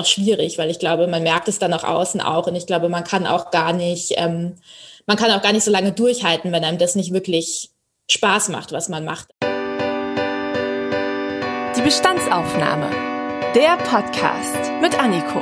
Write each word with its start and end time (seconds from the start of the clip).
auch 0.00 0.06
schwierig, 0.06 0.58
weil 0.58 0.70
ich 0.70 0.78
glaube, 0.78 1.06
man 1.06 1.22
merkt 1.22 1.48
es 1.48 1.58
dann 1.58 1.72
auch 1.72 1.84
außen 1.84 2.20
auch 2.20 2.46
und 2.46 2.56
ich 2.56 2.66
glaube, 2.66 2.88
man 2.88 3.04
kann 3.04 3.26
auch 3.26 3.50
gar 3.50 3.72
nicht, 3.72 4.14
ähm, 4.16 4.56
man 5.06 5.16
kann 5.16 5.30
auch 5.30 5.42
gar 5.42 5.52
nicht 5.52 5.64
so 5.64 5.70
lange 5.70 5.92
durchhalten, 5.92 6.52
wenn 6.52 6.64
einem 6.64 6.78
das 6.78 6.94
nicht 6.94 7.12
wirklich 7.12 7.70
Spaß 8.10 8.48
macht, 8.48 8.72
was 8.72 8.88
man 8.88 9.04
macht. 9.04 9.28
Die 11.76 11.82
Bestandsaufnahme. 11.82 12.90
Der 13.54 13.76
Podcast 13.78 14.56
mit 14.80 14.98
Anniko. 14.98 15.40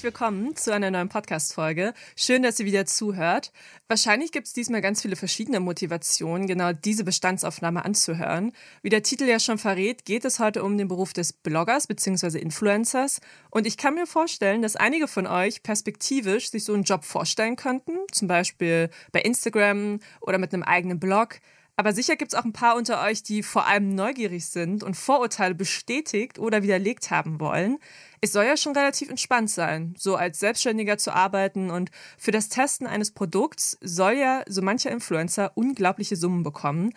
Herzlich 0.00 0.14
willkommen 0.14 0.56
zu 0.56 0.72
einer 0.72 0.90
neuen 0.90 1.10
Podcast-Folge. 1.10 1.92
Schön, 2.16 2.42
dass 2.42 2.58
ihr 2.58 2.64
wieder 2.64 2.86
zuhört. 2.86 3.52
Wahrscheinlich 3.86 4.32
gibt 4.32 4.46
es 4.46 4.54
diesmal 4.54 4.80
ganz 4.80 5.02
viele 5.02 5.14
verschiedene 5.14 5.60
Motivationen, 5.60 6.46
genau 6.46 6.72
diese 6.72 7.04
Bestandsaufnahme 7.04 7.84
anzuhören. 7.84 8.52
Wie 8.80 8.88
der 8.88 9.02
Titel 9.02 9.24
ja 9.24 9.38
schon 9.38 9.58
verrät, 9.58 10.06
geht 10.06 10.24
es 10.24 10.38
heute 10.38 10.64
um 10.64 10.78
den 10.78 10.88
Beruf 10.88 11.12
des 11.12 11.34
Bloggers 11.34 11.86
bzw. 11.86 12.38
Influencers. 12.38 13.20
Und 13.50 13.66
ich 13.66 13.76
kann 13.76 13.94
mir 13.94 14.06
vorstellen, 14.06 14.62
dass 14.62 14.74
einige 14.74 15.06
von 15.06 15.26
euch 15.26 15.62
perspektivisch 15.62 16.50
sich 16.50 16.64
so 16.64 16.72
einen 16.72 16.84
Job 16.84 17.04
vorstellen 17.04 17.56
könnten, 17.56 17.92
zum 18.10 18.26
Beispiel 18.26 18.88
bei 19.12 19.20
Instagram 19.20 20.00
oder 20.22 20.38
mit 20.38 20.54
einem 20.54 20.62
eigenen 20.62 20.98
Blog. 20.98 21.40
Aber 21.76 21.92
sicher 21.92 22.16
gibt 22.16 22.32
es 22.32 22.38
auch 22.38 22.44
ein 22.44 22.52
paar 22.52 22.76
unter 22.76 23.02
euch, 23.02 23.22
die 23.22 23.42
vor 23.42 23.66
allem 23.66 23.94
neugierig 23.94 24.46
sind 24.46 24.82
und 24.82 24.96
Vorurteile 24.96 25.54
bestätigt 25.54 26.38
oder 26.38 26.62
widerlegt 26.62 27.10
haben 27.10 27.40
wollen. 27.40 27.78
Es 28.20 28.32
soll 28.32 28.44
ja 28.44 28.56
schon 28.56 28.76
relativ 28.76 29.08
entspannt 29.08 29.50
sein, 29.50 29.94
so 29.96 30.16
als 30.16 30.40
Selbstständiger 30.40 30.98
zu 30.98 31.14
arbeiten 31.14 31.70
und 31.70 31.90
für 32.18 32.32
das 32.32 32.50
Testen 32.50 32.86
eines 32.86 33.12
Produkts 33.12 33.78
soll 33.80 34.12
ja 34.12 34.42
so 34.46 34.60
mancher 34.60 34.90
Influencer 34.90 35.52
unglaubliche 35.54 36.16
Summen 36.16 36.42
bekommen. 36.42 36.92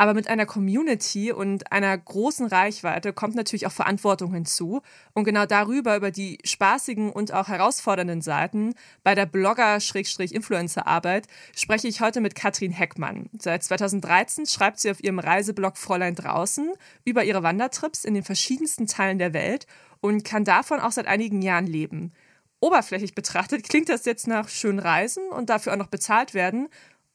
Aber 0.00 0.14
mit 0.14 0.28
einer 0.28 0.46
Community 0.46 1.32
und 1.32 1.72
einer 1.72 1.98
großen 1.98 2.46
Reichweite 2.46 3.12
kommt 3.12 3.34
natürlich 3.34 3.66
auch 3.66 3.72
Verantwortung 3.72 4.32
hinzu. 4.32 4.80
Und 5.12 5.24
genau 5.24 5.44
darüber, 5.44 5.96
über 5.96 6.12
die 6.12 6.38
spaßigen 6.44 7.10
und 7.10 7.34
auch 7.34 7.48
herausfordernden 7.48 8.22
Seiten 8.22 8.74
bei 9.02 9.16
der 9.16 9.26
Blogger-Influencer-Arbeit, 9.26 11.26
spreche 11.54 11.88
ich 11.88 12.00
heute 12.00 12.20
mit 12.20 12.36
Katrin 12.36 12.70
Heckmann. 12.70 13.28
Seit 13.40 13.64
2013 13.64 14.46
schreibt 14.46 14.78
sie 14.78 14.92
auf 14.92 15.02
ihrem 15.02 15.18
Reiseblog 15.18 15.76
Fräulein 15.76 16.14
draußen 16.14 16.74
über 17.04 17.24
ihre 17.24 17.42
Wandertrips 17.42 18.04
in 18.04 18.14
den 18.14 18.22
verschiedensten 18.22 18.86
Teilen 18.86 19.18
der 19.18 19.32
Welt 19.32 19.66
und 20.00 20.24
kann 20.24 20.44
davon 20.44 20.78
auch 20.78 20.92
seit 20.92 21.08
einigen 21.08 21.42
Jahren 21.42 21.66
leben. 21.66 22.12
Oberflächlich 22.60 23.14
betrachtet 23.14 23.68
klingt 23.68 23.88
das 23.88 24.04
jetzt 24.04 24.26
nach 24.26 24.48
schön 24.48 24.80
reisen 24.80 25.22
und 25.30 25.48
dafür 25.48 25.72
auch 25.72 25.76
noch 25.76 25.88
bezahlt 25.88 26.34
werden. 26.34 26.68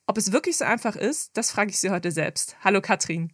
Ob 0.05 0.17
es 0.17 0.33
wirklich 0.33 0.57
so 0.57 0.65
einfach 0.65 0.97
ist, 0.97 1.31
das 1.37 1.51
frage 1.51 1.71
ich 1.71 1.79
Sie 1.79 1.89
heute 1.89 2.11
selbst. 2.11 2.57
Hallo 2.61 2.81
Katrin. 2.81 3.31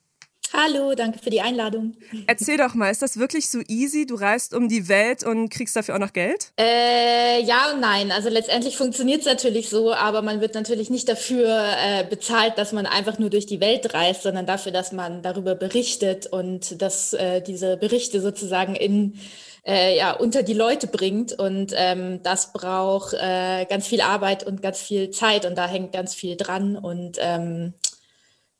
Hallo, 0.53 0.94
danke 0.95 1.20
für 1.20 1.30
die 1.30 1.42
Einladung. 1.42 1.95
Erzähl 2.25 2.58
doch 2.58 2.73
mal, 2.73 2.89
ist 2.89 3.03
das 3.03 3.17
wirklich 3.17 3.50
so 3.50 3.59
easy? 3.67 4.08
Du 4.08 4.16
reist 4.16 4.56
um 4.56 4.67
die 4.67 4.88
Welt 4.88 5.23
und 5.23 5.50
kriegst 5.50 5.75
dafür 5.75 5.95
auch 5.95 6.00
noch 6.00 6.14
Geld? 6.14 6.52
Äh, 6.59 7.42
ja 7.44 7.72
und 7.72 7.81
nein. 7.81 8.12
Also 8.12 8.30
letztendlich 8.30 8.75
funktioniert 8.75 9.22
es 9.22 9.25
natürlich 9.28 9.70
so, 9.70 9.94
aber 9.94 10.23
man 10.23 10.42
wird 10.42 10.56
natürlich 10.56 10.90
nicht 10.90 11.08
dafür 11.08 11.75
äh, 11.78 12.03
bezahlt, 12.03 12.58
dass 12.58 12.72
man 12.72 12.88
einfach 12.88 13.20
nur 13.20 13.30
durch 13.30 13.45
die 13.45 13.59
Welt 13.59 13.94
reist, 13.94 14.23
sondern 14.23 14.47
dafür, 14.47 14.72
dass 14.72 14.92
man 14.92 15.22
darüber 15.22 15.53
berichtet 15.53 16.25
und 16.28 16.81
dass 16.81 17.14
äh, 17.14 17.41
diese 17.41 17.78
Berichte 17.78 18.19
sozusagen 18.22 18.75
in 18.75 19.19
äh, 19.66 19.97
ja, 19.97 20.12
unter 20.12 20.44
die 20.44 20.53
Leute 20.53 20.88
bringt. 20.88 21.34
Und 21.34 21.74
ähm, 21.75 22.22
das 22.24 22.53
braucht 22.53 23.14
äh, 23.14 23.66
ganz 23.66 23.88
viel 23.88 24.02
Arbeit 24.02 24.46
und 24.46 24.62
ganz 24.62 24.80
viel 24.80 25.12
Zeit 25.12 25.46
und 25.46 25.58
da 25.58 25.68
hängt 25.68 25.94
ganz 25.94 26.14
viel 26.14 26.38
dran. 26.38 26.75
Und 26.75 27.18
ähm, 27.20 27.74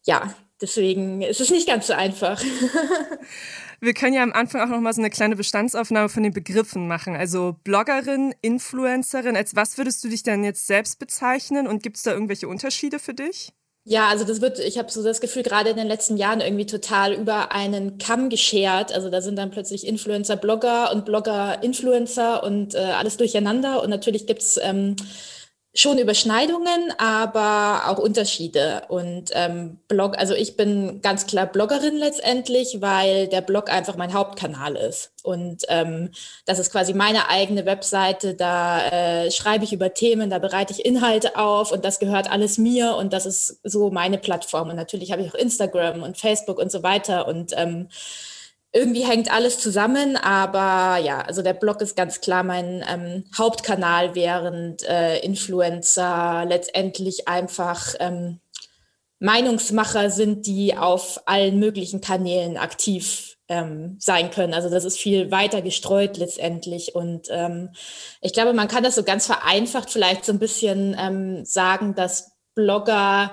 ja, 0.06 0.34
deswegen 0.62 1.22
ist 1.22 1.42
es 1.42 1.50
nicht 1.50 1.68
ganz 1.68 1.88
so 1.88 1.94
einfach. 1.94 2.42
Wir 3.82 3.94
können 3.94 4.14
ja 4.14 4.24
am 4.24 4.34
Anfang 4.34 4.62
auch 4.62 4.68
noch 4.68 4.82
mal 4.82 4.92
so 4.92 5.00
eine 5.00 5.10
kleine 5.10 5.38
Bestandsaufnahme 5.38 6.10
von 6.10 6.24
den 6.24 6.34
Begriffen 6.34 6.88
machen. 6.88 7.16
Also 7.16 7.56
Bloggerin, 7.64 8.36
Influencerin. 8.42 9.38
Als 9.38 9.56
was 9.56 9.78
würdest 9.78 10.04
du 10.04 10.10
dich 10.10 10.24
denn 10.24 10.44
jetzt 10.44 10.68
selbst 10.68 11.00
bezeichnen 11.00 11.66
und 11.66 11.82
gibt 11.82 11.96
es 11.96 12.04
da 12.04 12.12
irgendwelche 12.12 12.50
Unterschiede 12.50 13.00
für 13.00 13.14
dich? 13.14 13.54
Ja, 13.90 14.08
also 14.10 14.24
das 14.24 14.40
wird, 14.40 14.60
ich 14.60 14.78
habe 14.78 14.92
so 14.92 15.02
das 15.02 15.20
Gefühl, 15.20 15.42
gerade 15.42 15.72
in 15.72 15.76
den 15.76 15.88
letzten 15.88 16.16
Jahren 16.16 16.42
irgendwie 16.42 16.68
total 16.68 17.12
über 17.14 17.52
einen 17.52 17.98
Kamm 17.98 18.30
geschert. 18.30 18.94
Also 18.94 19.10
da 19.10 19.20
sind 19.20 19.36
dann 19.36 19.50
plötzlich 19.50 19.88
Influencer, 19.88 20.36
Blogger 20.36 20.92
und 20.92 21.06
Blogger, 21.06 21.64
Influencer 21.64 22.44
und 22.44 22.76
äh, 22.76 22.78
alles 22.78 23.18
durcheinander. 23.18 23.82
Und 23.82 23.90
natürlich 23.90 24.28
gibt's 24.28 24.60
ähm, 24.62 24.96
schon 25.80 25.98
Überschneidungen, 25.98 26.94
aber 26.98 27.84
auch 27.88 28.00
Unterschiede. 28.00 28.84
Und 28.90 29.32
ähm, 29.34 29.80
Blog, 29.88 30.18
also 30.18 30.34
ich 30.34 30.58
bin 30.58 31.02
ganz 31.02 31.26
klar 31.26 31.46
Bloggerin 31.46 31.96
letztendlich, 31.96 32.82
weil 32.82 33.28
der 33.28 33.40
Blog 33.40 33.72
einfach 33.72 33.96
mein 33.96 34.14
Hauptkanal 34.14 34.76
ist. 34.76 35.12
Und 35.24 35.64
ähm, 35.70 36.10
das 36.46 36.60
ist 36.60 36.72
quasi 36.72 36.94
meine 36.94 37.30
eigene 37.30 37.66
Webseite. 37.66 38.34
Da 38.34 38.88
äh, 38.90 39.32
schreibe 39.32 39.64
ich 39.64 39.72
über 39.72 39.94
Themen, 39.94 40.30
da 40.30 40.40
bereite 40.40 40.74
ich 40.74 40.86
Inhalte 40.86 41.38
auf 41.38 41.72
und 41.72 41.86
das 41.86 42.00
gehört 42.00 42.30
alles 42.30 42.58
mir 42.58 42.96
und 42.96 43.14
das 43.14 43.26
ist 43.26 43.60
so 43.64 43.90
meine 43.90 44.18
Plattform. 44.18 44.70
Und 44.70 44.76
natürlich 44.76 45.14
habe 45.14 45.22
ich 45.22 45.32
auch 45.32 45.36
Instagram 45.36 46.04
und 46.04 46.18
Facebook 46.18 46.60
und 46.60 46.74
so 46.74 46.84
weiter. 46.84 47.26
Und 47.26 47.54
ähm, 47.56 47.88
irgendwie 48.72 49.04
hängt 49.04 49.34
alles 49.34 49.60
zusammen, 49.60 50.16
aber 50.16 51.02
ja, 51.04 51.22
also 51.22 51.42
der 51.42 51.54
Blog 51.54 51.82
ist 51.82 51.96
ganz 51.96 52.22
klar 52.22 52.44
mein 52.44 52.84
ähm, 52.88 53.26
Hauptkanal, 53.36 54.14
während 54.14 54.84
äh, 54.84 55.20
Influencer 55.20 56.46
letztendlich 56.48 57.28
einfach 57.28 57.96
ähm, 58.00 58.40
Meinungsmacher 59.20 60.12
sind, 60.12 60.46
die 60.46 60.78
auf 60.78 61.22
allen 61.26 61.60
möglichen 61.60 62.00
Kanälen 62.00 62.58
aktiv 62.58 63.38
ähm, 63.50 63.98
sein 64.00 64.30
können. 64.30 64.54
Also 64.54 64.70
das 64.70 64.86
ist 64.86 65.00
viel 65.00 65.32
weiter 65.32 65.64
gestreut 65.64 66.18
letztendlich. 66.18 66.94
Und 66.94 67.28
ähm, 67.32 67.72
ich 68.22 68.34
glaube, 68.34 68.54
man 68.54 68.68
kann 68.68 68.84
das 68.84 68.96
so 68.96 69.04
ganz 69.04 69.26
vereinfacht 69.26 69.90
vielleicht 69.90 70.24
so 70.24 70.32
ein 70.32 70.40
bisschen 70.40 70.96
ähm, 70.98 71.44
sagen, 71.44 71.96
dass 71.96 72.32
Blogger 72.54 73.32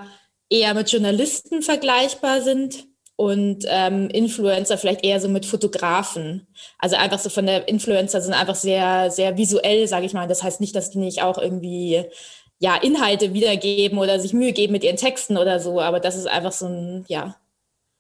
eher 0.49 0.73
mit 0.73 0.91
Journalisten 0.91 1.61
vergleichbar 1.61 2.41
sind 2.41 2.87
und 3.17 3.65
ähm, 3.69 4.09
Influencer 4.11 4.77
vielleicht 4.79 5.05
eher 5.05 5.21
so 5.21 5.29
mit 5.29 5.47
Fotografen. 5.47 6.47
Also 6.79 6.97
einfach 6.97 7.19
so 7.19 7.31
von 7.31 7.47
der 7.47 7.67
Influencer 7.67 8.21
sind 8.21 8.35
einfach 8.35 8.55
sehr, 8.55 9.11
sehr 9.11 9.37
visuell, 9.39 9.89
sage 9.89 10.07
ich 10.07 10.13
mal. 10.13 10.29
Das 10.29 10.43
heißt 10.43 10.61
nicht, 10.61 10.77
dass 10.77 10.91
die 10.91 10.99
nicht 10.99 11.23
auch 11.23 11.39
irgendwie 11.39 12.05
ja 12.59 12.77
Inhalte 12.77 13.35
wiedergeben 13.35 13.99
oder 13.99 14.21
sich 14.21 14.33
Mühe 14.33 14.53
geben 14.53 14.73
mit 14.73 14.85
ihren 14.85 14.97
Texten 14.97 15.37
oder 15.37 15.61
so, 15.61 15.81
aber 15.81 16.01
das 16.01 16.17
ist 16.17 16.27
einfach 16.27 16.53
so 16.53 16.67
ein 16.67 17.05
ja 17.09 17.37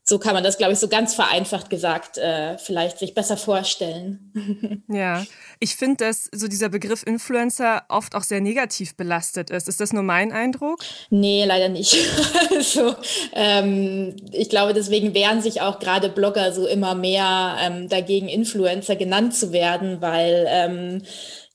so 0.08 0.20
kann 0.20 0.34
man 0.34 0.44
das, 0.44 0.56
glaube 0.56 0.72
ich, 0.72 0.78
so 0.78 0.86
ganz 0.86 1.16
vereinfacht 1.16 1.68
gesagt 1.68 2.16
äh, 2.16 2.58
vielleicht 2.58 2.98
sich 2.98 3.12
besser 3.12 3.36
vorstellen. 3.36 4.84
ja, 4.88 5.24
ich 5.58 5.74
finde, 5.74 6.04
dass 6.04 6.30
so 6.32 6.46
dieser 6.46 6.68
Begriff 6.68 7.02
Influencer 7.04 7.82
oft 7.88 8.14
auch 8.14 8.22
sehr 8.22 8.40
negativ 8.40 8.96
belastet 8.96 9.50
ist. 9.50 9.68
Ist 9.68 9.80
das 9.80 9.92
nur 9.92 10.04
mein 10.04 10.30
Eindruck? 10.30 10.78
Nee, 11.10 11.44
leider 11.44 11.68
nicht. 11.68 11.96
also, 12.54 12.94
ähm, 13.34 14.14
ich 14.30 14.48
glaube, 14.48 14.74
deswegen 14.74 15.12
wehren 15.12 15.42
sich 15.42 15.60
auch 15.60 15.80
gerade 15.80 16.08
Blogger 16.08 16.52
so 16.52 16.68
immer 16.68 16.94
mehr 16.94 17.56
ähm, 17.60 17.88
dagegen, 17.88 18.28
Influencer 18.28 18.94
genannt 18.94 19.34
zu 19.34 19.50
werden, 19.50 20.00
weil 20.00 20.46
ähm, 20.48 21.02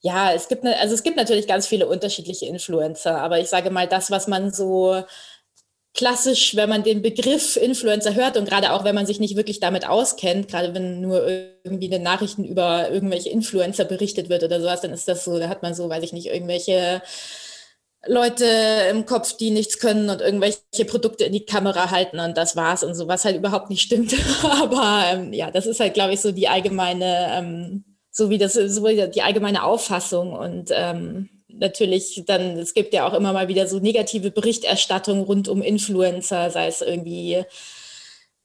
ja, 0.02 0.32
es 0.32 0.48
gibt, 0.48 0.64
ne, 0.64 0.78
also 0.78 0.94
es 0.94 1.04
gibt 1.04 1.16
natürlich 1.16 1.46
ganz 1.46 1.66
viele 1.66 1.86
unterschiedliche 1.86 2.46
Influencer, 2.46 3.18
aber 3.18 3.38
ich 3.38 3.48
sage 3.48 3.70
mal, 3.70 3.86
das, 3.86 4.10
was 4.10 4.28
man 4.28 4.52
so 4.52 5.04
klassisch, 5.94 6.56
wenn 6.56 6.68
man 6.68 6.82
den 6.82 7.02
Begriff 7.02 7.56
Influencer 7.56 8.14
hört 8.14 8.36
und 8.36 8.48
gerade 8.48 8.72
auch 8.72 8.84
wenn 8.84 8.94
man 8.94 9.06
sich 9.06 9.20
nicht 9.20 9.36
wirklich 9.36 9.60
damit 9.60 9.86
auskennt, 9.86 10.48
gerade 10.48 10.74
wenn 10.74 11.00
nur 11.00 11.26
irgendwie 11.64 11.86
in 11.86 11.90
den 11.90 12.02
Nachrichten 12.02 12.44
über 12.44 12.90
irgendwelche 12.90 13.28
Influencer 13.28 13.84
berichtet 13.84 14.28
wird 14.28 14.42
oder 14.42 14.60
sowas, 14.60 14.80
dann 14.80 14.92
ist 14.92 15.08
das 15.08 15.24
so, 15.24 15.38
da 15.38 15.48
hat 15.48 15.62
man 15.62 15.74
so, 15.74 15.88
weiß 15.88 16.02
ich 16.02 16.12
nicht, 16.12 16.26
irgendwelche 16.26 17.02
Leute 18.06 18.46
im 18.90 19.06
Kopf, 19.06 19.36
die 19.36 19.50
nichts 19.50 19.78
können 19.78 20.10
und 20.10 20.20
irgendwelche 20.20 20.84
Produkte 20.86 21.24
in 21.24 21.32
die 21.32 21.44
Kamera 21.44 21.90
halten 21.90 22.18
und 22.18 22.36
das 22.36 22.56
war's 22.56 22.82
und 22.82 22.94
so, 22.94 23.06
was 23.06 23.24
halt 23.24 23.36
überhaupt 23.36 23.70
nicht 23.70 23.82
stimmt. 23.82 24.14
Aber 24.42 25.04
ähm, 25.12 25.32
ja, 25.32 25.50
das 25.50 25.66
ist 25.66 25.78
halt, 25.78 25.94
glaube 25.94 26.14
ich, 26.14 26.20
so 26.20 26.32
die 26.32 26.48
allgemeine, 26.48 27.28
ähm, 27.32 27.84
so 28.10 28.28
wie 28.28 28.38
das, 28.38 28.54
so 28.54 28.86
die 28.88 29.22
allgemeine 29.22 29.62
Auffassung 29.62 30.32
und 30.32 30.70
ähm, 30.72 31.28
natürlich 31.58 32.22
dann, 32.26 32.58
es 32.58 32.74
gibt 32.74 32.94
ja 32.94 33.06
auch 33.06 33.14
immer 33.14 33.32
mal 33.32 33.48
wieder 33.48 33.66
so 33.66 33.78
negative 33.78 34.30
Berichterstattung 34.30 35.22
rund 35.22 35.48
um 35.48 35.62
Influencer, 35.62 36.50
sei 36.50 36.66
es 36.66 36.80
irgendwie, 36.80 37.44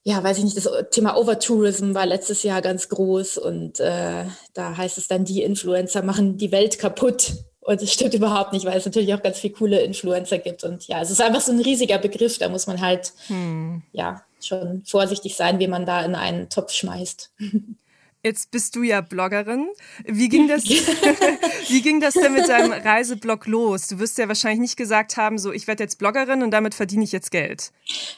ja, 0.04 0.24
weiß 0.24 0.38
ich 0.38 0.44
nicht, 0.46 0.58
das 0.58 0.70
Thema 0.92 1.18
Overtourism 1.18 1.94
war 1.94 2.06
letztes 2.06 2.44
Jahr 2.44 2.62
ganz 2.62 2.90
groß 2.90 3.38
und 3.38 3.80
äh, 3.80 4.26
da 4.54 4.78
heißt 4.78 4.98
es 4.98 5.08
dann, 5.08 5.26
die 5.26 5.44
Influencer 5.44 6.02
machen 6.02 6.38
die 6.38 6.52
Welt 6.52 6.80
kaputt. 6.80 7.34
Und 7.60 7.82
es 7.82 7.92
stimmt 7.92 8.14
überhaupt 8.14 8.54
nicht, 8.54 8.66
weil 8.66 8.78
es 8.78 8.86
natürlich 8.86 9.14
auch 9.14 9.22
ganz 9.22 9.40
viele 9.40 9.54
coole 9.54 9.82
Influencer 9.82 10.38
gibt. 10.38 10.64
Und 10.64 10.88
ja, 10.88 11.02
es 11.02 11.12
ist 11.12 11.20
einfach 11.20 11.42
so 11.42 11.52
ein 11.52 11.60
riesiger 11.60 11.98
Begriff. 11.98 12.38
Da 12.38 12.48
muss 12.48 12.66
man 12.66 12.80
halt 12.80 13.12
hm. 13.28 13.84
ja 13.92 14.24
schon 14.42 14.84
vorsichtig 14.86 15.36
sein, 15.36 15.60
wie 15.60 15.68
man 15.68 15.86
da 15.86 16.06
in 16.06 16.16
einen 16.16 16.50
Topf 16.50 16.72
schmeißt. 16.72 17.34
Jetzt 18.28 18.52
bist 18.52 18.76
du 18.76 18.84
ja 18.84 19.00
Bloggerin. 19.00 19.70
Wie 20.04 20.28
ging 20.28 20.50
das, 20.50 20.66
wie 21.70 21.82
ging 21.82 22.02
das 22.02 22.14
denn 22.14 22.34
mit 22.34 22.50
deinem 22.50 22.74
Reiseblog 22.74 23.48
los? 23.48 23.88
Du 23.88 24.00
wirst 24.00 24.18
ja 24.18 24.28
wahrscheinlich 24.28 24.60
nicht 24.60 24.76
gesagt 24.76 25.16
haben, 25.16 25.38
so, 25.38 25.54
ich 25.54 25.66
werde 25.66 25.84
jetzt 25.84 25.98
Bloggerin 25.98 26.44
und 26.44 26.52
damit 26.52 26.76
verdiene 26.76 27.06
ich 27.06 27.14
jetzt 27.14 27.32
Geld. 27.32 27.72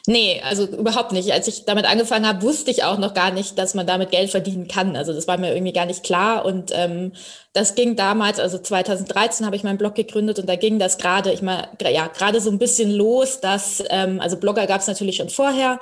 Nee, 0.08 0.42
also 0.44 0.66
überhaupt 0.66 1.12
nicht. 1.12 1.32
Als 1.32 1.46
ich 1.46 1.64
damit 1.64 1.84
angefangen 1.84 2.26
habe, 2.26 2.42
wusste 2.42 2.72
ich 2.72 2.82
auch 2.82 2.98
noch 2.98 3.14
gar 3.14 3.30
nicht, 3.30 3.56
dass 3.56 3.74
man 3.74 3.86
damit 3.86 4.10
Geld 4.10 4.30
verdienen 4.30 4.66
kann. 4.66 4.96
Also 4.96 5.12
das 5.12 5.28
war 5.28 5.38
mir 5.38 5.54
irgendwie 5.54 5.72
gar 5.72 5.86
nicht 5.86 6.02
klar. 6.02 6.44
Und 6.44 6.72
ähm, 6.74 7.12
das 7.52 7.76
ging 7.76 7.94
damals, 7.94 8.40
also 8.40 8.58
2013 8.58 9.46
habe 9.46 9.54
ich 9.54 9.62
meinen 9.62 9.78
Blog 9.78 9.94
gegründet 9.94 10.40
und 10.40 10.48
da 10.48 10.56
ging 10.56 10.80
das 10.80 10.98
gerade, 10.98 11.32
ich 11.32 11.42
meine, 11.42 11.68
ja, 11.88 12.08
gerade 12.08 12.40
so 12.40 12.50
ein 12.50 12.58
bisschen 12.58 12.90
los, 12.90 13.40
dass, 13.40 13.82
ähm, 13.90 14.20
also 14.20 14.36
Blogger 14.38 14.66
gab 14.66 14.80
es 14.80 14.88
natürlich 14.88 15.16
schon 15.16 15.28
vorher, 15.28 15.78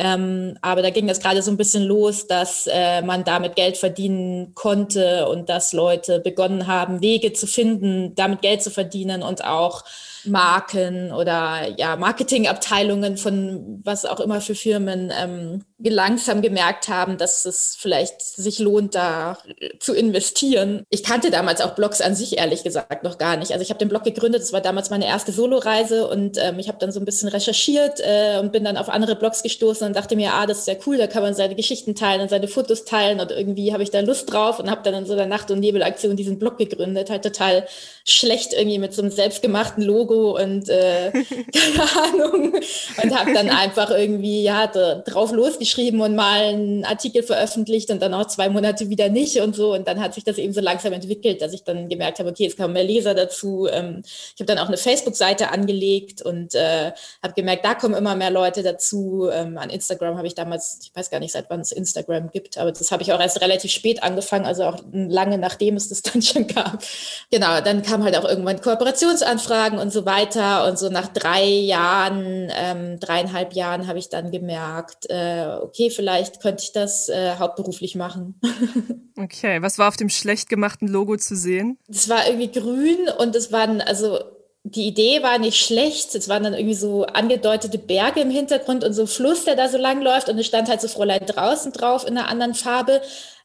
ähm, 0.00 0.56
aber 0.62 0.80
da 0.80 0.90
ging 0.90 1.08
das 1.08 1.18
gerade 1.18 1.42
so 1.42 1.50
ein 1.50 1.56
bisschen 1.56 1.82
los, 1.82 2.28
dass 2.28 2.68
äh, 2.72 3.02
man 3.02 3.24
damit 3.24 3.56
Geld 3.56 3.76
verdienen 3.76 4.54
konnte 4.54 5.28
und 5.28 5.48
dass 5.48 5.72
Leute 5.72 6.20
begonnen 6.20 6.68
haben, 6.68 7.02
Wege 7.02 7.32
zu 7.32 7.48
finden, 7.48 8.14
damit 8.14 8.40
Geld 8.40 8.62
zu 8.62 8.70
verdienen 8.70 9.24
und 9.24 9.44
auch 9.44 9.84
Marken 10.24 11.10
oder 11.12 11.66
ja, 11.76 11.96
Marketingabteilungen 11.96 13.16
von 13.16 13.80
was 13.82 14.04
auch 14.04 14.20
immer 14.20 14.40
für 14.40 14.54
Firmen 14.54 15.12
ähm, 15.20 15.64
langsam 15.80 16.42
gemerkt 16.42 16.88
haben, 16.88 17.18
dass 17.18 17.44
es 17.44 17.76
vielleicht 17.78 18.20
sich 18.20 18.58
lohnt, 18.58 18.96
da 18.96 19.38
zu 19.78 19.94
investieren. 19.94 20.84
Ich 20.90 21.04
kannte 21.04 21.30
damals 21.30 21.60
auch 21.60 21.76
Blogs 21.76 22.00
an 22.00 22.16
sich 22.16 22.36
ehrlich 22.36 22.64
gesagt 22.64 23.04
noch 23.04 23.16
gar 23.16 23.36
nicht. 23.36 23.52
Also 23.52 23.62
ich 23.62 23.70
habe 23.70 23.78
den 23.78 23.88
Blog 23.88 24.02
gegründet, 24.02 24.42
das 24.42 24.52
war 24.52 24.60
damals 24.60 24.90
meine 24.90 25.06
erste 25.06 25.30
Soloreise 25.30 26.08
und 26.08 26.36
ähm, 26.38 26.58
ich 26.58 26.66
habe 26.66 26.78
dann 26.78 26.90
so 26.90 26.98
ein 26.98 27.04
bisschen 27.04 27.28
recherchiert 27.28 28.00
äh, 28.00 28.38
und 28.40 28.50
bin 28.50 28.64
dann 28.64 28.76
auf 28.76 28.88
andere 28.88 29.14
Blogs 29.14 29.44
gestoßen 29.44 29.86
und 29.86 29.94
dachte 29.94 30.16
mir, 30.16 30.34
ah, 30.34 30.46
das 30.46 30.60
ist 30.60 30.68
ja 30.68 30.74
cool, 30.84 30.98
da 30.98 31.06
kann 31.06 31.22
man 31.22 31.34
seine 31.34 31.54
Geschichten 31.54 31.94
teilen 31.94 32.22
und 32.22 32.30
seine 32.30 32.48
Fotos 32.48 32.84
teilen 32.84 33.20
und 33.20 33.30
irgendwie 33.30 33.72
habe 33.72 33.84
ich 33.84 33.90
da 33.90 34.00
Lust 34.00 34.32
drauf 34.32 34.58
und 34.58 34.68
habe 34.68 34.82
dann 34.82 34.94
in 34.94 35.06
so 35.06 35.12
einer 35.12 35.26
Nacht- 35.26 35.52
und 35.52 35.60
Nebelaktion 35.60 36.16
diesen 36.16 36.40
Blog 36.40 36.58
gegründet, 36.58 37.08
halt 37.08 37.22
total 37.22 37.66
schlecht 38.04 38.52
irgendwie 38.52 38.78
mit 38.78 38.94
so 38.94 39.02
einem 39.02 39.12
selbstgemachten 39.12 39.84
Logo 39.84 40.36
und 40.36 40.68
äh, 40.68 41.12
keine 41.54 42.24
Ahnung 42.24 42.54
und 43.00 43.16
habe 43.16 43.32
dann 43.32 43.48
einfach 43.50 43.90
irgendwie 43.90 44.42
ja 44.42 44.66
drauf 44.66 45.30
losgeschrieben 45.30 45.67
und 46.00 46.16
mal 46.16 46.42
einen 46.42 46.84
Artikel 46.84 47.22
veröffentlicht 47.22 47.90
und 47.90 48.00
dann 48.00 48.14
auch 48.14 48.26
zwei 48.26 48.48
Monate 48.48 48.88
wieder 48.88 49.10
nicht 49.10 49.40
und 49.40 49.54
so 49.54 49.74
und 49.74 49.86
dann 49.86 50.00
hat 50.00 50.14
sich 50.14 50.24
das 50.24 50.38
eben 50.38 50.54
so 50.54 50.60
langsam 50.60 50.92
entwickelt, 50.94 51.42
dass 51.42 51.52
ich 51.52 51.64
dann 51.64 51.88
gemerkt 51.88 52.18
habe, 52.18 52.30
okay, 52.30 52.46
es 52.46 52.56
kamen 52.56 52.72
mehr 52.72 52.84
Leser 52.84 53.14
dazu. 53.14 53.68
Ähm, 53.70 54.02
ich 54.04 54.40
habe 54.40 54.46
dann 54.46 54.58
auch 54.58 54.68
eine 54.68 54.78
Facebook-Seite 54.78 55.50
angelegt 55.50 56.22
und 56.22 56.54
äh, 56.54 56.92
habe 57.22 57.34
gemerkt, 57.34 57.64
da 57.66 57.74
kommen 57.74 57.94
immer 57.94 58.14
mehr 58.14 58.30
Leute 58.30 58.62
dazu. 58.62 59.28
Ähm, 59.30 59.58
an 59.58 59.68
Instagram 59.68 60.16
habe 60.16 60.26
ich 60.26 60.34
damals, 60.34 60.78
ich 60.82 60.96
weiß 60.96 61.10
gar 61.10 61.20
nicht, 61.20 61.32
seit 61.32 61.50
wann 61.50 61.60
es 61.60 61.72
Instagram 61.72 62.30
gibt, 62.30 62.56
aber 62.56 62.72
das 62.72 62.90
habe 62.90 63.02
ich 63.02 63.12
auch 63.12 63.20
erst 63.20 63.42
relativ 63.42 63.70
spät 63.70 64.02
angefangen, 64.02 64.46
also 64.46 64.64
auch 64.64 64.78
lange 64.92 65.36
nachdem 65.36 65.76
es 65.76 65.90
das 65.90 66.00
dann 66.08 66.22
schon 66.22 66.46
gab. 66.46 66.82
Genau, 67.30 67.60
dann 67.60 67.82
kam 67.82 67.98
kamen 67.98 68.04
halt 68.04 68.16
auch 68.16 68.28
irgendwann 68.28 68.60
Kooperationsanfragen 68.60 69.78
und 69.78 69.92
so 69.92 70.06
weiter. 70.06 70.66
Und 70.66 70.78
so 70.78 70.88
nach 70.88 71.08
drei 71.08 71.44
Jahren, 71.44 72.50
ähm, 72.54 73.00
dreieinhalb 73.00 73.54
Jahren 73.54 73.86
habe 73.86 73.98
ich 73.98 74.08
dann 74.08 74.30
gemerkt, 74.30 75.10
äh, 75.10 75.57
okay, 75.62 75.90
vielleicht 75.90 76.40
könnte 76.40 76.62
ich 76.64 76.72
das 76.72 77.08
äh, 77.08 77.36
hauptberuflich 77.36 77.94
machen. 77.94 78.40
okay, 79.18 79.62
was 79.62 79.78
war 79.78 79.88
auf 79.88 79.96
dem 79.96 80.08
schlecht 80.08 80.48
gemachten 80.48 80.88
Logo 80.88 81.16
zu 81.16 81.36
sehen? 81.36 81.78
Es 81.88 82.08
war 82.08 82.26
irgendwie 82.26 82.50
grün 82.50 83.08
und 83.18 83.34
es 83.36 83.52
waren, 83.52 83.80
also 83.80 84.18
die 84.64 84.86
Idee 84.86 85.22
war 85.22 85.38
nicht 85.38 85.58
schlecht. 85.58 86.14
Es 86.14 86.28
waren 86.28 86.42
dann 86.42 86.54
irgendwie 86.54 86.74
so 86.74 87.06
angedeutete 87.06 87.78
Berge 87.78 88.20
im 88.20 88.30
Hintergrund 88.30 88.84
und 88.84 88.92
so 88.92 89.02
ein 89.02 89.08
Fluss, 89.08 89.44
der 89.44 89.56
da 89.56 89.68
so 89.68 89.78
lang 89.78 90.02
läuft. 90.02 90.28
Und 90.28 90.38
es 90.38 90.46
stand 90.46 90.68
halt 90.68 90.80
so 90.80 90.88
Fräulein 90.88 91.24
draußen 91.24 91.72
drauf 91.72 92.06
in 92.06 92.18
einer 92.18 92.28
anderen 92.28 92.54
Farbe. 92.54 93.00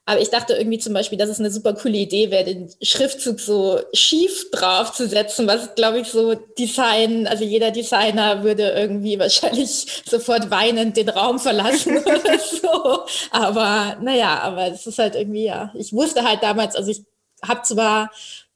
Aber 0.06 0.20
ich 0.20 0.28
dachte 0.28 0.52
irgendwie 0.52 0.78
zum 0.78 0.92
Beispiel, 0.92 1.16
dass 1.16 1.30
es 1.30 1.40
eine 1.40 1.50
super 1.50 1.72
coole 1.72 1.96
Idee 1.96 2.30
wäre, 2.30 2.44
den 2.44 2.70
Schriftzug 2.82 3.40
so 3.40 3.80
schief 3.94 4.50
draufzusetzen, 4.50 5.46
was 5.46 5.74
glaube 5.76 6.00
ich 6.00 6.08
so 6.08 6.34
Design, 6.34 7.26
also 7.26 7.42
jeder 7.44 7.70
Designer 7.70 8.42
würde 8.44 8.70
irgendwie 8.70 9.18
wahrscheinlich 9.18 10.02
sofort 10.06 10.50
weinend 10.50 10.96
den 10.98 11.08
Raum 11.08 11.38
verlassen 11.38 11.98
oder 12.04 12.38
so. 12.38 13.04
Aber 13.30 13.96
naja, 14.02 14.40
aber 14.40 14.68
es 14.68 14.86
ist 14.86 14.98
halt 14.98 15.14
irgendwie, 15.14 15.44
ja, 15.44 15.72
ich 15.74 15.92
wusste 15.92 16.22
halt 16.22 16.42
damals, 16.42 16.76
also 16.76 16.90
ich 16.90 17.02
habe 17.42 17.62
zwar 17.62 18.10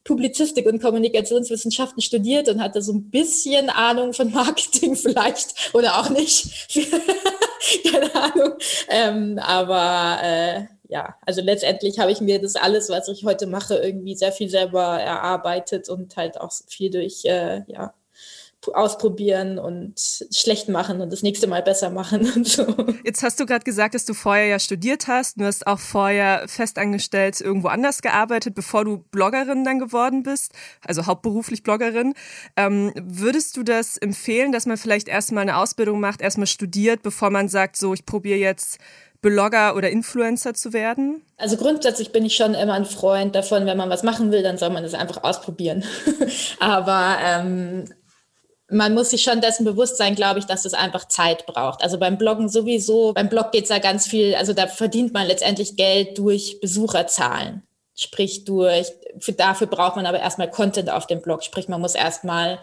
Publizistik 0.09 0.67
und 0.67 0.81
Kommunikationswissenschaften 0.81 2.03
studiert 2.03 2.49
und 2.49 2.63
hatte 2.63 2.81
so 2.81 2.93
ein 2.93 3.11
bisschen 3.11 3.69
Ahnung 3.69 4.15
von 4.15 4.33
Marketing 4.33 4.97
vielleicht 4.97 5.75
oder 5.75 5.99
auch 5.99 6.09
nicht. 6.09 6.69
Keine 6.73 8.15
Ahnung. 8.15 8.53
Ähm, 8.89 9.39
aber 9.39 10.19
äh, 10.23 10.63
ja, 10.89 11.17
also 11.27 11.43
letztendlich 11.43 11.99
habe 11.99 12.11
ich 12.11 12.21
mir 12.21 12.41
das 12.41 12.57
alles, 12.57 12.89
was 12.89 13.09
ich 13.09 13.25
heute 13.25 13.47
mache, 13.47 13.77
irgendwie 13.77 14.17
sehr 14.17 14.33
viel 14.33 14.49
selber 14.49 14.83
erarbeitet 14.83 15.89
und 15.89 16.17
halt 16.17 16.41
auch 16.41 16.51
viel 16.67 16.91
durch 16.91 17.25
äh, 17.27 17.63
ja, 17.67 17.95
ausprobieren 18.75 19.59
und 19.59 19.95
schlecht 20.33 20.69
machen 20.69 21.01
und 21.01 21.13
das 21.13 21.23
nächste 21.23 21.47
Mal 21.47 21.63
besser 21.63 21.91
machen 21.91 22.31
und 22.35 22.47
so. 22.47 22.67
Jetzt 23.05 23.23
hast 23.23 23.39
du 23.39 23.47
gerade 23.47 23.65
gesagt, 23.65 23.95
dass 23.95 24.05
du 24.05 24.15
vorher 24.15 24.47
ja 24.47 24.59
studiert 24.59 25.07
hast. 25.07 25.41
Du 25.41 25.45
hast 25.45 25.67
auch 25.67 25.79
vorher 25.79 26.47
festangestellt 26.49 27.41
irgendwo 27.41 27.69
anders 27.69 28.03
gearbeitet, 28.03 28.55
bevor 28.55 28.85
du 28.85 28.99
Bloggerin 29.11 29.65
dann 29.65 29.79
geworden 29.79 30.23
bist, 30.23 30.53
also 30.85 31.07
hauptberuflich 31.07 31.63
Bloggerin. 31.63 32.15
Ähm, 32.57 32.93
würdest 32.97 33.57
du 33.57 33.63
das 33.63 33.97
empfehlen, 33.97 34.53
dass 34.53 34.67
man 34.67 34.77
vielleicht 34.77 35.09
erstmal 35.09 35.43
eine 35.43 35.57
Ausbildung 35.57 36.01
macht, 36.01 36.21
erstmal 36.21 36.47
studiert, 36.47 37.03
bevor 37.03 37.31
man 37.31 37.49
sagt, 37.49 37.77
so 37.77 37.95
ich 37.95 38.05
probiere 38.05 38.39
jetzt 38.39 38.79
Blogger 39.21 39.75
oder 39.75 39.91
Influencer 39.91 40.55
zu 40.55 40.73
werden? 40.73 41.23
Also 41.37 41.57
grundsätzlich 41.57 42.13
bin 42.13 42.25
ich 42.25 42.37
schon 42.37 42.55
immer 42.55 42.75
ein 42.75 42.85
Freund 42.85 43.35
davon, 43.35 43.67
wenn 43.67 43.77
man 43.77 43.91
was 43.91 44.03
machen 44.03 44.31
will, 44.31 44.43
dann 44.43 44.59
soll 44.59 44.71
man 44.71 44.83
das 44.83 44.95
einfach 44.95 45.25
ausprobieren. 45.25 45.85
Aber 46.61 47.17
ähm, 47.25 47.85
man 48.71 48.95
muss 48.95 49.11
sich 49.11 49.23
schon 49.23 49.41
dessen 49.41 49.65
bewusst 49.65 49.97
sein, 49.97 50.15
glaube 50.15 50.39
ich, 50.39 50.45
dass 50.45 50.65
es 50.65 50.75
einfach 50.75 51.07
Zeit 51.07 51.47
braucht. 51.47 51.83
Also 51.83 51.99
beim 51.99 52.19
Bloggen 52.19 52.49
sowieso, 52.49 53.13
beim 53.13 53.29
Blog 53.29 53.51
geht 53.53 53.65
es 53.65 53.71
ja 53.71 53.79
ganz 53.79 54.07
viel, 54.07 54.35
also 54.35 54.53
da 54.53 54.67
verdient 54.67 55.13
man 55.15 55.27
letztendlich 55.27 55.77
Geld 55.77 56.19
durch 56.19 56.61
Besucherzahlen. 56.61 57.63
Sprich 57.95 58.45
durch, 58.45 58.93
für, 59.19 59.33
dafür 59.33 59.67
braucht 59.67 59.97
man 59.97 60.07
aber 60.07 60.21
erstmal 60.21 60.51
Content 60.51 60.91
auf 60.91 61.09
dem 61.09 61.21
Blog. 61.21 61.43
Sprich, 61.43 61.67
man 61.69 61.81
muss 61.81 61.97
erstmal 61.97 62.61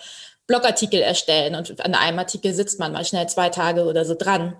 Blogartikel 0.47 1.01
erstellen 1.01 1.55
und 1.55 1.83
an 1.83 1.95
einem 1.95 2.19
Artikel 2.19 2.53
sitzt 2.53 2.79
man 2.79 2.93
mal 2.93 3.03
schnell 3.03 3.27
zwei 3.27 3.49
Tage 3.49 3.85
oder 3.85 4.05
so 4.05 4.15
dran. 4.15 4.55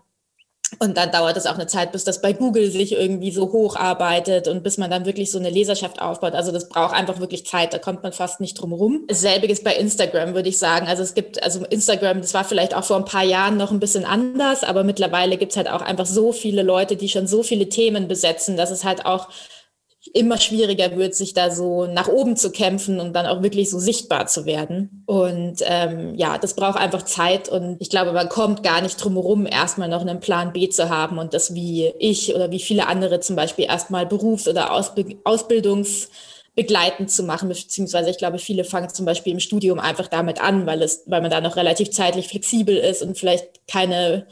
Und 0.79 0.97
dann 0.97 1.11
dauert 1.11 1.37
es 1.37 1.45
auch 1.45 1.55
eine 1.55 1.67
Zeit, 1.67 1.91
bis 1.91 2.03
das 2.03 2.21
bei 2.21 2.33
Google 2.33 2.69
sich 2.69 2.91
irgendwie 2.93 3.31
so 3.31 3.51
hocharbeitet 3.51 4.47
und 4.47 4.63
bis 4.63 4.77
man 4.77 4.89
dann 4.89 5.05
wirklich 5.05 5.31
so 5.31 5.39
eine 5.39 5.49
Leserschaft 5.49 6.01
aufbaut. 6.01 6.33
Also 6.33 6.51
das 6.51 6.69
braucht 6.69 6.93
einfach 6.93 7.19
wirklich 7.19 7.45
Zeit, 7.45 7.73
da 7.73 7.77
kommt 7.77 8.03
man 8.03 8.13
fast 8.13 8.41
nicht 8.41 8.55
drum 8.55 8.73
rum. 8.73 9.05
Selbiges 9.09 9.63
bei 9.63 9.75
Instagram, 9.75 10.33
würde 10.33 10.49
ich 10.49 10.57
sagen. 10.57 10.87
Also 10.87 11.03
es 11.03 11.13
gibt, 11.13 11.41
also 11.43 11.63
Instagram, 11.65 12.21
das 12.21 12.33
war 12.33 12.43
vielleicht 12.43 12.75
auch 12.75 12.83
vor 12.83 12.97
ein 12.97 13.05
paar 13.05 13.23
Jahren 13.23 13.57
noch 13.57 13.71
ein 13.71 13.79
bisschen 13.79 14.05
anders, 14.05 14.63
aber 14.63 14.83
mittlerweile 14.83 15.37
gibt 15.37 15.51
es 15.51 15.57
halt 15.57 15.69
auch 15.69 15.81
einfach 15.81 16.05
so 16.05 16.31
viele 16.31 16.63
Leute, 16.63 16.95
die 16.95 17.09
schon 17.09 17.27
so 17.27 17.43
viele 17.43 17.69
Themen 17.69 18.07
besetzen, 18.07 18.57
dass 18.57 18.71
es 18.71 18.83
halt 18.83 19.05
auch 19.05 19.29
immer 20.13 20.39
schwieriger 20.39 20.95
wird, 20.95 21.15
sich 21.15 21.33
da 21.33 21.49
so 21.49 21.87
nach 21.87 22.07
oben 22.07 22.37
zu 22.37 22.51
kämpfen 22.51 22.99
und 22.99 23.13
dann 23.13 23.25
auch 23.25 23.41
wirklich 23.41 23.69
so 23.69 23.79
sichtbar 23.79 24.27
zu 24.27 24.45
werden. 24.45 25.03
Und 25.05 25.57
ähm, 25.63 26.15
ja, 26.15 26.37
das 26.37 26.55
braucht 26.55 26.77
einfach 26.77 27.03
Zeit 27.03 27.49
und 27.49 27.77
ich 27.79 27.89
glaube, 27.89 28.11
man 28.13 28.29
kommt 28.29 28.63
gar 28.63 28.81
nicht 28.81 29.03
drum 29.03 29.13
herum, 29.13 29.45
erstmal 29.45 29.89
noch 29.89 30.01
einen 30.01 30.19
Plan 30.19 30.53
B 30.53 30.69
zu 30.69 30.89
haben 30.89 31.17
und 31.17 31.33
das 31.33 31.53
wie 31.53 31.91
ich 31.99 32.35
oder 32.35 32.51
wie 32.51 32.59
viele 32.59 32.87
andere 32.87 33.19
zum 33.19 33.35
Beispiel 33.35 33.65
erstmal 33.65 34.05
Berufs- 34.05 34.47
oder 34.47 34.71
Ausb 34.71 34.95
Ausbildungs 35.23 36.09
begleitend 36.55 37.11
zu 37.11 37.23
machen, 37.23 37.49
beziehungsweise 37.49 38.09
ich 38.09 38.17
glaube, 38.17 38.39
viele 38.39 38.63
fangen 38.63 38.89
zum 38.89 39.05
Beispiel 39.05 39.33
im 39.33 39.39
Studium 39.39 39.79
einfach 39.79 40.07
damit 40.07 40.41
an, 40.41 40.65
weil 40.65 40.81
es, 40.81 41.03
weil 41.05 41.21
man 41.21 41.29
da 41.29 41.41
noch 41.41 41.57
relativ 41.57 41.91
zeitlich 41.91 42.29
flexibel 42.29 42.77
ist 42.77 43.01
und 43.01 43.17
vielleicht 43.17 43.67
keine, 43.67 44.25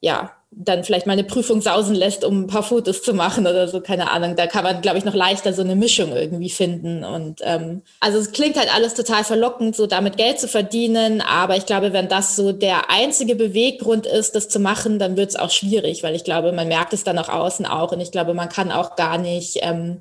ja, 0.00 0.32
dann 0.52 0.82
vielleicht 0.82 1.06
mal 1.06 1.12
eine 1.12 1.22
Prüfung 1.22 1.60
sausen 1.60 1.94
lässt, 1.94 2.24
um 2.24 2.42
ein 2.42 2.46
paar 2.48 2.64
Fotos 2.64 3.02
zu 3.02 3.14
machen 3.14 3.46
oder 3.46 3.68
so, 3.68 3.80
keine 3.80 4.10
Ahnung. 4.10 4.34
Da 4.34 4.48
kann 4.48 4.64
man, 4.64 4.82
glaube 4.82 4.98
ich, 4.98 5.04
noch 5.04 5.14
leichter 5.14 5.52
so 5.52 5.62
eine 5.62 5.76
Mischung 5.76 6.12
irgendwie 6.12 6.50
finden. 6.50 7.04
Und 7.04 7.40
ähm, 7.44 7.82
also 8.00 8.18
es 8.18 8.32
klingt 8.32 8.56
halt 8.58 8.74
alles 8.74 8.94
total 8.94 9.22
verlockend, 9.22 9.76
so 9.76 9.86
damit 9.86 10.16
Geld 10.16 10.40
zu 10.40 10.48
verdienen. 10.48 11.20
Aber 11.20 11.56
ich 11.56 11.66
glaube, 11.66 11.92
wenn 11.92 12.08
das 12.08 12.34
so 12.34 12.50
der 12.50 12.90
einzige 12.90 13.36
Beweggrund 13.36 14.06
ist, 14.06 14.34
das 14.34 14.48
zu 14.48 14.58
machen, 14.58 14.98
dann 14.98 15.16
wird 15.16 15.30
es 15.30 15.36
auch 15.36 15.50
schwierig, 15.50 16.02
weil 16.02 16.16
ich 16.16 16.24
glaube, 16.24 16.50
man 16.50 16.66
merkt 16.66 16.92
es 16.94 17.04
dann 17.04 17.18
auch 17.18 17.28
außen 17.28 17.64
auch. 17.64 17.92
Und 17.92 18.00
ich 18.00 18.10
glaube, 18.10 18.34
man 18.34 18.48
kann 18.48 18.72
auch 18.72 18.96
gar 18.96 19.18
nicht, 19.18 19.58
ähm, 19.62 20.00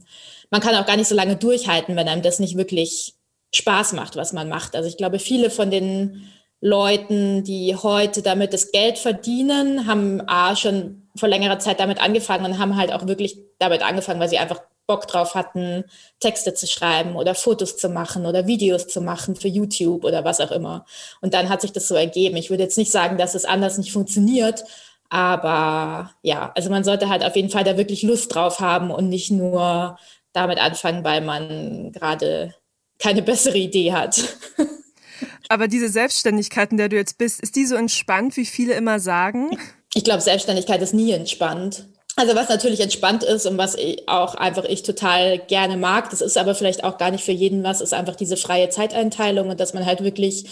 man 0.50 0.62
kann 0.62 0.76
auch 0.76 0.88
gar 0.88 0.98
nicht 0.98 1.10
so 1.10 1.16
lange 1.16 1.36
durchhalten, 1.36 1.96
wenn 1.96 2.08
einem 2.08 2.24
das 2.24 2.40
nicht 2.40 2.58
wirklich 2.58 3.14
Spaß 3.54 3.94
macht, 3.94 4.16
was 4.16 4.34
man 4.34 4.50
macht. 4.50 4.76
Also 4.76 4.90
ich 4.90 4.98
glaube, 4.98 5.20
viele 5.20 5.52
von 5.52 5.70
den 5.70 6.24
Leuten, 6.62 7.44
die 7.44 7.76
heute 7.76 8.22
damit 8.22 8.54
das 8.54 8.72
Geld 8.72 8.98
verdienen, 8.98 9.88
haben 9.88 10.22
A, 10.28 10.56
schon 10.56 11.08
vor 11.16 11.30
längerer 11.30 11.60
Zeit 11.60 11.80
damit 11.80 12.02
angefangen 12.02 12.46
und 12.46 12.60
haben 12.60 12.76
halt 12.76 12.92
auch 12.92 13.08
wirklich 13.08 13.38
damit 13.60 13.82
angefangen, 13.82 14.20
weil 14.20 14.30
sie 14.30 14.38
einfach 14.38 14.62
Bock 14.90 15.08
drauf 15.08 15.36
hatten, 15.36 15.86
Texte 16.20 16.56
zu 16.56 16.66
schreiben 16.66 17.16
oder 17.16 17.36
Fotos 17.36 17.78
zu 17.78 17.90
machen 17.90 18.26
oder 18.26 18.48
Videos 18.48 18.88
zu 18.88 19.02
machen 19.02 19.36
für 19.36 19.48
YouTube 19.48 20.04
oder 20.04 20.26
was 20.26 20.42
auch 20.42 20.52
immer. 20.52 20.86
Und 21.22 21.34
dann 21.36 21.48
hat 21.50 21.62
sich 21.62 21.72
das 21.72 21.88
so 21.88 21.96
ergeben. 21.96 22.36
Ich 22.38 22.50
würde 22.50 22.64
jetzt 22.64 22.78
nicht 22.78 22.92
sagen, 22.92 23.18
dass 23.18 23.36
es 23.36 23.46
anders 23.46 23.78
nicht 23.78 23.92
funktioniert, 23.92 24.64
aber 25.10 26.12
ja, 26.24 26.52
also 26.56 26.70
man 26.72 26.84
sollte 26.84 27.08
halt 27.08 27.24
auf 27.24 27.36
jeden 27.36 27.50
Fall 27.52 27.64
da 27.64 27.78
wirklich 27.78 28.02
Lust 28.02 28.34
drauf 28.34 28.60
haben 28.60 28.90
und 28.90 29.10
nicht 29.10 29.32
nur 29.32 29.98
damit 30.34 30.60
anfangen, 30.60 31.04
weil 31.04 31.22
man 31.22 31.92
gerade 31.92 32.56
keine 32.98 33.22
bessere 33.22 33.58
Idee 33.58 33.94
hat. 33.94 34.22
Aber 35.50 35.68
diese 35.68 35.90
Selbstständigkeit, 35.90 36.72
in 36.72 36.78
der 36.78 36.90
du 36.90 36.96
jetzt 36.96 37.18
bist, 37.18 37.42
ist 37.42 37.56
die 37.56 37.66
so 37.66 37.76
entspannt, 37.76 38.38
wie 38.38 38.46
viele 38.46 38.74
immer 38.74 39.00
sagen? 39.00 39.58
Ich 39.96 40.04
glaube, 40.04 40.22
Selbstständigkeit 40.22 40.82
ist 40.82 40.94
nie 40.94 41.12
entspannt. 41.12 41.88
Also 42.16 42.36
was 42.36 42.50
natürlich 42.50 42.82
entspannt 42.82 43.24
ist 43.24 43.46
und 43.46 43.58
was 43.58 43.76
ich 43.76 44.08
auch 44.08 44.36
einfach 44.36 44.66
ich 44.66 44.84
total 44.84 45.40
gerne 45.40 45.78
mag, 45.78 46.10
das 46.10 46.22
ist 46.22 46.38
aber 46.38 46.54
vielleicht 46.54 46.84
auch 46.84 46.98
gar 46.98 47.12
nicht 47.12 47.24
für 47.24 47.32
jeden 47.32 47.64
was, 47.64 47.82
ist 47.82 47.94
einfach 47.94 48.16
diese 48.16 48.38
freie 48.38 48.70
Zeiteinteilung 48.70 49.50
und 49.50 49.60
dass 49.60 49.74
man 49.74 49.86
halt 49.86 50.04
wirklich 50.04 50.46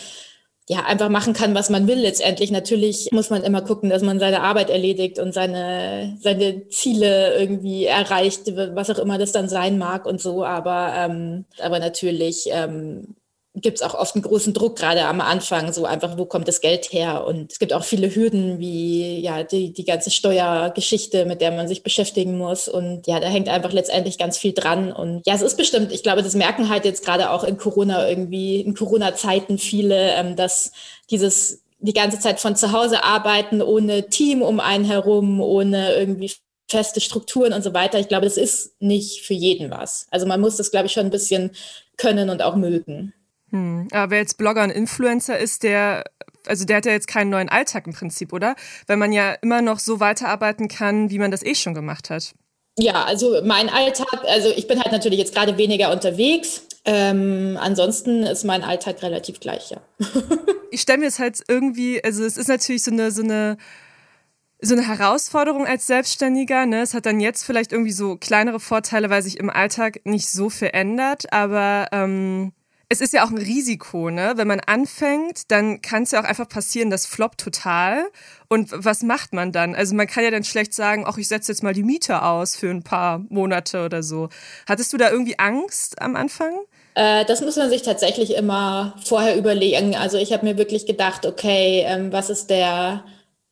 ja, 0.70 0.86
einfach 0.86 1.10
machen 1.10 1.34
kann, 1.34 1.56
was 1.56 1.70
man 1.70 1.88
will 1.88 2.00
letztendlich. 2.00 2.52
Natürlich 2.52 3.10
muss 3.12 3.30
man 3.30 3.44
immer 3.44 3.62
gucken, 3.62 3.90
dass 3.90 4.02
man 4.02 4.20
seine 4.20 4.42
Arbeit 4.42 4.70
erledigt 4.70 5.20
und 5.20 5.34
seine, 5.34 6.18
seine 6.22 6.70
Ziele 6.70 7.38
irgendwie 7.38 7.86
erreicht, 7.86 8.42
was 8.74 8.90
auch 8.90 9.00
immer 9.00 9.18
das 9.18 9.32
dann 9.32 9.48
sein 9.48 9.78
mag 9.78 10.06
und 10.06 10.20
so. 10.22 10.44
Aber, 10.44 10.94
ähm, 10.96 11.46
aber 11.62 11.80
natürlich 11.80 12.48
ähm, 12.52 13.16
gibt 13.62 13.78
es 13.78 13.82
auch 13.82 13.94
oft 13.94 14.16
einen 14.16 14.24
großen 14.24 14.54
Druck, 14.54 14.78
gerade 14.78 15.06
am 15.06 15.22
Anfang, 15.22 15.74
so 15.74 15.86
einfach, 15.86 16.18
wo 16.18 16.26
kommt 16.26 16.48
das 16.48 16.62
Geld 16.62 16.92
her? 16.92 17.26
Und 17.26 17.52
es 17.52 17.60
gibt 17.60 17.74
auch 17.74 17.84
viele 17.84 18.14
Hürden, 18.14 18.60
wie 18.60 19.20
ja 19.20 19.44
die, 19.44 19.74
die 19.74 19.86
ganze 19.86 20.12
Steuergeschichte, 20.12 21.26
mit 21.26 21.42
der 21.42 21.52
man 21.52 21.68
sich 21.68 21.84
beschäftigen 21.84 22.38
muss. 22.38 22.68
Und 22.68 23.08
ja, 23.08 23.20
da 23.20 23.28
hängt 23.28 23.50
einfach 23.50 23.72
letztendlich 23.72 24.18
ganz 24.18 24.38
viel 24.38 24.54
dran. 24.54 24.92
Und 24.92 25.22
ja, 25.26 25.34
es 25.34 25.42
ist 25.42 25.58
bestimmt, 25.58 25.92
ich 25.92 26.04
glaube, 26.04 26.24
das 26.24 26.36
merken 26.36 26.70
halt 26.70 26.86
jetzt 26.86 27.04
gerade 27.04 27.32
auch 27.32 27.44
in 27.44 27.58
Corona 27.58 28.08
irgendwie, 28.08 28.62
in 28.62 28.76
Corona-Zeiten 28.76 29.58
viele, 29.58 30.14
ähm, 30.14 30.36
dass 30.36 30.72
dieses 31.10 31.64
die 31.80 31.94
ganze 31.94 32.20
Zeit 32.20 32.40
von 32.40 32.56
zu 32.56 32.72
Hause 32.72 33.04
arbeiten, 33.04 33.62
ohne 33.62 34.10
Team 34.10 34.42
um 34.42 34.60
einen 34.60 34.86
herum, 34.86 35.42
ohne 35.42 35.94
irgendwie 35.94 36.32
feste 36.70 37.02
Strukturen 37.02 37.54
und 37.54 37.64
so 37.64 37.74
weiter. 37.74 38.00
Ich 38.00 38.08
glaube, 38.08 38.26
das 38.26 38.38
ist 38.38 38.74
nicht 38.82 39.22
für 39.22 39.34
jeden 39.34 39.72
was. 39.72 40.08
Also 40.12 40.26
man 40.26 40.42
muss 40.42 40.58
das, 40.58 40.72
glaube 40.72 40.88
ich, 40.88 40.92
schon 40.92 41.06
ein 41.06 41.12
bisschen 41.12 41.52
können 41.98 42.30
und 42.30 42.42
auch 42.42 42.56
mögen. 42.56 43.14
Hm. 43.58 43.88
Aber 43.92 44.12
wer 44.12 44.20
jetzt 44.20 44.38
Blogger 44.38 44.64
und 44.64 44.70
Influencer 44.70 45.38
ist, 45.38 45.64
der, 45.64 46.04
also 46.46 46.66
der 46.66 46.78
hat 46.78 46.86
ja 46.86 46.92
jetzt 46.92 47.08
keinen 47.08 47.30
neuen 47.30 47.50
Alltag 47.50 47.88
im 47.88 47.94
Prinzip, 47.94 48.34
oder? 48.34 48.56
Weil 48.86 48.98
man 48.98 49.12
ja 49.12 49.34
immer 49.42 49.62
noch 49.62 49.80
so 49.80 50.00
weiterarbeiten 50.00 50.68
kann, 50.68 51.10
wie 51.10 51.20
man 51.20 51.32
das 51.32 51.44
eh 51.44 51.56
schon 51.56 51.74
gemacht 51.74 52.10
hat. 52.10 52.34
Ja, 52.80 53.06
also 53.06 53.42
mein 53.44 53.70
Alltag, 53.70 54.24
also 54.28 54.50
ich 54.56 54.68
bin 54.68 54.80
halt 54.80 54.92
natürlich 54.92 55.20
jetzt 55.20 55.34
gerade 55.34 55.58
weniger 55.58 55.92
unterwegs. 55.92 56.62
Ähm, 56.86 57.58
ansonsten 57.60 58.24
ist 58.24 58.46
mein 58.46 58.64
Alltag 58.64 59.02
relativ 59.02 59.40
gleich, 59.40 59.72
ja. 59.72 59.82
ich 60.72 60.82
stelle 60.82 61.00
mir 61.00 61.08
es 61.08 61.20
halt 61.20 61.42
irgendwie, 61.48 62.02
also 62.04 62.24
es 62.24 62.38
ist 62.38 62.48
natürlich 62.48 62.84
so 62.84 62.92
eine, 62.92 63.12
so 63.12 63.24
eine, 63.24 63.58
so 64.62 64.74
eine 64.74 64.88
Herausforderung 64.88 65.66
als 65.66 65.88
Selbstständiger. 65.88 66.66
Ne? 66.66 66.82
Es 66.82 66.94
hat 66.94 67.06
dann 67.06 67.20
jetzt 67.20 67.44
vielleicht 67.44 67.72
irgendwie 67.72 67.92
so 67.92 68.16
kleinere 68.16 68.60
Vorteile, 68.60 69.10
weil 69.10 69.22
sich 69.22 69.38
im 69.38 69.50
Alltag 69.50 70.02
nicht 70.06 70.30
so 70.30 70.50
viel 70.50 70.70
ändert, 70.72 71.32
aber 71.34 71.88
ähm, 71.92 72.54
es 72.90 73.02
ist 73.02 73.14
ja 73.14 73.26
auch 73.26 73.30
ein 73.30 73.38
Risiko, 73.38 74.10
ne? 74.10 74.34
Wenn 74.36 74.48
man 74.48 74.62
anfängt, 74.62 75.52
dann 75.52 75.82
kann 75.82 76.04
es 76.04 76.12
ja 76.12 76.22
auch 76.22 76.26
einfach 76.26 76.48
passieren, 76.48 76.90
das 76.90 77.06
floppt 77.06 77.42
total. 77.42 78.06
Und 78.48 78.70
was 78.72 79.04
macht 79.04 79.34
man 79.34 79.52
dann? 79.52 79.76
Also 79.76 79.94
man 79.94 80.08
kann 80.08 80.24
ja 80.24 80.32
dann 80.32 80.46
schlecht 80.46 80.74
sagen, 80.74 81.04
ach, 81.06 81.18
ich 81.18 81.28
setze 81.28 81.52
jetzt 81.52 81.64
mal 81.64 81.74
die 81.74 81.84
Miete 81.84 82.24
aus 82.24 82.56
für 82.56 82.70
ein 82.70 82.84
paar 82.84 83.26
Monate 83.30 83.84
oder 83.84 84.04
so. 84.04 84.30
Hattest 84.68 84.94
du 84.94 84.98
da 84.98 85.12
irgendwie 85.12 85.38
Angst 85.38 86.02
am 86.02 86.16
Anfang? 86.16 86.54
Äh, 86.96 87.26
das 87.26 87.42
muss 87.42 87.58
man 87.58 87.70
sich 87.70 87.82
tatsächlich 87.82 88.36
immer 88.36 88.96
vorher 89.04 89.36
überlegen. 89.36 89.96
Also 89.96 90.18
ich 90.18 90.32
habe 90.32 90.46
mir 90.46 90.58
wirklich 90.58 90.86
gedacht, 90.86 91.26
okay, 91.26 91.84
ähm, 91.86 92.14
was 92.14 92.30
ist 92.30 92.50
der 92.50 93.04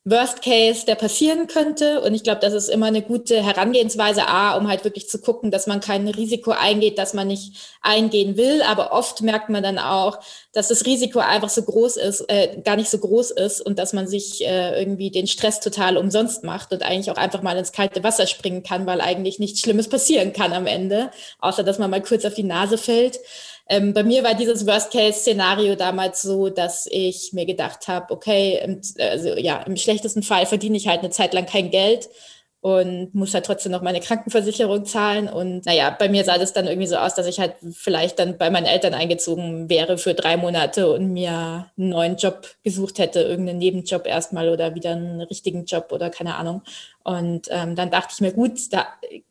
Worst 0.08 0.40
Case, 0.40 0.86
der 0.86 0.94
passieren 0.94 1.48
könnte. 1.48 2.00
Und 2.00 2.14
ich 2.14 2.22
glaube, 2.22 2.40
das 2.40 2.52
ist 2.52 2.68
immer 2.68 2.86
eine 2.86 3.02
gute 3.02 3.42
Herangehensweise, 3.42 4.28
A, 4.28 4.56
um 4.56 4.68
halt 4.68 4.84
wirklich 4.84 5.08
zu 5.08 5.20
gucken, 5.20 5.50
dass 5.50 5.66
man 5.66 5.80
kein 5.80 6.06
Risiko 6.06 6.52
eingeht, 6.52 6.96
das 6.96 7.12
man 7.12 7.26
nicht 7.26 7.54
eingehen 7.82 8.36
will. 8.36 8.62
Aber 8.62 8.92
oft 8.92 9.20
merkt 9.22 9.48
man 9.48 9.64
dann 9.64 9.80
auch, 9.80 10.20
dass 10.52 10.68
das 10.68 10.86
Risiko 10.86 11.18
einfach 11.18 11.48
so 11.48 11.62
groß 11.62 11.96
ist, 11.96 12.20
äh, 12.28 12.60
gar 12.64 12.76
nicht 12.76 12.88
so 12.88 12.98
groß 12.98 13.32
ist 13.32 13.60
und 13.60 13.80
dass 13.80 13.92
man 13.92 14.06
sich 14.06 14.46
äh, 14.46 14.78
irgendwie 14.78 15.10
den 15.10 15.26
Stress 15.26 15.58
total 15.58 15.96
umsonst 15.96 16.44
macht 16.44 16.72
und 16.72 16.84
eigentlich 16.84 17.10
auch 17.10 17.16
einfach 17.16 17.42
mal 17.42 17.58
ins 17.58 17.72
kalte 17.72 18.04
Wasser 18.04 18.28
springen 18.28 18.62
kann, 18.62 18.86
weil 18.86 19.00
eigentlich 19.00 19.40
nichts 19.40 19.60
Schlimmes 19.60 19.88
passieren 19.88 20.32
kann 20.32 20.52
am 20.52 20.68
Ende, 20.68 21.10
außer 21.40 21.64
dass 21.64 21.80
man 21.80 21.90
mal 21.90 22.00
kurz 22.00 22.24
auf 22.24 22.34
die 22.34 22.44
Nase 22.44 22.78
fällt. 22.78 23.18
Ähm, 23.68 23.92
bei 23.92 24.04
mir 24.04 24.22
war 24.22 24.34
dieses 24.34 24.66
Worst-Case-Szenario 24.66 25.74
damals 25.74 26.22
so, 26.22 26.48
dass 26.50 26.86
ich 26.90 27.32
mir 27.32 27.46
gedacht 27.46 27.88
habe, 27.88 28.12
okay, 28.12 28.60
im, 28.62 28.80
also 28.98 29.30
ja, 29.36 29.62
im 29.62 29.76
schlechtesten 29.76 30.22
Fall 30.22 30.46
verdiene 30.46 30.76
ich 30.76 30.86
halt 30.86 31.00
eine 31.00 31.10
Zeit 31.10 31.34
lang 31.34 31.46
kein 31.46 31.70
Geld 31.70 32.08
und 32.60 33.14
muss 33.14 33.34
halt 33.34 33.46
trotzdem 33.46 33.72
noch 33.72 33.82
meine 33.82 34.00
Krankenversicherung 34.00 34.84
zahlen. 34.86 35.28
Und 35.28 35.66
naja, 35.66 35.90
bei 35.90 36.08
mir 36.08 36.24
sah 36.24 36.38
das 36.38 36.52
dann 36.52 36.66
irgendwie 36.66 36.88
so 36.88 36.96
aus, 36.96 37.14
dass 37.14 37.26
ich 37.26 37.38
halt 37.38 37.54
vielleicht 37.72 38.18
dann 38.18 38.38
bei 38.38 38.50
meinen 38.50 38.66
Eltern 38.66 38.94
eingezogen 38.94 39.68
wäre 39.68 39.98
für 39.98 40.14
drei 40.14 40.36
Monate 40.36 40.92
und 40.92 41.12
mir 41.12 41.70
einen 41.76 41.88
neuen 41.90 42.16
Job 42.16 42.48
gesucht 42.64 42.98
hätte, 42.98 43.20
irgendeinen 43.20 43.58
Nebenjob 43.58 44.06
erstmal 44.06 44.48
oder 44.48 44.74
wieder 44.74 44.92
einen 44.92 45.20
richtigen 45.20 45.64
Job 45.64 45.92
oder 45.92 46.10
keine 46.10 46.36
Ahnung. 46.36 46.62
Und 47.04 47.48
ähm, 47.50 47.76
dann 47.76 47.90
dachte 47.90 48.14
ich 48.14 48.20
mir, 48.20 48.32
gut, 48.32 48.72
da 48.72 48.86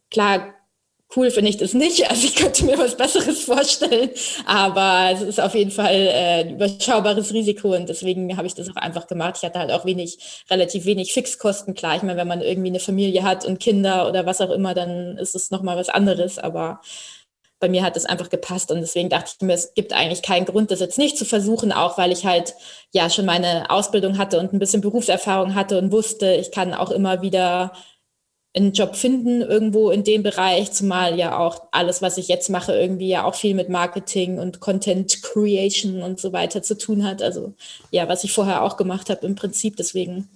klar 0.10 0.54
Cool 1.14 1.30
finde 1.30 1.50
ich 1.50 1.58
das 1.58 1.74
nicht. 1.74 2.04
Also 2.10 2.28
ich 2.28 2.36
könnte 2.36 2.66
mir 2.66 2.78
was 2.78 2.98
Besseres 2.98 3.44
vorstellen, 3.44 4.10
aber 4.46 5.12
es 5.14 5.22
ist 5.22 5.40
auf 5.40 5.54
jeden 5.56 5.72
Fall 5.72 5.94
äh, 5.94 6.42
ein 6.42 6.56
überschaubares 6.56 7.34
Risiko 7.34 7.76
und 7.76 7.90
deswegen 7.90 8.36
habe 8.38 8.48
ich 8.48 8.54
das 8.54 8.70
auch 8.70 8.76
einfach 8.76 9.08
gemacht. 9.08 9.36
Ich 9.38 9.44
hatte 9.44 9.60
halt 9.60 9.72
auch 9.72 9.86
wenig, 9.86 10.44
relativ 10.50 10.86
wenig 10.86 11.14
Fixkosten. 11.14 11.74
Klar, 11.74 11.96
ich 11.96 12.04
meine, 12.04 12.18
wenn 12.18 12.28
man 12.28 12.42
irgendwie 12.42 12.70
eine 12.70 12.80
Familie 12.80 13.24
hat 13.24 13.46
und 13.46 13.60
Kinder 13.60 14.08
oder 14.08 14.26
was 14.26 14.42
auch 14.42 14.50
immer, 14.52 14.74
dann 14.74 15.18
ist 15.18 15.36
es 15.36 15.52
nochmal 15.52 15.78
was 15.78 15.90
anderes, 15.90 16.38
aber 16.40 16.82
bei 17.60 17.70
mir 17.70 17.84
hat 17.84 17.98
es 17.98 18.06
einfach 18.06 18.30
gepasst 18.30 18.70
und 18.72 18.82
deswegen 18.82 19.10
dachte 19.10 19.32
ich 19.36 19.46
mir, 19.46 19.54
es 19.54 19.74
gibt 19.74 19.94
eigentlich 19.94 20.22
keinen 20.22 20.46
Grund, 20.46 20.72
das 20.72 20.82
jetzt 20.82 20.98
nicht 20.98 21.18
zu 21.18 21.26
versuchen, 21.26 21.72
auch 21.72 21.98
weil 21.98 22.12
ich 22.12 22.26
halt 22.26 22.54
ja 22.92 23.10
schon 23.10 23.26
meine 23.26 23.70
Ausbildung 23.70 24.18
hatte 24.18 24.40
und 24.40 24.54
ein 24.54 24.60
bisschen 24.60 24.82
Berufserfahrung 24.82 25.56
hatte 25.56 25.78
und 25.78 25.92
wusste, 25.92 26.34
ich 26.36 26.52
kann 26.52 26.74
auch 26.74 26.92
immer 26.92 27.22
wieder 27.22 27.72
einen 28.56 28.72
Job 28.72 28.96
finden 28.96 29.42
irgendwo 29.42 29.92
in 29.92 30.04
dem 30.04 30.24
Bereich, 30.24 30.72
zumal 30.72 31.18
ja 31.20 31.38
auch 31.38 31.68
alles, 31.72 32.02
was 32.02 32.18
ich 32.18 32.30
jetzt 32.30 32.50
mache, 32.50 32.74
irgendwie 32.74 33.10
ja 33.10 33.26
auch 33.26 33.36
viel 33.36 33.54
mit 33.54 33.70
Marketing 33.70 34.40
und 34.40 34.62
Content 34.62 35.22
Creation 35.22 36.02
und 36.02 36.20
so 36.20 36.32
weiter 36.32 36.64
zu 36.64 36.78
tun 36.78 37.04
hat. 37.04 37.22
Also 37.22 37.54
ja, 37.92 38.08
was 38.08 38.24
ich 38.24 38.32
vorher 38.32 38.64
auch 38.64 38.78
gemacht 38.78 39.10
habe 39.10 39.26
im 39.26 39.36
Prinzip. 39.36 39.76
Deswegen, 39.76 40.30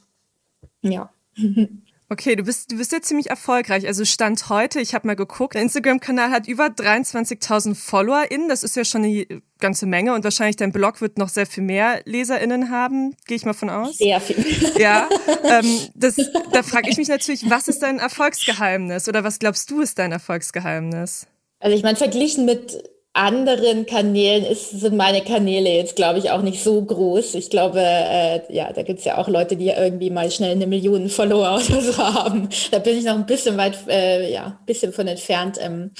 ja. 0.81 1.09
Okay, 2.11 2.35
du 2.35 2.41
bist, 2.41 2.71
du 2.71 2.77
bist 2.77 2.91
ja 2.91 3.01
ziemlich 3.01 3.29
erfolgreich. 3.29 3.85
Also 3.85 4.03
Stand 4.03 4.49
heute, 4.49 4.81
ich 4.81 4.95
habe 4.95 5.05
mal 5.05 5.15
geguckt, 5.15 5.53
der 5.53 5.61
Instagram-Kanal 5.61 6.31
hat 6.31 6.47
über 6.47 6.65
23.000 6.65 7.75
FollowerInnen. 7.75 8.49
Das 8.49 8.63
ist 8.63 8.75
ja 8.75 8.83
schon 8.83 9.03
eine 9.03 9.27
ganze 9.59 9.85
Menge 9.85 10.15
und 10.15 10.23
wahrscheinlich 10.23 10.55
dein 10.55 10.71
Blog 10.71 11.01
wird 11.01 11.19
noch 11.19 11.29
sehr 11.29 11.45
viel 11.45 11.61
mehr 11.61 12.01
LeserInnen 12.05 12.71
haben, 12.71 13.15
gehe 13.27 13.37
ich 13.37 13.45
mal 13.45 13.53
von 13.53 13.69
aus. 13.69 13.97
Sehr 13.97 14.19
viel. 14.19 14.39
Ja, 14.79 15.09
ähm, 15.43 15.79
das, 15.93 16.15
da 16.51 16.63
frage 16.63 16.89
ich 16.89 16.97
mich 16.97 17.09
natürlich, 17.09 17.49
was 17.49 17.67
ist 17.67 17.83
dein 17.83 17.99
Erfolgsgeheimnis 17.99 19.07
oder 19.07 19.23
was 19.23 19.37
glaubst 19.37 19.69
du 19.69 19.81
ist 19.81 19.99
dein 19.99 20.11
Erfolgsgeheimnis? 20.11 21.27
Also 21.59 21.75
ich 21.75 21.83
meine, 21.83 21.97
verglichen 21.97 22.45
mit 22.45 22.81
anderen 23.13 23.85
Kanälen 23.85 24.45
ist, 24.45 24.69
sind 24.71 24.95
meine 24.95 25.21
Kanäle 25.23 25.69
jetzt, 25.69 25.95
glaube 25.95 26.19
ich, 26.19 26.31
auch 26.31 26.41
nicht 26.41 26.63
so 26.63 26.81
groß. 26.81 27.35
Ich 27.35 27.49
glaube, 27.49 27.79
äh, 27.81 28.41
ja, 28.53 28.71
da 28.71 28.83
gibt 28.83 28.99
es 28.99 29.05
ja 29.05 29.17
auch 29.17 29.27
Leute, 29.27 29.55
die 29.55 29.69
irgendwie 29.69 30.09
mal 30.11 30.29
schnell 30.31 30.51
eine 30.51 30.67
Million 30.67 31.09
Follower 31.09 31.55
oder 31.69 31.81
so 31.81 31.97
haben. 31.97 32.49
Da 32.71 32.79
bin 32.79 32.97
ich 32.97 33.05
noch 33.05 33.15
ein 33.15 33.25
bisschen 33.25 33.57
weit, 33.57 33.77
äh, 33.87 34.31
ja, 34.31 34.59
ein 34.59 34.65
bisschen 34.65 34.93
von 34.93 35.07
entfernt. 35.07 35.57
Ähm, 35.59 35.91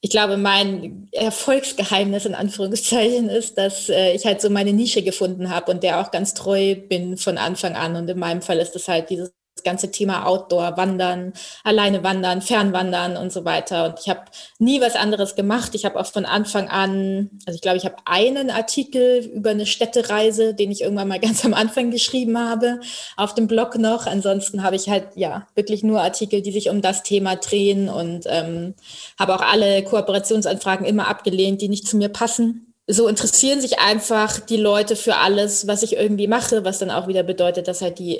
ich 0.00 0.10
glaube, 0.10 0.36
mein 0.36 1.08
Erfolgsgeheimnis 1.12 2.24
in 2.24 2.34
Anführungszeichen 2.34 3.28
ist, 3.28 3.58
dass 3.58 3.88
äh, 3.88 4.12
ich 4.14 4.24
halt 4.24 4.40
so 4.40 4.48
meine 4.48 4.72
Nische 4.72 5.02
gefunden 5.02 5.50
habe 5.50 5.72
und 5.72 5.82
der 5.82 6.00
auch 6.00 6.12
ganz 6.12 6.34
treu 6.34 6.76
bin 6.76 7.16
von 7.16 7.36
Anfang 7.36 7.74
an. 7.74 7.96
Und 7.96 8.08
in 8.08 8.18
meinem 8.18 8.42
Fall 8.42 8.58
ist 8.58 8.76
es 8.76 8.86
halt 8.86 9.10
dieses 9.10 9.32
das 9.58 9.64
ganze 9.64 9.90
Thema 9.90 10.26
Outdoor, 10.26 10.76
Wandern, 10.76 11.32
alleine 11.64 12.04
wandern, 12.04 12.42
Fernwandern 12.42 13.16
und 13.16 13.32
so 13.32 13.44
weiter. 13.44 13.86
Und 13.86 13.98
ich 14.00 14.08
habe 14.08 14.20
nie 14.58 14.80
was 14.80 14.94
anderes 14.94 15.34
gemacht. 15.34 15.74
Ich 15.74 15.84
habe 15.84 15.98
auch 15.98 16.06
von 16.06 16.24
Anfang 16.24 16.68
an, 16.68 17.30
also 17.44 17.56
ich 17.56 17.60
glaube, 17.60 17.76
ich 17.76 17.84
habe 17.84 17.96
einen 18.04 18.50
Artikel 18.50 19.24
über 19.34 19.50
eine 19.50 19.66
Städtereise, 19.66 20.54
den 20.54 20.70
ich 20.70 20.82
irgendwann 20.82 21.08
mal 21.08 21.20
ganz 21.20 21.44
am 21.44 21.54
Anfang 21.54 21.90
geschrieben 21.90 22.38
habe, 22.38 22.80
auf 23.16 23.34
dem 23.34 23.48
Blog 23.48 23.76
noch. 23.78 24.06
Ansonsten 24.06 24.62
habe 24.62 24.76
ich 24.76 24.88
halt 24.88 25.08
ja 25.16 25.46
wirklich 25.54 25.82
nur 25.82 26.00
Artikel, 26.00 26.40
die 26.40 26.52
sich 26.52 26.70
um 26.70 26.80
das 26.80 27.02
Thema 27.02 27.36
drehen 27.36 27.88
und 27.88 28.26
ähm, 28.26 28.74
habe 29.18 29.34
auch 29.34 29.42
alle 29.42 29.82
Kooperationsanfragen 29.82 30.86
immer 30.86 31.08
abgelehnt, 31.08 31.60
die 31.60 31.68
nicht 31.68 31.88
zu 31.88 31.96
mir 31.96 32.08
passen 32.08 32.67
so 32.90 33.06
interessieren 33.06 33.60
sich 33.60 33.78
einfach 33.78 34.40
die 34.40 34.56
Leute 34.56 34.96
für 34.96 35.16
alles, 35.16 35.66
was 35.66 35.82
ich 35.82 35.96
irgendwie 35.96 36.26
mache, 36.26 36.64
was 36.64 36.78
dann 36.78 36.90
auch 36.90 37.06
wieder 37.06 37.22
bedeutet, 37.22 37.68
dass 37.68 37.82
halt 37.82 37.98
die, 37.98 38.18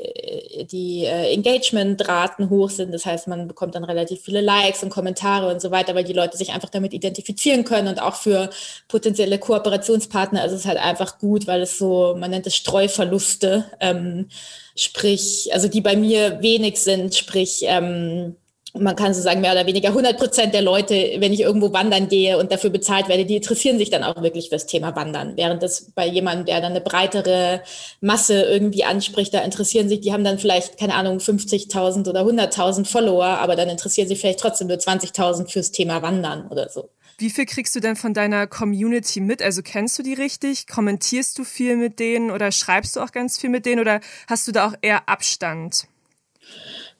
die 0.71 1.07
äh, 1.07 1.33
Engagement-Raten 1.33 2.51
hoch 2.51 2.69
sind. 2.69 2.93
Das 2.93 3.07
heißt, 3.07 3.29
man 3.29 3.49
bekommt 3.49 3.75
dann 3.75 3.85
relativ 3.85 4.21
viele 4.21 4.43
Likes 4.43 4.83
und 4.83 4.91
Kommentare 4.91 5.51
und 5.51 5.63
so 5.63 5.71
weiter, 5.71 5.95
weil 5.95 6.05
die 6.05 6.13
Leute 6.13 6.37
sich 6.37 6.53
einfach 6.53 6.69
damit 6.69 6.93
identifizieren 6.93 7.65
können 7.65 7.89
und 7.89 8.03
auch 8.03 8.17
für 8.17 8.51
potenzielle 8.89 9.39
Kooperationspartner 9.39 10.45
ist 10.45 10.53
es 10.53 10.67
halt 10.67 10.79
einfach 10.79 11.19
gut, 11.19 11.47
weil 11.47 11.63
es 11.63 11.79
so, 11.79 12.15
man 12.19 12.31
nennt 12.31 12.47
es 12.47 12.55
Streuverluste, 12.55 13.65
ähm, 13.81 14.29
sprich, 14.77 15.49
also 15.55 15.69
die 15.69 15.81
bei 15.81 15.97
mir 15.97 16.43
wenig 16.43 16.79
sind, 16.81 17.15
sprich, 17.15 17.63
ähm, 17.63 18.37
man 18.81 18.97
kann 18.97 19.15
so 19.15 19.21
sagen, 19.21 19.41
mehr 19.41 19.53
oder 19.53 19.67
weniger 19.67 19.89
100 19.89 20.19
Prozent 20.19 20.55
der 20.55 20.63
Leute, 20.63 20.95
wenn 21.19 21.33
ich 21.33 21.41
irgendwo 21.41 21.73
wandern 21.73 22.09
gehe 22.09 22.39
und 22.39 22.53
dafür 22.53 22.71
bezahlt 22.71 23.09
werde, 23.09 23.25
die 23.25 23.37
interessieren 23.37 23.79
sich 23.79 23.91
dann 23.91 24.05
auch 24.05 24.23
wirklich 24.23 24.49
fürs 24.49 24.67
Thema 24.67 24.95
Wandern. 24.97 25.37
Während 25.37 25.63
das 25.63 25.93
bei 25.95 26.07
jemandem, 26.07 26.47
der 26.47 26.61
dann 26.61 26.73
eine 26.73 26.81
breitere 26.81 27.63
Masse 28.01 28.43
irgendwie 28.43 28.85
anspricht, 28.85 29.35
da 29.35 29.41
interessieren 29.41 29.89
sich, 29.89 30.01
die 30.01 30.13
haben 30.13 30.25
dann 30.25 30.39
vielleicht, 30.39 30.79
keine 30.79 30.95
Ahnung, 30.95 31.19
50.000 31.19 32.09
oder 32.09 32.23
100.000 32.23 32.87
Follower, 32.87 33.27
aber 33.27 33.57
dann 33.57 33.69
interessieren 33.69 34.09
sich 34.09 34.21
vielleicht 34.21 34.41
trotzdem 34.41 34.69
nur 34.69 34.79
20.000 34.79 35.49
fürs 35.49 35.73
Thema 35.73 36.03
Wandern 36.03 36.49
oder 36.49 36.69
so. 36.69 36.91
Wie 37.21 37.31
viel 37.31 37.47
kriegst 37.47 37.75
du 37.75 37.81
denn 37.81 37.97
von 37.97 38.15
deiner 38.15 38.47
Community 38.47 39.21
mit? 39.21 39.43
Also 39.43 39.61
kennst 39.63 39.99
du 39.99 40.05
die 40.05 40.15
richtig? 40.15 40.69
Kommentierst 40.69 41.37
du 41.37 41.43
viel 41.43 41.77
mit 41.77 41.99
denen 41.99 42.31
oder 42.31 42.53
schreibst 42.53 42.95
du 42.95 43.01
auch 43.01 43.11
ganz 43.11 43.39
viel 43.39 43.51
mit 43.51 43.67
denen 43.67 43.81
oder 43.81 44.01
hast 44.29 44.47
du 44.47 44.53
da 44.53 44.69
auch 44.69 44.75
eher 44.83 45.09
Abstand? 45.09 45.89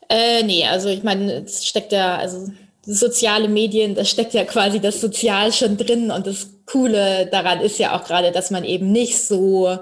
Äh, 0.09 0.43
nee, 0.43 0.65
also 0.65 0.89
ich 0.89 1.03
meine, 1.03 1.45
es 1.45 1.67
steckt 1.67 1.93
ja, 1.93 2.17
also 2.17 2.51
soziale 2.85 3.49
Medien, 3.49 3.95
da 3.95 4.05
steckt 4.05 4.33
ja 4.33 4.45
quasi 4.45 4.81
das 4.81 5.01
Sozial 5.01 5.53
schon 5.53 5.77
drin 5.77 6.11
und 6.11 6.27
das 6.27 6.49
Coole 6.65 7.27
daran 7.27 7.61
ist 7.61 7.79
ja 7.79 7.95
auch 7.99 8.05
gerade, 8.05 8.33
dass 8.33 8.51
man 8.51 8.65
eben 8.65 8.91
nicht 8.93 9.19
so 9.19 9.79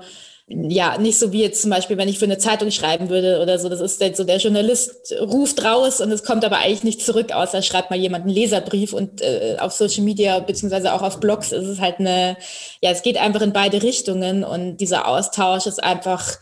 ja, 0.49 0.97
nicht 0.97 1.19
so 1.19 1.33
wie 1.33 1.43
jetzt 1.43 1.61
zum 1.61 1.71
Beispiel, 1.73 1.99
wenn 1.99 2.09
ich 2.09 2.21
für 2.21 2.25
eine 2.25 2.39
Zeitung 2.39 2.71
schreiben 2.71 3.09
würde 3.09 3.41
oder 3.43 3.59
so. 3.59 3.69
Das 3.69 3.81
ist 3.81 3.99
so, 4.17 4.23
der 4.23 4.37
Journalist 4.37 5.13
ruft 5.21 5.65
raus 5.65 6.01
und 6.01 6.13
es 6.13 6.23
kommt 6.23 6.45
aber 6.45 6.59
eigentlich 6.59 6.85
nicht 6.85 7.03
zurück, 7.03 7.33
außer 7.33 7.63
schreibt 7.63 7.91
mal 7.91 7.99
jemand 7.99 8.27
einen 8.27 8.35
Leserbrief 8.35 8.93
und 8.93 9.23
äh, 9.23 9.57
auf 9.59 9.73
Social 9.73 10.05
Media 10.05 10.39
beziehungsweise 10.39 10.95
auch 10.95 11.03
auf 11.03 11.19
Blogs 11.19 11.51
ist 11.51 11.67
es 11.67 11.81
halt 11.81 11.99
eine, 11.99 12.37
ja, 12.81 12.91
es 12.91 13.03
geht 13.03 13.17
einfach 13.17 13.43
in 13.43 13.53
beide 13.53 13.83
Richtungen 13.83 14.45
und 14.45 14.77
dieser 14.77 15.09
Austausch 15.09 15.67
ist 15.67 15.83
einfach 15.83 16.39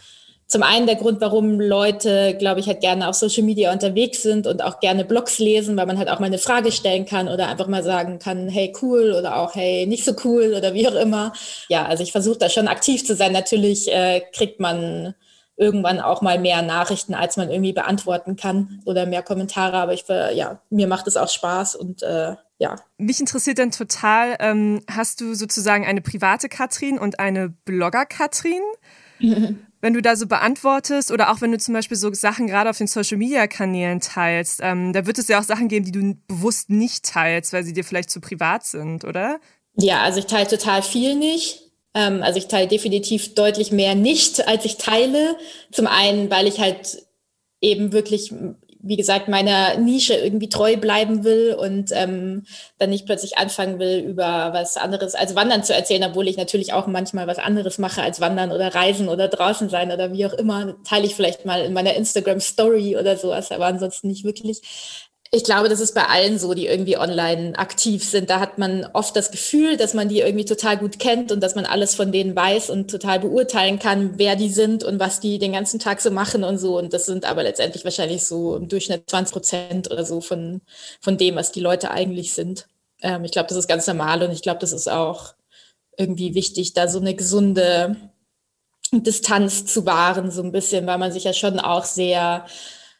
zum 0.54 0.62
einen 0.62 0.87
der 0.87 0.94
Grund, 0.94 1.20
warum 1.20 1.58
Leute, 1.58 2.37
glaube 2.38 2.61
ich, 2.61 2.68
halt 2.68 2.80
gerne 2.80 3.08
auf 3.08 3.16
Social 3.16 3.42
Media 3.42 3.73
unterwegs 3.73 4.23
sind 4.23 4.46
und 4.46 4.62
auch 4.62 4.78
gerne 4.78 5.04
Blogs 5.04 5.40
lesen, 5.40 5.76
weil 5.76 5.87
man 5.87 5.99
halt 5.99 6.08
auch 6.08 6.20
mal 6.20 6.26
eine 6.26 6.38
Frage 6.38 6.70
stellen 6.70 7.06
kann 7.06 7.26
oder 7.26 7.49
einfach 7.49 7.66
mal 7.66 7.82
sagen 7.82 8.20
kann, 8.20 8.49
hey, 8.49 8.73
cool 8.80 9.16
oder 9.18 9.38
auch 9.38 9.56
hey, 9.56 9.84
nicht 9.88 10.04
so 10.04 10.14
cool 10.23 10.54
oder 10.56 10.73
wie 10.73 10.87
auch 10.87 10.94
immer. 10.94 11.32
Ja, 11.68 11.87
also 11.87 12.04
ich 12.04 12.12
versuche 12.12 12.38
da 12.38 12.49
schon 12.49 12.68
aktiv 12.68 13.04
zu 13.04 13.16
sein. 13.16 13.32
Natürlich 13.32 13.92
äh, 13.92 14.23
kriegt 14.32 14.61
man 14.61 15.16
irgendwann 15.56 15.99
auch 15.99 16.23
mal 16.23 16.38
mehr 16.38 16.62
Nachrichten, 16.62 17.14
als 17.14 17.37
man 17.37 17.50
irgendwie 17.50 17.73
beantworten 17.73 18.37
kann 18.37 18.80
oder 18.84 19.06
mehr 19.06 19.25
Kommentare. 19.25 19.78
Aber 19.78 19.92
ich, 19.92 20.04
ja, 20.06 20.61
mir 20.70 20.87
macht 20.87 21.08
es 21.08 21.16
auch 21.16 21.28
Spaß 21.28 21.75
und 21.75 22.04
äh, 22.04 22.37
ja. 22.58 22.76
Mich 22.96 23.18
interessiert 23.18 23.58
dann 23.58 23.73
total, 23.73 24.37
ähm, 24.38 24.82
hast 24.88 25.20
du 25.20 25.34
sozusagen 25.34 25.84
eine 25.84 26.00
private 26.00 26.49
Katrin 26.49 26.96
und 26.96 27.18
eine 27.18 27.49
Blogger-Katrin? 27.49 28.62
wenn 29.85 29.93
du 29.93 30.00
da 30.00 30.17
so 30.17 30.26
beantwortest 30.26 31.12
oder 31.12 31.31
auch 31.31 31.43
wenn 31.43 31.53
du 31.53 31.59
zum 31.59 31.75
Beispiel 31.75 31.99
so 31.99 32.11
Sachen 32.14 32.47
gerade 32.47 32.71
auf 32.71 32.79
den 32.79 32.87
Social 32.87 33.19
Media 33.19 33.47
Kanälen 33.47 34.00
teilst, 34.00 34.61
ähm, 34.62 34.95
da 34.95 35.05
wird 35.05 35.19
es 35.19 35.29
ja 35.29 35.38
auch 35.38 35.45
Sachen 35.45 35.69
geben, 35.69 35.85
die 35.85 35.93
du 35.93 36.17
bewusst 36.26 36.71
nicht 36.71 37.05
teilst, 37.05 37.53
weil 37.53 37.64
sie 37.64 37.75
dir 37.75 37.85
vielleicht 37.85 38.09
zu 38.09 38.23
privat 38.23 38.64
sind, 38.64 39.05
oder? 39.05 39.41
Ja, 39.76 40.00
also 40.00 40.21
ich 40.21 40.25
teile 40.25 40.49
total 40.49 40.81
viel 40.81 41.17
nicht. 41.17 41.61
Ähm, 41.93 42.23
also 42.23 42.38
ich 42.38 42.49
teile 42.49 42.67
definitiv 42.67 43.35
deutlich 43.35 43.73
mehr 43.73 43.95
nicht, 43.95 44.49
als 44.49 44.64
ich 44.64 44.79
teile. 44.79 45.37
Zum 45.71 45.87
einen, 45.87 46.31
weil 46.31 46.47
ich 46.47 46.61
halt 46.61 47.05
eben 47.61 47.93
wirklich 47.93 48.33
wie 48.87 48.97
gesagt, 48.97 49.29
meiner 49.29 49.76
Nische 49.79 50.14
irgendwie 50.14 50.49
treu 50.49 50.76
bleiben 50.76 51.25
will 51.25 51.55
und 51.55 51.91
ähm, 51.93 52.45
dann 52.79 52.91
nicht 52.91 53.07
plötzlich 53.07 53.38
anfangen 53.38 53.79
will, 53.79 54.00
über 54.00 54.50
was 54.53 54.76
anderes 54.76 55.14
als 55.14 55.35
Wandern 55.35 55.64
zu 55.64 55.75
erzählen, 55.75 56.05
obwohl 56.05 56.29
ich 56.29 56.37
natürlich 56.37 56.73
auch 56.73 56.87
manchmal 56.87 57.26
was 57.26 57.38
anderes 57.38 57.79
mache 57.79 58.03
als 58.03 58.21
Wandern 58.21 58.53
oder 58.53 58.75
Reisen 58.75 59.09
oder 59.09 59.29
draußen 59.29 59.71
sein 59.71 59.91
oder 59.91 60.12
wie 60.12 60.26
auch 60.26 60.35
immer. 60.35 60.76
Teile 60.85 61.07
ich 61.07 61.14
vielleicht 61.14 61.47
mal 61.47 61.62
in 61.64 61.73
meiner 61.73 61.95
Instagram 61.95 62.41
Story 62.41 62.97
oder 62.97 63.16
sowas, 63.16 63.51
aber 63.51 63.66
ansonsten 63.66 64.09
nicht 64.09 64.25
wirklich. 64.25 65.04
Ich 65.35 65.42
glaube, 65.42 65.68
das 65.68 65.81
ist 65.81 65.97
bei 65.97 66.07
allen 66.07 66.38
so, 66.38 66.55
die 66.55 66.68
irgendwie 66.68 66.97
online 66.97 67.59
aktiv 67.59 68.09
sind. 68.09 68.31
Da 68.31 68.38
hat 68.38 68.57
man 68.57 68.87
oft 68.92 69.16
das 69.16 69.33
Gefühl, 69.33 69.77
dass 69.77 69.92
man 69.92 70.09
die 70.09 70.20
irgendwie 70.20 70.44
total 70.44 70.77
gut 70.77 71.01
kennt 71.01 71.33
und 71.33 71.40
dass 71.40 71.57
man 71.57 71.66
alles 71.66 71.97
von 71.97 72.12
denen 72.12 72.37
weiß 72.37 72.70
und 72.70 72.88
total 72.88 73.18
beurteilen 73.18 73.81
kann, 73.81 74.12
wer 74.16 74.37
die 74.37 74.49
sind 74.49 74.85
und 74.85 75.01
was 75.01 75.18
die 75.18 75.40
den 75.40 75.51
ganzen 75.51 75.81
Tag 75.81 76.01
so 76.01 76.12
machen 76.12 76.44
und 76.44 76.59
so. 76.59 76.79
Und 76.79 76.92
das 76.92 77.07
sind 77.07 77.25
aber 77.25 77.42
letztendlich 77.42 77.83
wahrscheinlich 77.83 78.25
so 78.25 78.55
im 78.55 78.68
Durchschnitt 78.68 79.11
20 79.11 79.33
Prozent 79.33 79.90
oder 79.90 80.05
so 80.05 80.20
von, 80.20 80.61
von 81.01 81.18
dem, 81.18 81.35
was 81.35 81.51
die 81.51 81.59
Leute 81.59 81.90
eigentlich 81.90 82.33
sind. 82.33 82.68
Ähm, 83.03 83.25
ich 83.25 83.33
glaube, 83.33 83.49
das 83.49 83.59
ist 83.59 83.66
ganz 83.66 83.88
normal 83.88 84.23
und 84.23 84.31
ich 84.31 84.42
glaube, 84.42 84.61
das 84.61 84.73
ist 84.73 84.88
auch 84.88 85.35
irgendwie 85.99 86.37
wichtig, 86.37 86.75
da 86.75 86.87
so 86.87 87.01
eine 87.01 87.16
gesunde 87.16 87.97
Distanz 88.92 89.66
zu 89.66 89.85
wahren, 89.85 90.31
so 90.31 90.44
ein 90.44 90.53
bisschen, 90.53 90.87
weil 90.87 90.99
man 90.99 91.11
sich 91.11 91.25
ja 91.25 91.33
schon 91.33 91.59
auch 91.59 91.85
sehr 91.85 92.47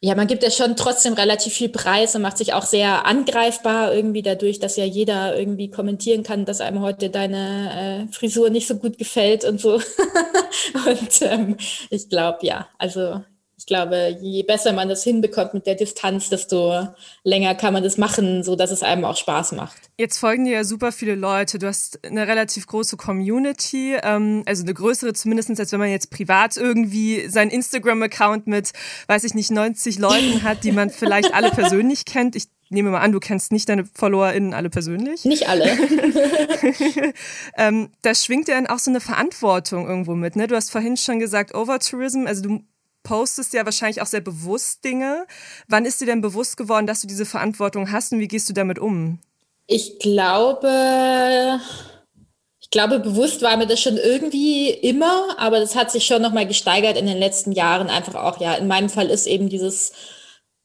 ja, 0.05 0.14
man 0.14 0.27
gibt 0.27 0.43
ja 0.43 0.51
schon 0.51 0.77
trotzdem 0.77 1.14
relativ 1.14 1.55
viel 1.55 1.71
Preis 1.71 2.14
und 2.14 2.21
macht 2.21 2.37
sich 2.37 2.53
auch 2.53 2.67
sehr 2.67 3.07
angreifbar 3.07 3.95
irgendwie 3.95 4.21
dadurch, 4.21 4.59
dass 4.61 4.77
ja 4.77 4.85
jeder 4.85 5.35
irgendwie 5.35 5.71
kommentieren 5.71 6.23
kann, 6.23 6.45
dass 6.45 6.61
einem 6.61 6.81
heute 6.81 7.09
deine 7.09 8.07
äh, 8.11 8.12
Frisur 8.12 8.51
nicht 8.51 8.69
so 8.69 8.77
gut 8.77 8.99
gefällt 8.99 9.45
und 9.45 9.62
so. 9.62 9.77
und 10.87 11.23
ähm, 11.23 11.57
ich 11.88 12.11
glaube, 12.11 12.40
ja, 12.43 12.69
also 12.77 13.23
ich 13.64 13.66
glaube, 13.66 14.14
je 14.20 14.42
besser 14.42 14.74
man 14.74 14.90
das 14.90 15.05
hinbekommt 15.05 15.55
mit 15.55 15.66
der 15.66 15.74
Distanz, 15.74 16.29
desto 16.29 16.87
länger 17.22 17.55
kann 17.55 17.72
man 17.72 17.83
das 17.83 17.96
machen, 17.96 18.44
so 18.44 18.57
dass 18.57 18.70
es 18.70 18.83
einem 18.83 19.07
auch 19.07 19.16
Spaß 19.16 19.53
macht. 19.53 19.79
Jetzt 19.96 20.18
folgen 20.18 20.44
dir 20.44 20.53
ja 20.53 20.64
super 20.64 20.92
viele 20.92 21.14
Leute. 21.14 21.59
Du 21.59 21.66
hast 21.66 22.05
eine 22.05 22.29
relativ 22.29 22.66
große 22.66 22.98
Community, 22.98 23.96
ähm, 24.03 24.42
also 24.44 24.64
eine 24.64 24.74
größere 24.74 25.14
zumindest, 25.14 25.59
als 25.59 25.72
wenn 25.72 25.79
man 25.79 25.88
jetzt 25.88 26.11
privat 26.11 26.59
irgendwie 26.59 27.27
seinen 27.31 27.50
Instagram-Account 27.50 28.46
mit, 28.46 28.72
weiß 29.07 29.24
ich 29.24 29.33
nicht, 29.33 29.50
90 29.50 29.98
Leuten 29.98 30.42
hat, 30.42 30.62
die 30.62 30.72
man 30.72 30.90
vielleicht 30.90 31.33
alle 31.33 31.50
persönlich 31.50 32.05
kennt. 32.05 32.37
Ich 32.37 32.48
nehme 32.68 32.90
mal 32.90 33.00
an, 33.00 33.12
du 33.12 33.20
kennst 33.20 33.50
nicht 33.50 33.70
deine 33.70 33.87
FollowerInnen 33.87 34.53
alle 34.53 34.68
persönlich. 34.68 35.24
Nicht 35.24 35.48
alle. 35.48 35.64
ähm, 37.57 37.88
da 38.03 38.14
schwingt 38.14 38.48
ja 38.48 38.57
dann 38.57 38.66
auch 38.66 38.79
so 38.79 38.90
eine 38.90 39.00
Verantwortung 39.00 39.88
irgendwo 39.88 40.14
mit. 40.14 40.37
Ne? 40.37 40.48
Du 40.48 40.55
hast 40.55 40.70
vorhin 40.70 40.98
schon 40.98 41.18
gesagt, 41.18 41.55
Overtourism, 41.55 42.27
also 42.27 42.42
du 42.42 42.61
postest 43.05 43.53
ja 43.53 43.64
wahrscheinlich 43.64 44.03
auch 44.03 44.07
sehr 44.07 44.21
bewusst 44.21 44.85
Dinge. 44.85 45.27
Wann 45.69 45.85
ist 45.85 46.01
dir 46.01 46.07
denn 46.07 46.21
bewusst 46.21 46.57
geworden, 46.57 46.88
dass 46.88 47.03
du 47.03 47.07
diese 47.07 47.27
Verantwortung 47.27 47.93
hast 47.93 48.12
und 48.12 48.19
wie 48.19 48.27
gehst 48.27 48.49
du 48.49 48.53
damit 48.53 48.81
um? 48.81 49.21
Ich 49.69 50.01
glaube, 50.01 51.61
ich 52.61 52.71
glaube, 52.71 52.99
bewusst 52.99 53.43
war 53.43 53.57
mir 53.57 53.69
das 53.69 53.81
schon 53.81 53.97
irgendwie 53.97 54.71
immer, 54.71 55.37
aber 55.38 55.61
das 55.61 55.77
hat 55.77 55.93
sich 55.93 56.05
schon 56.05 56.21
nochmal 56.21 56.49
gesteigert 56.49 56.97
in 56.97 57.07
den 57.07 57.19
letzten 57.19 57.53
Jahren. 57.53 57.88
Einfach 57.88 58.17
auch, 58.17 58.40
ja, 58.40 58.55
in 58.55 58.67
meinem 58.67 58.88
Fall 58.88 59.11
ist 59.11 59.27
eben 59.27 59.49
dieses 59.49 59.93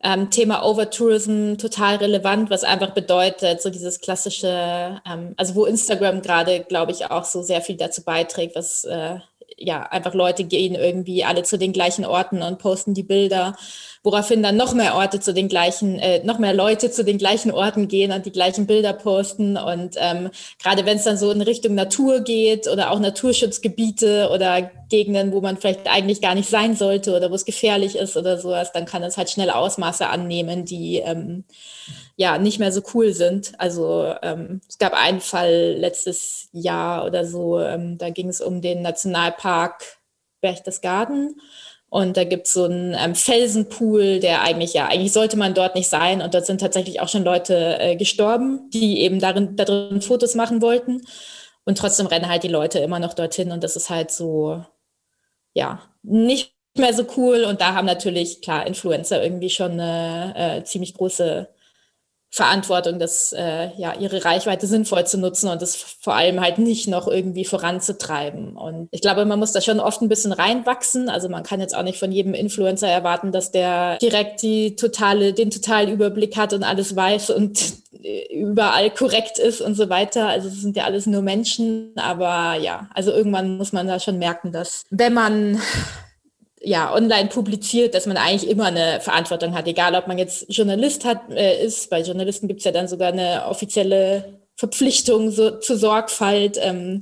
ähm, 0.01 0.29
Thema 0.29 0.63
Overtourism 0.63 1.55
total 1.57 1.97
relevant, 1.97 2.49
was 2.49 2.63
einfach 2.63 2.91
bedeutet, 2.91 3.61
so 3.61 3.69
dieses 3.69 3.99
klassische, 3.99 5.01
ähm, 5.05 5.33
also 5.37 5.55
wo 5.55 5.65
Instagram 5.65 6.21
gerade, 6.21 6.61
glaube 6.61 6.91
ich, 6.91 7.11
auch 7.11 7.25
so 7.25 7.41
sehr 7.41 7.61
viel 7.61 7.75
dazu 7.75 8.03
beiträgt, 8.03 8.55
was 8.55 8.85
äh, 8.85 9.19
ja, 9.59 9.83
einfach 9.83 10.13
Leute 10.13 10.43
gehen 10.43 10.75
irgendwie 10.75 11.23
alle 11.23 11.43
zu 11.43 11.57
den 11.57 11.73
gleichen 11.73 12.05
Orten 12.05 12.41
und 12.41 12.59
posten 12.59 12.93
die 12.93 13.03
Bilder, 13.03 13.55
woraufhin 14.03 14.41
dann 14.41 14.57
noch 14.57 14.73
mehr 14.73 14.95
Orte 14.95 15.19
zu 15.19 15.33
den 15.33 15.49
gleichen, 15.49 15.99
äh, 15.99 16.23
noch 16.23 16.39
mehr 16.39 16.53
Leute 16.53 16.91
zu 16.91 17.03
den 17.03 17.17
gleichen 17.17 17.51
Orten 17.51 17.87
gehen 17.87 18.11
und 18.11 18.25
die 18.25 18.31
gleichen 18.31 18.67
Bilder 18.67 18.93
posten. 18.93 19.57
Und 19.57 19.95
ähm, 19.97 20.29
gerade 20.61 20.85
wenn 20.85 20.97
es 20.97 21.03
dann 21.03 21.17
so 21.17 21.31
in 21.31 21.41
Richtung 21.41 21.75
Natur 21.75 22.21
geht 22.21 22.67
oder 22.67 22.91
auch 22.91 22.99
Naturschutzgebiete 22.99 24.29
oder 24.33 24.71
Gegenden, 24.89 25.31
wo 25.31 25.41
man 25.41 25.57
vielleicht 25.57 25.87
eigentlich 25.87 26.21
gar 26.21 26.35
nicht 26.35 26.49
sein 26.49 26.75
sollte 26.75 27.15
oder 27.15 27.31
wo 27.31 27.35
es 27.35 27.45
gefährlich 27.45 27.95
ist 27.95 28.17
oder 28.17 28.37
sowas, 28.37 28.71
dann 28.71 28.85
kann 28.85 29.03
es 29.03 29.17
halt 29.17 29.29
schnell 29.29 29.49
Ausmaße 29.49 30.07
annehmen, 30.07 30.65
die 30.65 30.97
ähm, 30.97 31.45
ja 32.15 32.37
nicht 32.37 32.59
mehr 32.59 32.71
so 32.71 32.81
cool 32.93 33.13
sind. 33.13 33.53
Also 33.59 34.13
ähm, 34.21 34.61
es 34.67 34.77
gab 34.77 34.93
einen 34.93 35.21
Fall 35.21 35.75
letztes 35.77 36.49
Jahr 36.51 37.05
oder 37.05 37.25
so, 37.25 37.59
ähm, 37.59 37.97
da 37.97 38.09
ging 38.09 38.29
es 38.29 38.41
um 38.41 38.61
den 38.61 38.81
Nationalpark 38.81 39.99
Berchtesgaden. 40.41 41.39
Und 41.89 42.17
da 42.17 42.23
gibt 42.23 42.45
es 42.45 42.53
so 42.53 42.65
einen 42.65 42.95
ähm, 42.97 43.15
Felsenpool, 43.15 44.19
der 44.19 44.43
eigentlich, 44.43 44.73
ja, 44.73 44.87
eigentlich 44.87 45.11
sollte 45.11 45.37
man 45.37 45.55
dort 45.55 45.73
nicht 45.73 45.89
sein. 45.89 46.21
Und 46.21 46.35
dort 46.35 46.45
sind 46.45 46.61
tatsächlich 46.61 47.01
auch 47.01 47.09
schon 47.09 47.23
Leute 47.23 47.79
äh, 47.79 47.95
gestorben, 47.95 48.69
die 48.71 48.99
eben 48.99 49.19
darin, 49.19 49.55
da 49.55 49.65
drin 49.65 50.01
Fotos 50.01 50.35
machen 50.35 50.61
wollten. 50.61 51.01
Und 51.65 51.77
trotzdem 51.79 52.05
rennen 52.05 52.29
halt 52.29 52.43
die 52.43 52.47
Leute 52.47 52.79
immer 52.79 52.99
noch 52.99 53.15
dorthin. 53.15 53.51
Und 53.51 53.63
das 53.63 53.75
ist 53.75 53.89
halt 53.89 54.11
so, 54.11 54.63
ja, 55.53 55.81
nicht 56.03 56.53
mehr 56.77 56.93
so 56.93 57.05
cool. 57.17 57.43
Und 57.43 57.61
da 57.61 57.73
haben 57.73 57.85
natürlich, 57.85 58.41
klar, 58.41 58.65
Influencer 58.67 59.23
irgendwie 59.23 59.49
schon 59.49 59.73
eine 59.73 60.33
äh, 60.59 60.63
ziemlich 60.63 60.93
große 60.93 61.49
Verantwortung, 62.31 62.99
das, 62.99 63.33
äh, 63.33 63.69
ja, 63.75 63.95
ihre 63.99 64.23
Reichweite 64.23 64.67
sinnvoll 64.67 65.05
zu 65.07 65.17
nutzen 65.17 65.49
und 65.49 65.61
das 65.61 65.75
vor 65.75 66.13
allem 66.13 66.39
halt 66.39 66.59
nicht 66.59 66.87
noch 66.87 67.07
irgendwie 67.07 67.43
voranzutreiben. 67.43 68.55
Und 68.55 68.87
ich 68.91 69.01
glaube, 69.01 69.25
man 69.25 69.39
muss 69.39 69.51
da 69.51 69.61
schon 69.61 69.79
oft 69.79 70.01
ein 70.01 70.09
bisschen 70.09 70.31
reinwachsen. 70.31 71.09
Also 71.09 71.27
man 71.27 71.43
kann 71.43 71.59
jetzt 71.59 71.75
auch 71.75 71.81
nicht 71.83 71.97
von 71.97 72.11
jedem 72.11 72.35
Influencer 72.35 72.87
erwarten, 72.87 73.31
dass 73.31 73.51
der 73.51 73.97
direkt 73.97 74.43
die 74.43 74.75
totale, 74.75 75.33
den 75.33 75.49
totalen 75.49 75.89
Überblick 75.91 76.37
hat 76.37 76.53
und 76.53 76.63
alles 76.63 76.95
weiß 76.95 77.31
und 77.31 77.73
äh, 78.03 78.31
überall 78.31 78.91
korrekt 78.91 79.39
ist 79.39 79.61
und 79.61 79.73
so 79.73 79.89
weiter. 79.89 80.27
Also 80.27 80.49
es 80.49 80.61
sind 80.61 80.77
ja 80.77 80.83
alles 80.83 81.07
nur 81.07 81.23
Menschen. 81.23 81.93
Aber 81.95 82.55
ja, 82.61 82.89
also 82.93 83.11
irgendwann 83.11 83.57
muss 83.57 83.73
man 83.73 83.87
da 83.87 83.99
schon 83.99 84.19
merken, 84.19 84.51
dass 84.51 84.85
wenn 84.91 85.13
man 85.13 85.59
ja, 86.61 86.93
online 86.93 87.29
publiziert, 87.29 87.93
dass 87.93 88.05
man 88.05 88.17
eigentlich 88.17 88.49
immer 88.49 88.65
eine 88.65 88.99
Verantwortung 89.01 89.53
hat, 89.53 89.67
egal 89.67 89.95
ob 89.95 90.07
man 90.07 90.17
jetzt 90.17 90.45
Journalist 90.49 91.05
hat, 91.05 91.29
äh, 91.31 91.63
ist. 91.63 91.89
Bei 91.89 92.01
Journalisten 92.01 92.47
gibt's 92.47 92.65
ja 92.65 92.71
dann 92.71 92.87
sogar 92.87 93.09
eine 93.09 93.45
offizielle 93.45 94.39
Verpflichtung 94.55 95.31
so, 95.31 95.51
zur 95.59 95.77
Sorgfalt. 95.77 96.59
Ähm, 96.61 97.01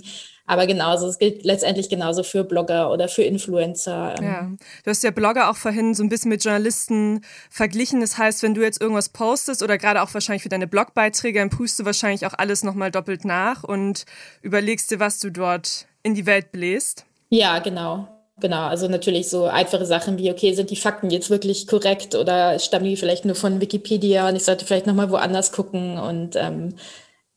aber 0.49 0.65
genauso, 0.65 1.07
es 1.07 1.19
gilt 1.19 1.43
letztendlich 1.43 1.89
genauso 1.89 2.23
für 2.23 2.45
Blogger 2.45 2.89
oder 2.89 3.09
für 3.09 3.23
Influencer. 3.23 4.15
Ähm. 4.17 4.25
Ja, 4.25 4.51
du 4.83 4.89
hast 4.89 5.03
ja 5.03 5.11
Blogger 5.11 5.49
auch 5.49 5.57
vorhin 5.57 5.93
so 5.93 6.03
ein 6.03 6.09
bisschen 6.09 6.29
mit 6.29 6.43
Journalisten 6.43 7.21
verglichen. 7.49 7.99
Das 7.99 8.17
heißt, 8.17 8.43
wenn 8.43 8.53
du 8.53 8.61
jetzt 8.61 8.79
irgendwas 8.79 9.09
postest 9.09 9.61
oder 9.61 9.77
gerade 9.77 10.01
auch 10.01 10.13
wahrscheinlich 10.13 10.43
für 10.43 10.49
deine 10.49 10.67
Blogbeiträge, 10.67 11.39
dann 11.39 11.49
prüfst 11.49 11.79
du 11.79 11.85
wahrscheinlich 11.85 12.25
auch 12.25 12.33
alles 12.33 12.63
nochmal 12.63 12.91
doppelt 12.91 13.25
nach 13.25 13.65
und 13.65 14.05
überlegst 14.41 14.89
dir, 14.89 15.01
was 15.01 15.19
du 15.19 15.31
dort 15.31 15.87
in 16.01 16.15
die 16.15 16.25
Welt 16.25 16.53
bläst. 16.53 17.05
Ja, 17.29 17.59
genau. 17.59 18.07
Genau, 18.39 18.67
also 18.67 18.87
natürlich 18.87 19.29
so 19.29 19.45
einfache 19.45 19.85
Sachen 19.87 20.19
wie, 20.19 20.29
okay, 20.29 20.53
sind 20.53 20.69
die 20.69 20.75
Fakten 20.75 21.09
jetzt 21.09 21.31
wirklich 21.31 21.65
korrekt 21.65 22.13
oder 22.13 22.59
stammen 22.59 22.85
die 22.85 22.95
vielleicht 22.95 23.25
nur 23.25 23.33
von 23.33 23.59
Wikipedia 23.61 24.29
und 24.29 24.35
ich 24.35 24.43
sollte 24.43 24.63
vielleicht 24.63 24.85
nochmal 24.85 25.09
woanders 25.09 25.51
gucken 25.51 25.97
und 25.97 26.35
ähm, 26.35 26.75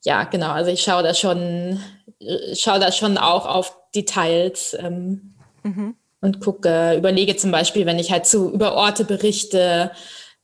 ja, 0.03 0.25
genau, 0.25 0.51
also 0.51 0.69
ich 0.69 0.81
schaue 0.81 1.01
da 1.01 1.15
schon, 1.15 1.79
schaue 2.53 2.79
da 2.79 2.91
schon 2.91 3.17
auch 3.17 3.47
auf 3.47 3.75
Details 3.95 4.77
ähm, 4.79 5.33
mhm. 5.63 5.95
und 6.21 6.39
gucke, 6.39 6.95
überlege 6.95 7.35
zum 7.35 7.49
Beispiel, 7.49 7.87
wenn 7.87 7.97
ich 7.97 8.11
halt 8.11 8.27
zu 8.27 8.51
über 8.51 8.75
Orte 8.75 9.03
berichte, 9.03 9.91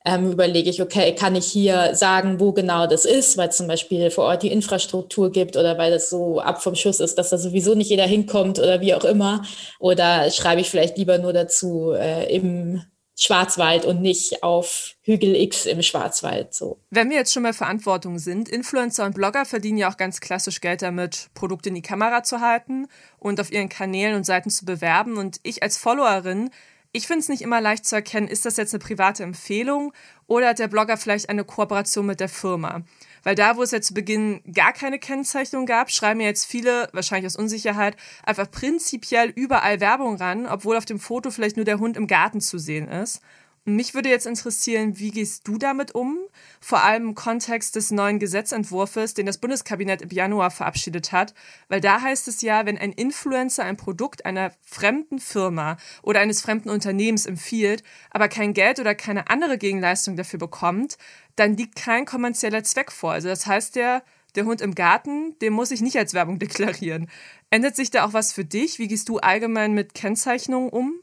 ähm, 0.08 0.32
überlege 0.32 0.70
ich, 0.70 0.80
okay, 0.80 1.14
kann 1.14 1.36
ich 1.36 1.46
hier 1.46 1.94
sagen, 1.94 2.40
wo 2.40 2.52
genau 2.52 2.86
das 2.86 3.04
ist, 3.04 3.36
weil 3.36 3.52
zum 3.52 3.68
Beispiel 3.68 4.10
vor 4.10 4.24
Ort 4.24 4.42
die 4.42 4.50
Infrastruktur 4.50 5.30
gibt 5.30 5.56
oder 5.56 5.76
weil 5.76 5.90
das 5.90 6.08
so 6.08 6.40
ab 6.40 6.62
vom 6.62 6.74
Schuss 6.74 7.00
ist, 7.00 7.18
dass 7.18 7.28
da 7.28 7.36
sowieso 7.36 7.74
nicht 7.74 7.90
jeder 7.90 8.06
hinkommt 8.06 8.58
oder 8.58 8.80
wie 8.80 8.94
auch 8.94 9.04
immer. 9.04 9.44
Oder 9.78 10.30
schreibe 10.30 10.62
ich 10.62 10.70
vielleicht 10.70 10.96
lieber 10.96 11.18
nur 11.18 11.34
dazu 11.34 11.92
äh, 11.92 12.34
im 12.34 12.82
Schwarzwald 13.20 13.84
und 13.84 14.00
nicht 14.00 14.42
auf 14.42 14.94
Hügel 15.02 15.34
X 15.34 15.66
im 15.66 15.82
Schwarzwald. 15.82 16.54
So. 16.54 16.80
Wenn 16.90 17.10
wir 17.10 17.16
jetzt 17.16 17.32
schon 17.32 17.42
bei 17.42 17.52
Verantwortung 17.52 18.18
sind, 18.18 18.48
Influencer 18.48 19.04
und 19.04 19.14
Blogger 19.14 19.44
verdienen 19.44 19.76
ja 19.76 19.90
auch 19.90 19.96
ganz 19.96 20.20
klassisch 20.20 20.60
Geld 20.60 20.82
damit, 20.82 21.28
Produkte 21.34 21.68
in 21.68 21.74
die 21.74 21.82
Kamera 21.82 22.22
zu 22.22 22.40
halten 22.40 22.86
und 23.18 23.40
auf 23.40 23.52
ihren 23.52 23.68
Kanälen 23.68 24.14
und 24.14 24.24
Seiten 24.24 24.50
zu 24.50 24.64
bewerben. 24.64 25.18
Und 25.18 25.40
ich 25.42 25.62
als 25.64 25.76
Followerin 25.76 26.50
ich 26.92 27.06
finde 27.06 27.20
es 27.20 27.28
nicht 27.28 27.42
immer 27.42 27.60
leicht 27.60 27.84
zu 27.84 27.96
erkennen, 27.96 28.28
ist 28.28 28.46
das 28.46 28.56
jetzt 28.56 28.74
eine 28.74 28.82
private 28.82 29.22
Empfehlung 29.22 29.92
oder 30.26 30.48
hat 30.48 30.58
der 30.58 30.68
Blogger 30.68 30.96
vielleicht 30.96 31.28
eine 31.28 31.44
Kooperation 31.44 32.06
mit 32.06 32.20
der 32.20 32.28
Firma? 32.28 32.82
Weil 33.22 33.34
da, 33.34 33.56
wo 33.56 33.62
es 33.62 33.72
ja 33.72 33.80
zu 33.80 33.92
Beginn 33.92 34.40
gar 34.52 34.72
keine 34.72 34.98
Kennzeichnung 34.98 35.66
gab, 35.66 35.90
schreiben 35.90 36.20
jetzt 36.20 36.46
viele, 36.46 36.88
wahrscheinlich 36.92 37.26
aus 37.26 37.36
Unsicherheit, 37.36 37.96
einfach 38.24 38.50
prinzipiell 38.50 39.28
überall 39.28 39.80
Werbung 39.80 40.16
ran, 40.16 40.46
obwohl 40.46 40.76
auf 40.76 40.86
dem 40.86 40.98
Foto 40.98 41.30
vielleicht 41.30 41.56
nur 41.56 41.66
der 41.66 41.78
Hund 41.78 41.96
im 41.96 42.06
Garten 42.06 42.40
zu 42.40 42.58
sehen 42.58 42.88
ist. 42.88 43.20
Mich 43.68 43.92
würde 43.92 44.08
jetzt 44.08 44.26
interessieren, 44.26 44.98
wie 44.98 45.10
gehst 45.10 45.46
du 45.46 45.58
damit 45.58 45.94
um? 45.94 46.18
Vor 46.58 46.84
allem 46.84 47.08
im 47.08 47.14
Kontext 47.14 47.76
des 47.76 47.90
neuen 47.90 48.18
Gesetzentwurfs, 48.18 49.12
den 49.12 49.26
das 49.26 49.36
Bundeskabinett 49.36 50.00
im 50.00 50.08
Januar 50.08 50.50
verabschiedet 50.50 51.12
hat. 51.12 51.34
Weil 51.68 51.82
da 51.82 52.00
heißt 52.00 52.28
es 52.28 52.40
ja, 52.40 52.64
wenn 52.64 52.78
ein 52.78 52.92
Influencer 52.92 53.64
ein 53.64 53.76
Produkt 53.76 54.24
einer 54.24 54.52
fremden 54.64 55.18
Firma 55.18 55.76
oder 56.02 56.20
eines 56.20 56.40
fremden 56.40 56.70
Unternehmens 56.70 57.26
empfiehlt, 57.26 57.82
aber 58.10 58.28
kein 58.28 58.54
Geld 58.54 58.80
oder 58.80 58.94
keine 58.94 59.28
andere 59.28 59.58
Gegenleistung 59.58 60.16
dafür 60.16 60.38
bekommt, 60.38 60.96
dann 61.36 61.54
liegt 61.54 61.76
kein 61.76 62.06
kommerzieller 62.06 62.64
Zweck 62.64 62.90
vor. 62.90 63.12
Also 63.12 63.28
das 63.28 63.46
heißt, 63.46 63.76
der, 63.76 64.02
der 64.34 64.46
Hund 64.46 64.62
im 64.62 64.74
Garten, 64.74 65.38
den 65.40 65.52
muss 65.52 65.72
ich 65.72 65.82
nicht 65.82 65.98
als 65.98 66.14
Werbung 66.14 66.38
deklarieren. 66.40 67.10
Ändert 67.50 67.76
sich 67.76 67.90
da 67.90 68.06
auch 68.06 68.14
was 68.14 68.32
für 68.32 68.46
dich? 68.46 68.78
Wie 68.78 68.88
gehst 68.88 69.10
du 69.10 69.18
allgemein 69.18 69.74
mit 69.74 69.92
Kennzeichnungen 69.92 70.70
um? 70.70 70.94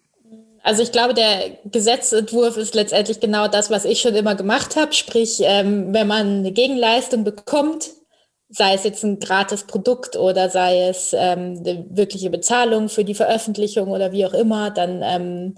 Also 0.66 0.82
ich 0.82 0.92
glaube, 0.92 1.14
der 1.14 1.60
Gesetzentwurf 1.66 2.58
ist 2.58 2.74
letztendlich 2.74 3.20
genau 3.20 3.48
das, 3.48 3.70
was 3.70 3.86
ich 3.86 4.02
schon 4.02 4.16
immer 4.16 4.34
gemacht 4.34 4.76
habe. 4.76 4.94
Sprich, 4.94 5.40
ähm, 5.44 5.94
wenn 5.94 6.08
man 6.08 6.40
eine 6.40 6.52
Gegenleistung 6.52 7.24
bekommt, 7.24 7.92
sei 8.50 8.74
es 8.74 8.84
jetzt 8.84 9.04
ein 9.04 9.20
gratis 9.20 9.66
Produkt 9.66 10.18
oder 10.18 10.50
sei 10.50 10.88
es 10.88 11.14
ähm, 11.14 11.60
eine 11.60 11.86
wirkliche 11.92 12.32
Bezahlung 12.32 12.90
für 12.90 13.04
die 13.04 13.14
Veröffentlichung 13.14 13.90
oder 13.90 14.12
wie 14.12 14.26
auch 14.26 14.34
immer, 14.34 14.72
dann 14.72 15.04
ähm, 15.04 15.56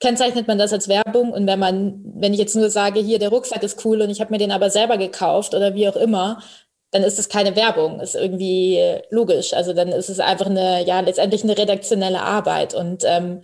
kennzeichnet 0.00 0.48
man 0.48 0.58
das 0.58 0.72
als 0.72 0.88
Werbung. 0.88 1.32
Und 1.32 1.46
wenn 1.46 1.60
man, 1.60 2.02
wenn 2.16 2.32
ich 2.32 2.40
jetzt 2.40 2.56
nur 2.56 2.68
sage, 2.68 2.98
hier 2.98 3.20
der 3.20 3.28
Rucksack 3.28 3.62
ist 3.62 3.84
cool 3.84 4.02
und 4.02 4.10
ich 4.10 4.20
habe 4.20 4.32
mir 4.32 4.38
den 4.38 4.50
aber 4.50 4.70
selber 4.70 4.98
gekauft 4.98 5.54
oder 5.54 5.76
wie 5.76 5.88
auch 5.88 5.96
immer, 5.96 6.42
dann 6.90 7.04
ist 7.04 7.20
es 7.20 7.28
keine 7.28 7.54
Werbung, 7.54 8.00
ist 8.00 8.16
irgendwie 8.16 8.80
logisch. 9.10 9.54
Also 9.54 9.72
dann 9.72 9.90
ist 9.90 10.08
es 10.08 10.18
einfach 10.18 10.46
eine, 10.46 10.84
ja, 10.84 10.98
letztendlich 10.98 11.44
eine 11.44 11.56
redaktionelle 11.56 12.22
Arbeit. 12.22 12.74
Und 12.74 13.04
ähm, 13.06 13.42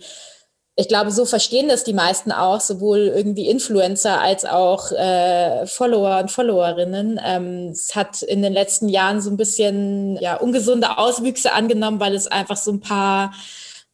ich 0.79 0.87
glaube, 0.87 1.11
so 1.11 1.25
verstehen 1.25 1.67
das 1.67 1.83
die 1.83 1.93
meisten 1.93 2.31
auch, 2.31 2.61
sowohl 2.61 2.99
irgendwie 2.99 3.49
Influencer 3.49 4.21
als 4.21 4.45
auch 4.45 4.93
äh, 4.93 5.67
Follower 5.67 6.19
und 6.21 6.31
Followerinnen. 6.31 7.19
Ähm, 7.21 7.67
es 7.71 7.97
hat 7.97 8.21
in 8.21 8.41
den 8.41 8.53
letzten 8.53 8.87
Jahren 8.87 9.19
so 9.19 9.29
ein 9.29 9.35
bisschen 9.35 10.15
ja, 10.21 10.37
ungesunde 10.37 10.97
Auswüchse 10.97 11.51
angenommen, 11.51 11.99
weil 11.99 12.15
es 12.15 12.27
einfach 12.27 12.55
so 12.55 12.71
ein 12.71 12.79
paar 12.79 13.33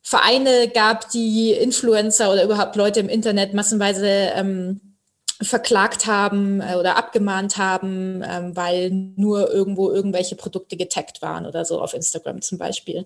Vereine 0.03 0.67
gab, 0.67 1.09
die 1.09 1.53
Influencer 1.53 2.31
oder 2.31 2.43
überhaupt 2.43 2.75
Leute 2.75 2.99
im 2.99 3.09
Internet 3.09 3.55
massenweise 3.55 4.07
ähm, 4.35 4.94
verklagt 5.41 6.05
haben 6.05 6.61
äh, 6.61 6.75
oder 6.75 6.95
abgemahnt 6.95 7.57
haben, 7.57 8.23
ähm, 8.25 8.55
weil 8.55 8.89
nur 8.91 9.51
irgendwo 9.51 9.91
irgendwelche 9.91 10.35
Produkte 10.35 10.77
getaggt 10.77 11.21
waren 11.21 11.45
oder 11.45 11.65
so 11.65 11.81
auf 11.81 11.93
Instagram 11.93 12.41
zum 12.41 12.57
Beispiel. 12.57 13.05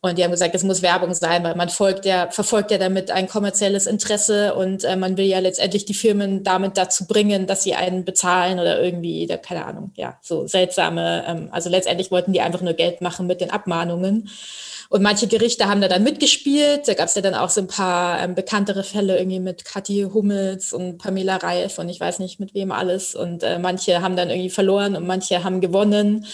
Und 0.00 0.18
die 0.18 0.22
haben 0.22 0.30
gesagt, 0.30 0.54
es 0.54 0.62
muss 0.62 0.82
Werbung 0.82 1.14
sein, 1.14 1.42
weil 1.42 1.56
man 1.56 1.70
folgt 1.70 2.04
ja, 2.04 2.30
verfolgt 2.30 2.70
ja 2.70 2.78
damit 2.78 3.10
ein 3.10 3.26
kommerzielles 3.26 3.86
Interesse 3.86 4.54
und 4.54 4.84
äh, 4.84 4.96
man 4.96 5.16
will 5.16 5.24
ja 5.24 5.40
letztendlich 5.40 5.84
die 5.84 5.94
Firmen 5.94 6.44
damit 6.44 6.76
dazu 6.76 7.06
bringen, 7.06 7.46
dass 7.46 7.64
sie 7.64 7.74
einen 7.74 8.04
bezahlen 8.04 8.60
oder 8.60 8.80
irgendwie, 8.80 9.26
keine 9.42 9.64
Ahnung, 9.64 9.90
ja, 9.96 10.18
so 10.22 10.46
seltsame, 10.46 11.24
ähm, 11.26 11.48
also 11.50 11.70
letztendlich 11.70 12.10
wollten 12.10 12.32
die 12.32 12.40
einfach 12.40 12.60
nur 12.60 12.74
Geld 12.74 13.00
machen 13.00 13.26
mit 13.26 13.40
den 13.40 13.50
Abmahnungen. 13.50 14.28
Und 14.94 15.02
manche 15.02 15.26
Gerichte 15.26 15.68
haben 15.68 15.80
da 15.80 15.88
dann 15.88 16.04
mitgespielt. 16.04 16.86
Da 16.86 16.94
gab 16.94 17.08
es 17.08 17.16
ja 17.16 17.20
dann 17.20 17.34
auch 17.34 17.50
so 17.50 17.60
ein 17.60 17.66
paar 17.66 18.22
ähm, 18.22 18.36
bekanntere 18.36 18.84
Fälle 18.84 19.18
irgendwie 19.18 19.40
mit 19.40 19.64
Kathi 19.64 20.06
Hummels 20.14 20.72
und 20.72 20.98
Pamela 20.98 21.34
Reif 21.38 21.80
und 21.80 21.88
ich 21.88 21.98
weiß 21.98 22.20
nicht 22.20 22.38
mit 22.38 22.54
wem 22.54 22.70
alles. 22.70 23.16
Und 23.16 23.42
äh, 23.42 23.58
manche 23.58 24.02
haben 24.02 24.14
dann 24.14 24.30
irgendwie 24.30 24.50
verloren 24.50 24.94
und 24.94 25.04
manche 25.04 25.42
haben 25.42 25.60
gewonnen. 25.60 26.26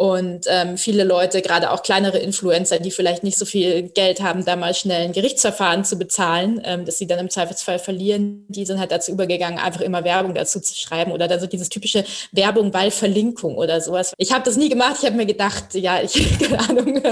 Und 0.00 0.46
ähm, 0.46 0.78
viele 0.78 1.02
Leute, 1.02 1.42
gerade 1.42 1.72
auch 1.72 1.82
kleinere 1.82 2.18
Influencer, 2.18 2.78
die 2.78 2.92
vielleicht 2.92 3.24
nicht 3.24 3.36
so 3.36 3.44
viel 3.44 3.82
Geld 3.88 4.22
haben, 4.22 4.44
da 4.44 4.54
mal 4.54 4.72
schnell 4.72 5.02
ein 5.02 5.12
Gerichtsverfahren 5.12 5.84
zu 5.84 5.98
bezahlen, 5.98 6.60
ähm, 6.62 6.84
dass 6.84 6.98
sie 6.98 7.08
dann 7.08 7.18
im 7.18 7.28
Zweifelsfall 7.28 7.80
verlieren, 7.80 8.44
die 8.46 8.64
sind 8.64 8.78
halt 8.78 8.92
dazu 8.92 9.10
übergegangen, 9.10 9.58
einfach 9.58 9.80
immer 9.80 10.04
Werbung 10.04 10.34
dazu 10.34 10.60
zu 10.60 10.76
schreiben 10.76 11.10
oder 11.10 11.26
dann 11.26 11.40
so 11.40 11.48
dieses 11.48 11.68
typische 11.68 12.04
Werbung 12.30 12.72
weil 12.72 12.92
Verlinkung 12.92 13.56
oder 13.56 13.80
sowas. 13.80 14.12
Ich 14.18 14.32
habe 14.32 14.44
das 14.44 14.56
nie 14.56 14.68
gemacht. 14.68 14.98
Ich 15.00 15.04
habe 15.04 15.16
mir 15.16 15.26
gedacht, 15.26 15.74
ja, 15.74 16.00
ich 16.00 16.38
keine 16.48 16.60
Ahnung, 16.60 17.02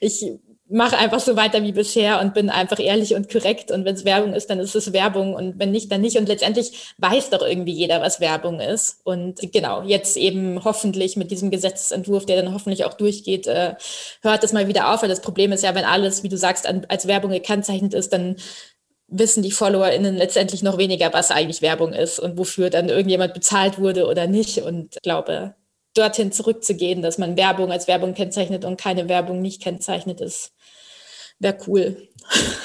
ich 0.00 0.26
mache 0.72 0.96
einfach 0.96 1.20
so 1.20 1.36
weiter 1.36 1.62
wie 1.62 1.72
bisher 1.72 2.20
und 2.20 2.34
bin 2.34 2.50
einfach 2.50 2.80
ehrlich 2.80 3.14
und 3.14 3.30
korrekt. 3.30 3.70
Und 3.70 3.84
wenn 3.84 3.94
es 3.94 4.04
Werbung 4.04 4.34
ist, 4.34 4.48
dann 4.50 4.58
ist 4.58 4.74
es 4.74 4.92
Werbung. 4.92 5.34
Und 5.34 5.58
wenn 5.58 5.70
nicht, 5.70 5.92
dann 5.92 6.00
nicht. 6.00 6.16
Und 6.16 6.28
letztendlich 6.28 6.94
weiß 6.98 7.30
doch 7.30 7.42
irgendwie 7.42 7.72
jeder, 7.72 8.00
was 8.00 8.20
Werbung 8.20 8.60
ist. 8.60 9.00
Und 9.04 9.52
genau, 9.52 9.82
jetzt 9.82 10.16
eben 10.16 10.64
hoffentlich 10.64 11.16
mit 11.16 11.30
diesem 11.30 11.50
Gesetzentwurf, 11.50 12.26
der 12.26 12.42
dann 12.42 12.54
hoffentlich 12.54 12.84
auch 12.84 12.94
durchgeht, 12.94 13.46
äh, 13.46 13.74
hört 14.22 14.44
es 14.44 14.52
mal 14.52 14.66
wieder 14.66 14.92
auf. 14.92 15.02
Weil 15.02 15.08
das 15.08 15.20
Problem 15.20 15.52
ist 15.52 15.62
ja, 15.62 15.74
wenn 15.74 15.84
alles, 15.84 16.22
wie 16.22 16.28
du 16.28 16.38
sagst, 16.38 16.66
als 16.88 17.06
Werbung 17.06 17.30
gekennzeichnet 17.30 17.94
ist, 17.94 18.12
dann 18.12 18.36
wissen 19.08 19.42
die 19.42 19.52
FollowerInnen 19.52 20.16
letztendlich 20.16 20.62
noch 20.62 20.78
weniger, 20.78 21.12
was 21.12 21.30
eigentlich 21.30 21.60
Werbung 21.62 21.92
ist 21.92 22.18
und 22.18 22.38
wofür 22.38 22.70
dann 22.70 22.88
irgendjemand 22.88 23.34
bezahlt 23.34 23.78
wurde 23.78 24.06
oder 24.06 24.26
nicht. 24.26 24.58
Und 24.62 24.96
glaube, 25.02 25.54
dorthin 25.94 26.32
zurückzugehen, 26.32 27.02
dass 27.02 27.18
man 27.18 27.36
Werbung 27.36 27.70
als 27.70 27.88
Werbung 27.88 28.14
kennzeichnet 28.14 28.64
und 28.64 28.80
keine 28.80 29.08
Werbung 29.08 29.42
nicht 29.42 29.62
kennzeichnet 29.62 30.20
ist, 30.20 30.52
wäre 31.38 31.58
cool. 31.66 32.08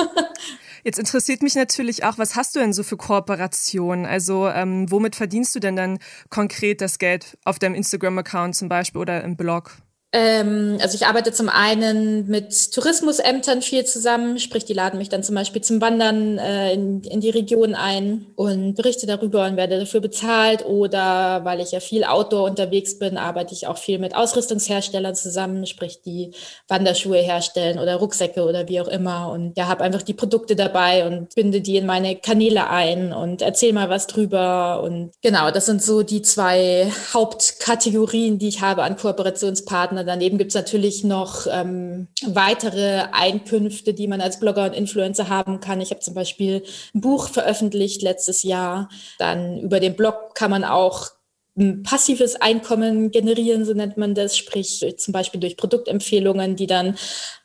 Jetzt 0.84 0.98
interessiert 0.98 1.42
mich 1.42 1.54
natürlich 1.54 2.04
auch, 2.04 2.18
was 2.18 2.34
hast 2.36 2.54
du 2.54 2.60
denn 2.60 2.72
so 2.72 2.82
für 2.82 2.96
Kooperationen? 2.96 4.06
Also 4.06 4.48
ähm, 4.48 4.90
womit 4.90 5.16
verdienst 5.16 5.54
du 5.54 5.60
denn 5.60 5.76
dann 5.76 5.98
konkret 6.30 6.80
das 6.80 6.98
Geld 6.98 7.36
auf 7.44 7.58
deinem 7.58 7.74
Instagram-Account 7.74 8.56
zum 8.56 8.68
Beispiel 8.68 9.00
oder 9.00 9.22
im 9.22 9.36
Blog? 9.36 9.76
Ähm, 10.10 10.78
also 10.80 10.94
ich 10.94 11.06
arbeite 11.06 11.32
zum 11.32 11.50
einen 11.50 12.26
mit 12.28 12.72
Tourismusämtern 12.72 13.60
viel 13.60 13.84
zusammen, 13.84 14.38
sprich 14.38 14.64
die 14.64 14.72
laden 14.72 14.96
mich 14.96 15.10
dann 15.10 15.22
zum 15.22 15.34
Beispiel 15.34 15.60
zum 15.60 15.82
Wandern 15.82 16.38
äh, 16.38 16.72
in, 16.72 17.02
in 17.02 17.20
die 17.20 17.28
Region 17.28 17.74
ein 17.74 18.26
und 18.34 18.74
berichte 18.74 19.06
darüber 19.06 19.46
und 19.46 19.58
werde 19.58 19.78
dafür 19.78 20.00
bezahlt. 20.00 20.64
Oder 20.64 21.44
weil 21.44 21.60
ich 21.60 21.72
ja 21.72 21.80
viel 21.80 22.04
Outdoor 22.04 22.44
unterwegs 22.44 22.98
bin, 22.98 23.18
arbeite 23.18 23.52
ich 23.52 23.66
auch 23.66 23.76
viel 23.76 23.98
mit 23.98 24.16
Ausrüstungsherstellern 24.16 25.14
zusammen, 25.14 25.66
sprich 25.66 26.00
die 26.00 26.30
Wanderschuhe 26.68 27.18
herstellen 27.18 27.78
oder 27.78 27.96
Rucksäcke 27.96 28.44
oder 28.44 28.66
wie 28.66 28.80
auch 28.80 28.88
immer. 28.88 29.30
Und 29.30 29.58
ja, 29.58 29.68
habe 29.68 29.84
einfach 29.84 30.02
die 30.02 30.14
Produkte 30.14 30.56
dabei 30.56 31.06
und 31.06 31.34
binde 31.34 31.60
die 31.60 31.76
in 31.76 31.84
meine 31.84 32.16
Kanäle 32.16 32.70
ein 32.70 33.12
und 33.12 33.42
erzähle 33.42 33.74
mal 33.74 33.90
was 33.90 34.06
drüber. 34.06 34.82
Und 34.82 35.10
genau, 35.22 35.50
das 35.50 35.66
sind 35.66 35.82
so 35.82 36.02
die 36.02 36.22
zwei 36.22 36.90
Hauptkategorien, 37.12 38.38
die 38.38 38.48
ich 38.48 38.62
habe 38.62 38.84
an 38.84 38.96
Kooperationspartnern 38.96 39.97
Partner. 39.98 40.04
Daneben 40.04 40.38
gibt 40.38 40.50
es 40.50 40.54
natürlich 40.54 41.04
noch 41.04 41.46
ähm, 41.50 42.08
weitere 42.26 43.04
Einkünfte, 43.12 43.94
die 43.94 44.08
man 44.08 44.20
als 44.20 44.40
Blogger 44.40 44.64
und 44.64 44.74
Influencer 44.74 45.28
haben 45.28 45.60
kann. 45.60 45.80
Ich 45.80 45.90
habe 45.90 46.00
zum 46.00 46.14
Beispiel 46.14 46.62
ein 46.94 47.00
Buch 47.00 47.28
veröffentlicht 47.28 48.02
letztes 48.02 48.42
Jahr. 48.42 48.88
Dann 49.18 49.58
über 49.58 49.80
den 49.80 49.96
Blog 49.96 50.34
kann 50.34 50.50
man 50.50 50.64
auch 50.64 51.08
ein 51.56 51.82
passives 51.82 52.36
Einkommen 52.36 53.10
generieren, 53.10 53.64
so 53.64 53.74
nennt 53.74 53.96
man 53.96 54.14
das, 54.14 54.36
sprich 54.36 54.94
zum 54.96 55.12
Beispiel 55.12 55.40
durch 55.40 55.56
Produktempfehlungen, 55.56 56.54
die 56.54 56.68
dann 56.68 56.96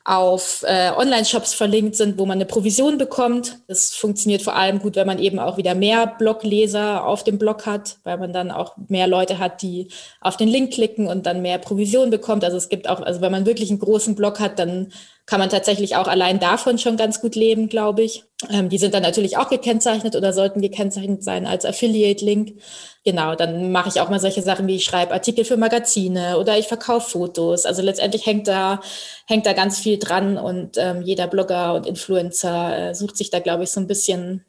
auf 0.06 0.62
äh, 0.68 0.90
Online-Shops 0.90 1.54
verlinkt 1.54 1.96
sind, 1.96 2.18
wo 2.18 2.26
man 2.26 2.36
eine 2.36 2.44
Provision 2.44 2.98
bekommt. 2.98 3.60
Das 3.68 3.94
funktioniert 3.94 4.42
vor 4.42 4.54
allem 4.54 4.78
gut, 4.78 4.96
wenn 4.96 5.06
man 5.06 5.18
eben 5.18 5.38
auch 5.38 5.56
wieder 5.56 5.74
mehr 5.74 6.06
Blogleser 6.06 7.06
auf 7.06 7.24
dem 7.24 7.38
Blog 7.38 7.64
hat, 7.64 7.96
weil 8.04 8.18
man 8.18 8.34
dann 8.34 8.50
auch 8.50 8.76
mehr 8.88 9.06
Leute 9.06 9.38
hat, 9.38 9.62
die 9.62 9.88
auf 10.20 10.36
den 10.36 10.48
Link 10.48 10.74
klicken 10.74 11.06
und 11.06 11.24
dann 11.24 11.40
mehr 11.40 11.56
Provision 11.56 12.10
bekommt. 12.10 12.44
Also 12.44 12.58
es 12.58 12.68
gibt 12.68 12.86
auch, 12.86 13.00
also 13.00 13.22
wenn 13.22 13.32
man 13.32 13.46
wirklich 13.46 13.70
einen 13.70 13.78
großen 13.78 14.14
Blog 14.14 14.40
hat, 14.40 14.58
dann 14.58 14.92
kann 15.26 15.40
man 15.40 15.48
tatsächlich 15.48 15.96
auch 15.96 16.06
allein 16.06 16.38
davon 16.38 16.76
schon 16.76 16.98
ganz 16.98 17.20
gut 17.20 17.34
leben, 17.34 17.70
glaube 17.70 18.02
ich. 18.02 18.24
Ähm, 18.50 18.68
die 18.68 18.76
sind 18.76 18.92
dann 18.92 19.02
natürlich 19.02 19.38
auch 19.38 19.48
gekennzeichnet 19.48 20.16
oder 20.16 20.34
sollten 20.34 20.60
gekennzeichnet 20.60 21.24
sein 21.24 21.46
als 21.46 21.64
Affiliate-Link. 21.64 22.58
Genau, 23.04 23.34
dann 23.34 23.72
mache 23.72 23.88
ich 23.88 24.00
auch 24.00 24.10
mal 24.10 24.20
solche 24.20 24.42
Sachen 24.42 24.66
wie 24.66 24.76
ich 24.76 24.84
schreibe 24.84 25.14
Artikel 25.14 25.46
für 25.46 25.56
Magazine 25.56 26.38
oder 26.38 26.58
ich 26.58 26.68
verkaufe 26.68 27.10
Fotos. 27.10 27.64
Also 27.64 27.80
letztendlich 27.80 28.26
hängt 28.26 28.48
da, 28.48 28.82
hängt 29.26 29.46
da 29.46 29.54
ganz 29.54 29.78
viel 29.78 29.93
dran 29.98 30.38
und 30.38 30.76
ähm, 30.78 31.02
jeder 31.02 31.26
Blogger 31.26 31.74
und 31.74 31.86
Influencer 31.86 32.90
äh, 32.90 32.94
sucht 32.94 33.16
sich 33.16 33.30
da, 33.30 33.40
glaube 33.40 33.64
ich, 33.64 33.70
so 33.70 33.80
ein 33.80 33.86
bisschen, 33.86 34.44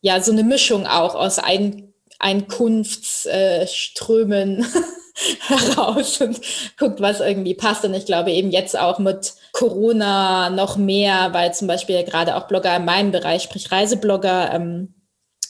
ja, 0.00 0.20
so 0.20 0.32
eine 0.32 0.44
Mischung 0.44 0.86
auch 0.86 1.14
aus 1.14 1.38
Ein 1.38 1.92
Einkunftsströmen. 2.18 4.60
Äh, 4.60 4.64
heraus 5.48 6.20
und 6.20 6.40
guckt, 6.78 7.00
was 7.00 7.20
irgendwie 7.20 7.54
passt. 7.54 7.84
Und 7.84 7.94
ich 7.94 8.06
glaube 8.06 8.30
eben 8.30 8.50
jetzt 8.50 8.78
auch 8.78 8.98
mit 8.98 9.34
Corona 9.52 10.50
noch 10.50 10.76
mehr, 10.76 11.32
weil 11.32 11.54
zum 11.54 11.68
Beispiel 11.68 12.04
gerade 12.04 12.36
auch 12.36 12.46
Blogger 12.46 12.76
in 12.76 12.84
meinem 12.84 13.10
Bereich, 13.10 13.42
sprich 13.42 13.70
Reiseblogger, 13.70 14.52
ähm, 14.54 14.94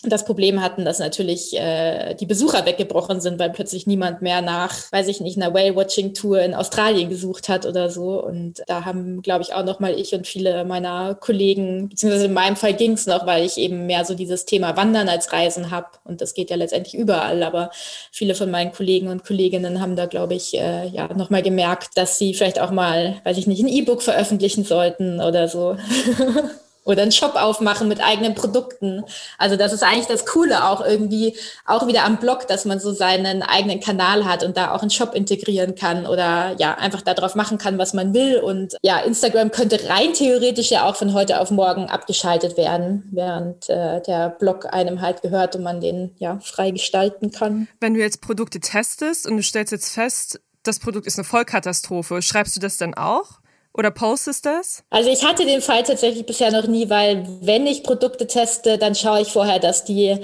das 0.02 0.24
Problem 0.24 0.62
hatten, 0.62 0.84
dass 0.84 1.00
natürlich 1.00 1.56
äh, 1.56 2.14
die 2.14 2.26
Besucher 2.26 2.64
weggebrochen 2.64 3.20
sind, 3.20 3.38
weil 3.40 3.50
plötzlich 3.50 3.86
niemand 3.86 4.22
mehr 4.22 4.42
nach, 4.42 4.74
weiß 4.92 5.08
ich 5.08 5.20
nicht, 5.20 5.36
einer 5.36 5.52
Whale-Watching-Tour 5.52 6.40
in 6.40 6.54
Australien 6.54 7.08
gesucht 7.08 7.48
hat 7.48 7.66
oder 7.66 7.90
so. 7.90 8.22
Und 8.22 8.62
da 8.68 8.84
haben, 8.84 9.22
glaube 9.22 9.42
ich, 9.42 9.54
auch 9.54 9.64
noch 9.64 9.80
mal 9.80 9.98
ich 9.98 10.14
und 10.14 10.26
viele 10.26 10.64
meiner 10.64 11.16
Kollegen, 11.16 11.88
beziehungsweise 11.88 12.26
in 12.26 12.32
meinem 12.32 12.54
Fall 12.54 12.74
ging 12.74 12.92
es 12.92 13.06
noch, 13.06 13.26
weil 13.26 13.44
ich 13.44 13.58
eben 13.58 13.86
mehr 13.86 14.04
so 14.04 14.14
dieses 14.14 14.44
Thema 14.44 14.76
Wandern 14.76 15.08
als 15.08 15.32
Reisen 15.32 15.72
habe. 15.72 15.88
Und 16.04 16.20
das 16.20 16.34
geht 16.34 16.50
ja 16.50 16.56
letztendlich 16.56 16.94
überall. 16.94 17.42
Aber 17.42 17.70
viele 18.12 18.36
von 18.36 18.50
meinen 18.50 18.72
Kollegen 18.72 19.08
und 19.08 19.24
Kolleginnen 19.24 19.80
haben 19.80 19.96
da, 19.96 20.06
glaube 20.06 20.34
ich, 20.34 20.54
äh, 20.54 20.86
ja 20.86 21.12
noch 21.14 21.30
mal 21.30 21.42
gemerkt, 21.42 21.96
dass 21.96 22.18
sie 22.18 22.34
vielleicht 22.34 22.60
auch 22.60 22.70
mal, 22.70 23.20
weiß 23.24 23.36
ich 23.36 23.48
nicht, 23.48 23.62
ein 23.62 23.68
E-Book 23.68 24.02
veröffentlichen 24.02 24.62
sollten 24.62 25.20
oder 25.20 25.48
so. 25.48 25.76
oder 26.88 27.02
einen 27.02 27.12
Shop 27.12 27.34
aufmachen 27.36 27.86
mit 27.86 28.02
eigenen 28.02 28.34
Produkten. 28.34 29.04
Also 29.36 29.56
das 29.56 29.74
ist 29.74 29.82
eigentlich 29.82 30.06
das 30.06 30.24
Coole 30.24 30.64
auch 30.64 30.84
irgendwie, 30.84 31.36
auch 31.66 31.86
wieder 31.86 32.04
am 32.04 32.16
Blog, 32.16 32.48
dass 32.48 32.64
man 32.64 32.80
so 32.80 32.92
seinen 32.92 33.42
eigenen 33.42 33.80
Kanal 33.80 34.24
hat 34.24 34.42
und 34.42 34.56
da 34.56 34.72
auch 34.72 34.80
einen 34.80 34.90
Shop 34.90 35.14
integrieren 35.14 35.74
kann 35.74 36.06
oder 36.06 36.56
ja, 36.58 36.74
einfach 36.74 37.02
darauf 37.02 37.34
machen 37.34 37.58
kann, 37.58 37.76
was 37.76 37.92
man 37.92 38.14
will. 38.14 38.38
Und 38.38 38.76
ja, 38.82 39.00
Instagram 39.00 39.50
könnte 39.50 39.86
rein 39.88 40.14
theoretisch 40.14 40.70
ja 40.70 40.84
auch 40.84 40.96
von 40.96 41.12
heute 41.12 41.40
auf 41.40 41.50
morgen 41.50 41.90
abgeschaltet 41.90 42.56
werden, 42.56 43.06
während 43.12 43.68
äh, 43.68 44.00
der 44.00 44.30
Blog 44.30 44.72
einem 44.72 45.02
halt 45.02 45.20
gehört 45.20 45.56
und 45.56 45.62
man 45.62 45.82
den 45.82 46.14
ja 46.18 46.38
frei 46.42 46.70
gestalten 46.70 47.32
kann. 47.32 47.68
Wenn 47.80 47.92
du 47.92 48.00
jetzt 48.00 48.22
Produkte 48.22 48.60
testest 48.60 49.26
und 49.26 49.36
du 49.36 49.42
stellst 49.42 49.72
jetzt 49.72 49.92
fest, 49.92 50.40
das 50.62 50.78
Produkt 50.78 51.06
ist 51.06 51.18
eine 51.18 51.24
Vollkatastrophe, 51.24 52.22
schreibst 52.22 52.56
du 52.56 52.60
das 52.60 52.78
dann 52.78 52.94
auch? 52.94 53.40
Oder 53.74 53.90
postest 53.90 54.46
das? 54.46 54.82
Also 54.90 55.10
ich 55.10 55.24
hatte 55.24 55.44
den 55.44 55.60
Fall 55.60 55.82
tatsächlich 55.82 56.26
bisher 56.26 56.50
noch 56.50 56.66
nie, 56.66 56.90
weil 56.90 57.26
wenn 57.40 57.66
ich 57.66 57.84
Produkte 57.84 58.26
teste, 58.26 58.78
dann 58.78 58.94
schaue 58.94 59.20
ich 59.20 59.28
vorher, 59.28 59.58
dass 59.60 59.84
die 59.84 60.18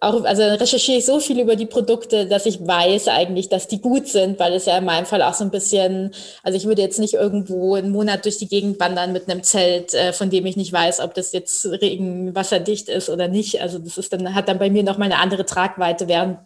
auch, 0.00 0.24
also 0.24 0.42
recherchiere 0.42 0.98
ich 0.98 1.04
so 1.04 1.20
viel 1.20 1.38
über 1.40 1.56
die 1.56 1.66
Produkte, 1.66 2.26
dass 2.26 2.46
ich 2.46 2.66
weiß 2.66 3.08
eigentlich, 3.08 3.50
dass 3.50 3.68
die 3.68 3.82
gut 3.82 4.08
sind, 4.08 4.38
weil 4.38 4.54
es 4.54 4.64
ja 4.64 4.78
in 4.78 4.86
meinem 4.86 5.04
Fall 5.04 5.20
auch 5.20 5.34
so 5.34 5.44
ein 5.44 5.50
bisschen, 5.50 6.12
also 6.42 6.56
ich 6.56 6.64
würde 6.64 6.80
jetzt 6.80 6.98
nicht 6.98 7.14
irgendwo 7.14 7.74
einen 7.74 7.90
Monat 7.92 8.24
durch 8.24 8.38
die 8.38 8.48
Gegend 8.48 8.80
wandern 8.80 9.12
mit 9.12 9.28
einem 9.28 9.42
Zelt, 9.42 9.92
äh, 9.92 10.14
von 10.14 10.30
dem 10.30 10.46
ich 10.46 10.56
nicht 10.56 10.72
weiß, 10.72 11.00
ob 11.00 11.12
das 11.14 11.32
jetzt 11.32 11.66
regenwasserdicht 11.66 12.88
ist 12.88 13.10
oder 13.10 13.28
nicht. 13.28 13.60
Also 13.60 13.78
das 13.78 13.98
ist 13.98 14.12
dann, 14.12 14.34
hat 14.34 14.48
dann 14.48 14.58
bei 14.58 14.70
mir 14.70 14.82
noch 14.82 14.96
mal 14.96 15.04
eine 15.04 15.18
andere 15.18 15.44
Tragweite, 15.44 16.08
während 16.08 16.38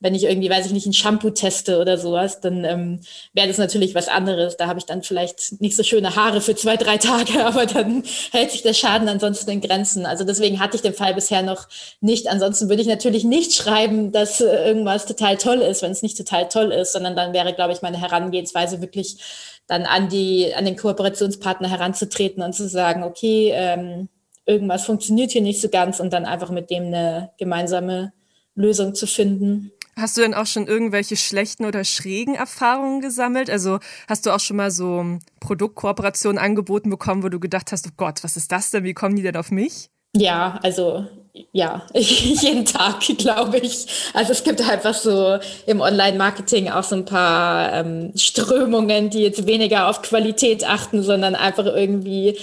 wenn 0.00 0.14
ich 0.14 0.24
irgendwie, 0.24 0.50
weiß 0.50 0.66
ich 0.66 0.72
nicht, 0.72 0.86
ein 0.86 0.92
Shampoo 0.92 1.30
teste 1.30 1.78
oder 1.78 1.98
sowas, 1.98 2.40
dann 2.40 2.64
ähm, 2.64 3.00
wäre 3.32 3.48
das 3.48 3.58
natürlich 3.58 3.94
was 3.94 4.08
anderes. 4.08 4.56
Da 4.56 4.66
habe 4.66 4.78
ich 4.78 4.86
dann 4.86 5.02
vielleicht 5.02 5.60
nicht 5.60 5.76
so 5.76 5.82
schöne 5.82 6.16
Haare 6.16 6.40
für 6.40 6.54
zwei, 6.54 6.76
drei 6.76 6.98
Tage, 6.98 7.44
aber 7.44 7.66
dann 7.66 8.02
hält 8.32 8.50
sich 8.50 8.62
der 8.62 8.74
Schaden 8.74 9.08
ansonsten 9.08 9.50
in 9.50 9.60
Grenzen. 9.60 10.06
Also 10.06 10.24
deswegen 10.24 10.60
hatte 10.60 10.76
ich 10.76 10.82
den 10.82 10.94
Fall 10.94 11.14
bisher 11.14 11.42
noch 11.42 11.68
nicht. 12.00 12.28
Ansonsten 12.28 12.68
würde 12.68 12.82
ich 12.82 12.88
natürlich 12.88 13.24
nicht 13.24 13.54
schreiben, 13.54 14.12
dass 14.12 14.40
äh, 14.40 14.68
irgendwas 14.68 15.06
total 15.06 15.36
toll 15.36 15.58
ist, 15.58 15.82
wenn 15.82 15.92
es 15.92 16.02
nicht 16.02 16.16
total 16.16 16.48
toll 16.48 16.72
ist, 16.72 16.92
sondern 16.92 17.16
dann 17.16 17.32
wäre, 17.32 17.54
glaube 17.54 17.72
ich, 17.72 17.82
meine 17.82 18.00
Herangehensweise 18.00 18.80
wirklich 18.80 19.18
dann 19.66 19.84
an 19.84 20.08
die, 20.08 20.54
an 20.54 20.64
den 20.64 20.76
Kooperationspartner 20.76 21.68
heranzutreten 21.68 22.42
und 22.42 22.52
zu 22.52 22.68
sagen, 22.68 23.02
okay, 23.02 23.50
ähm, 23.52 24.08
irgendwas 24.46 24.84
funktioniert 24.84 25.32
hier 25.32 25.42
nicht 25.42 25.60
so 25.60 25.68
ganz 25.68 26.00
und 26.00 26.12
dann 26.12 26.24
einfach 26.24 26.50
mit 26.50 26.70
dem 26.70 26.84
eine 26.84 27.32
gemeinsame 27.36 28.12
Lösung 28.56 28.94
zu 28.94 29.06
finden. 29.06 29.70
Hast 29.98 30.16
du 30.16 30.20
denn 30.20 30.34
auch 30.34 30.44
schon 30.44 30.66
irgendwelche 30.66 31.16
schlechten 31.16 31.64
oder 31.64 31.82
schrägen 31.82 32.34
Erfahrungen 32.34 33.00
gesammelt? 33.00 33.48
Also 33.48 33.78
hast 34.08 34.26
du 34.26 34.30
auch 34.30 34.40
schon 34.40 34.58
mal 34.58 34.70
so 34.70 35.18
Produktkooperationen 35.40 36.38
angeboten 36.38 36.90
bekommen, 36.90 37.22
wo 37.22 37.30
du 37.30 37.40
gedacht 37.40 37.72
hast, 37.72 37.86
oh 37.86 37.94
Gott, 37.96 38.22
was 38.22 38.36
ist 38.36 38.52
das 38.52 38.70
denn? 38.70 38.84
Wie 38.84 38.92
kommen 38.92 39.16
die 39.16 39.22
denn 39.22 39.36
auf 39.36 39.50
mich? 39.50 39.88
Ja, 40.14 40.58
also 40.62 41.06
ja, 41.52 41.82
jeden 41.94 42.66
Tag, 42.66 43.00
glaube 43.18 43.58
ich. 43.58 43.86
Also 44.12 44.32
es 44.32 44.44
gibt 44.44 44.60
einfach 44.60 44.94
so 44.94 45.38
im 45.66 45.80
Online-Marketing 45.80 46.68
auch 46.70 46.82
so 46.82 46.96
ein 46.96 47.04
paar 47.04 47.72
ähm, 47.72 48.12
Strömungen, 48.16 49.08
die 49.10 49.22
jetzt 49.22 49.46
weniger 49.46 49.88
auf 49.88 50.02
Qualität 50.02 50.68
achten, 50.68 51.02
sondern 51.02 51.34
einfach 51.34 51.66
irgendwie 51.66 52.38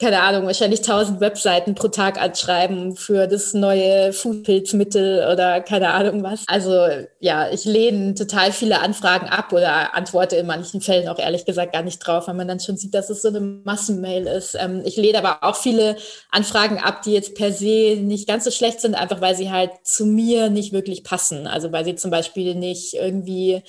keine 0.00 0.22
Ahnung, 0.22 0.46
wahrscheinlich 0.46 0.80
tausend 0.80 1.20
Webseiten 1.20 1.74
pro 1.74 1.88
Tag 1.88 2.20
anschreiben 2.20 2.96
für 2.96 3.26
das 3.26 3.52
neue 3.52 4.14
Foodpilzmittel 4.14 5.28
oder 5.30 5.60
keine 5.60 5.92
Ahnung 5.92 6.22
was. 6.22 6.44
Also 6.46 6.86
ja, 7.18 7.50
ich 7.50 7.66
lehne 7.66 8.14
total 8.14 8.50
viele 8.50 8.80
Anfragen 8.80 9.28
ab 9.28 9.52
oder 9.52 9.94
antworte 9.94 10.36
in 10.36 10.46
manchen 10.46 10.80
Fällen 10.80 11.06
auch 11.08 11.18
ehrlich 11.18 11.44
gesagt 11.44 11.74
gar 11.74 11.82
nicht 11.82 11.98
drauf, 11.98 12.28
weil 12.28 12.34
man 12.34 12.48
dann 12.48 12.60
schon 12.60 12.78
sieht, 12.78 12.94
dass 12.94 13.10
es 13.10 13.20
so 13.20 13.28
eine 13.28 13.40
Massenmail 13.40 14.26
ist. 14.26 14.56
Ähm, 14.58 14.80
ich 14.86 14.96
lehne 14.96 15.18
aber 15.18 15.46
auch 15.46 15.56
viele 15.56 15.96
Anfragen 16.30 16.78
ab, 16.78 17.02
die 17.02 17.12
jetzt 17.12 17.34
per 17.34 17.52
se 17.52 17.96
nicht 18.00 18.26
ganz 18.26 18.44
so 18.44 18.50
schlecht 18.50 18.80
sind, 18.80 18.94
einfach 18.94 19.20
weil 19.20 19.34
sie 19.34 19.50
halt 19.50 19.70
zu 19.82 20.06
mir 20.06 20.48
nicht 20.48 20.72
wirklich 20.72 21.04
passen. 21.04 21.46
Also 21.46 21.72
weil 21.72 21.84
sie 21.84 21.96
zum 21.96 22.10
Beispiel 22.10 22.54
nicht 22.54 22.94
irgendwie 22.94 23.62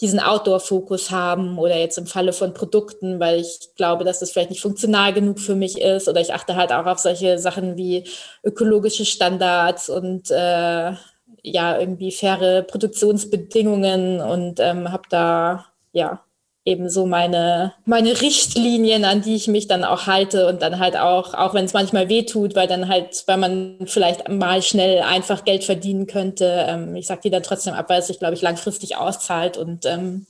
diesen 0.00 0.20
Outdoor-Fokus 0.20 1.10
haben 1.10 1.58
oder 1.58 1.76
jetzt 1.76 1.98
im 1.98 2.06
Falle 2.06 2.32
von 2.32 2.54
Produkten, 2.54 3.18
weil 3.18 3.40
ich 3.40 3.70
glaube, 3.76 4.04
dass 4.04 4.20
das 4.20 4.30
vielleicht 4.30 4.50
nicht 4.50 4.62
funktional 4.62 5.12
genug 5.12 5.40
für 5.40 5.56
mich 5.56 5.80
ist. 5.80 6.08
Oder 6.08 6.20
ich 6.20 6.32
achte 6.32 6.54
halt 6.54 6.72
auch 6.72 6.86
auf 6.86 6.98
solche 6.98 7.38
Sachen 7.38 7.76
wie 7.76 8.04
ökologische 8.44 9.04
Standards 9.04 9.88
und 9.88 10.30
äh, 10.30 10.92
ja, 11.42 11.78
irgendwie 11.78 12.12
faire 12.12 12.62
Produktionsbedingungen 12.62 14.20
und 14.20 14.60
ähm, 14.60 14.92
habe 14.92 15.04
da 15.10 15.66
ja 15.92 16.22
eben 16.64 16.90
so 16.90 17.06
meine, 17.06 17.72
meine 17.86 18.20
Richtlinien, 18.20 19.04
an 19.04 19.22
die 19.22 19.34
ich 19.34 19.48
mich 19.48 19.68
dann 19.68 19.84
auch 19.84 20.06
halte 20.06 20.46
und 20.48 20.60
dann 20.60 20.78
halt 20.78 20.96
auch, 20.96 21.32
auch 21.34 21.54
wenn 21.54 21.64
es 21.64 21.72
manchmal 21.72 22.08
weh 22.08 22.24
tut, 22.24 22.54
weil 22.54 22.66
dann 22.66 22.88
halt, 22.88 23.24
weil 23.26 23.38
man 23.38 23.78
vielleicht 23.86 24.28
mal 24.28 24.60
schnell 24.60 25.00
einfach 25.00 25.44
Geld 25.44 25.64
verdienen 25.64 26.06
könnte. 26.06 26.66
Ähm, 26.68 26.94
ich 26.94 27.06
sage 27.06 27.22
die 27.24 27.30
dann 27.30 27.42
trotzdem 27.42 27.74
ab, 27.74 27.88
weil 27.88 28.00
es 28.00 28.08
sich, 28.08 28.18
glaube 28.18 28.34
ich, 28.34 28.42
langfristig 28.42 28.96
auszahlt 28.96 29.56
und 29.56 29.86
ähm, 29.86 30.26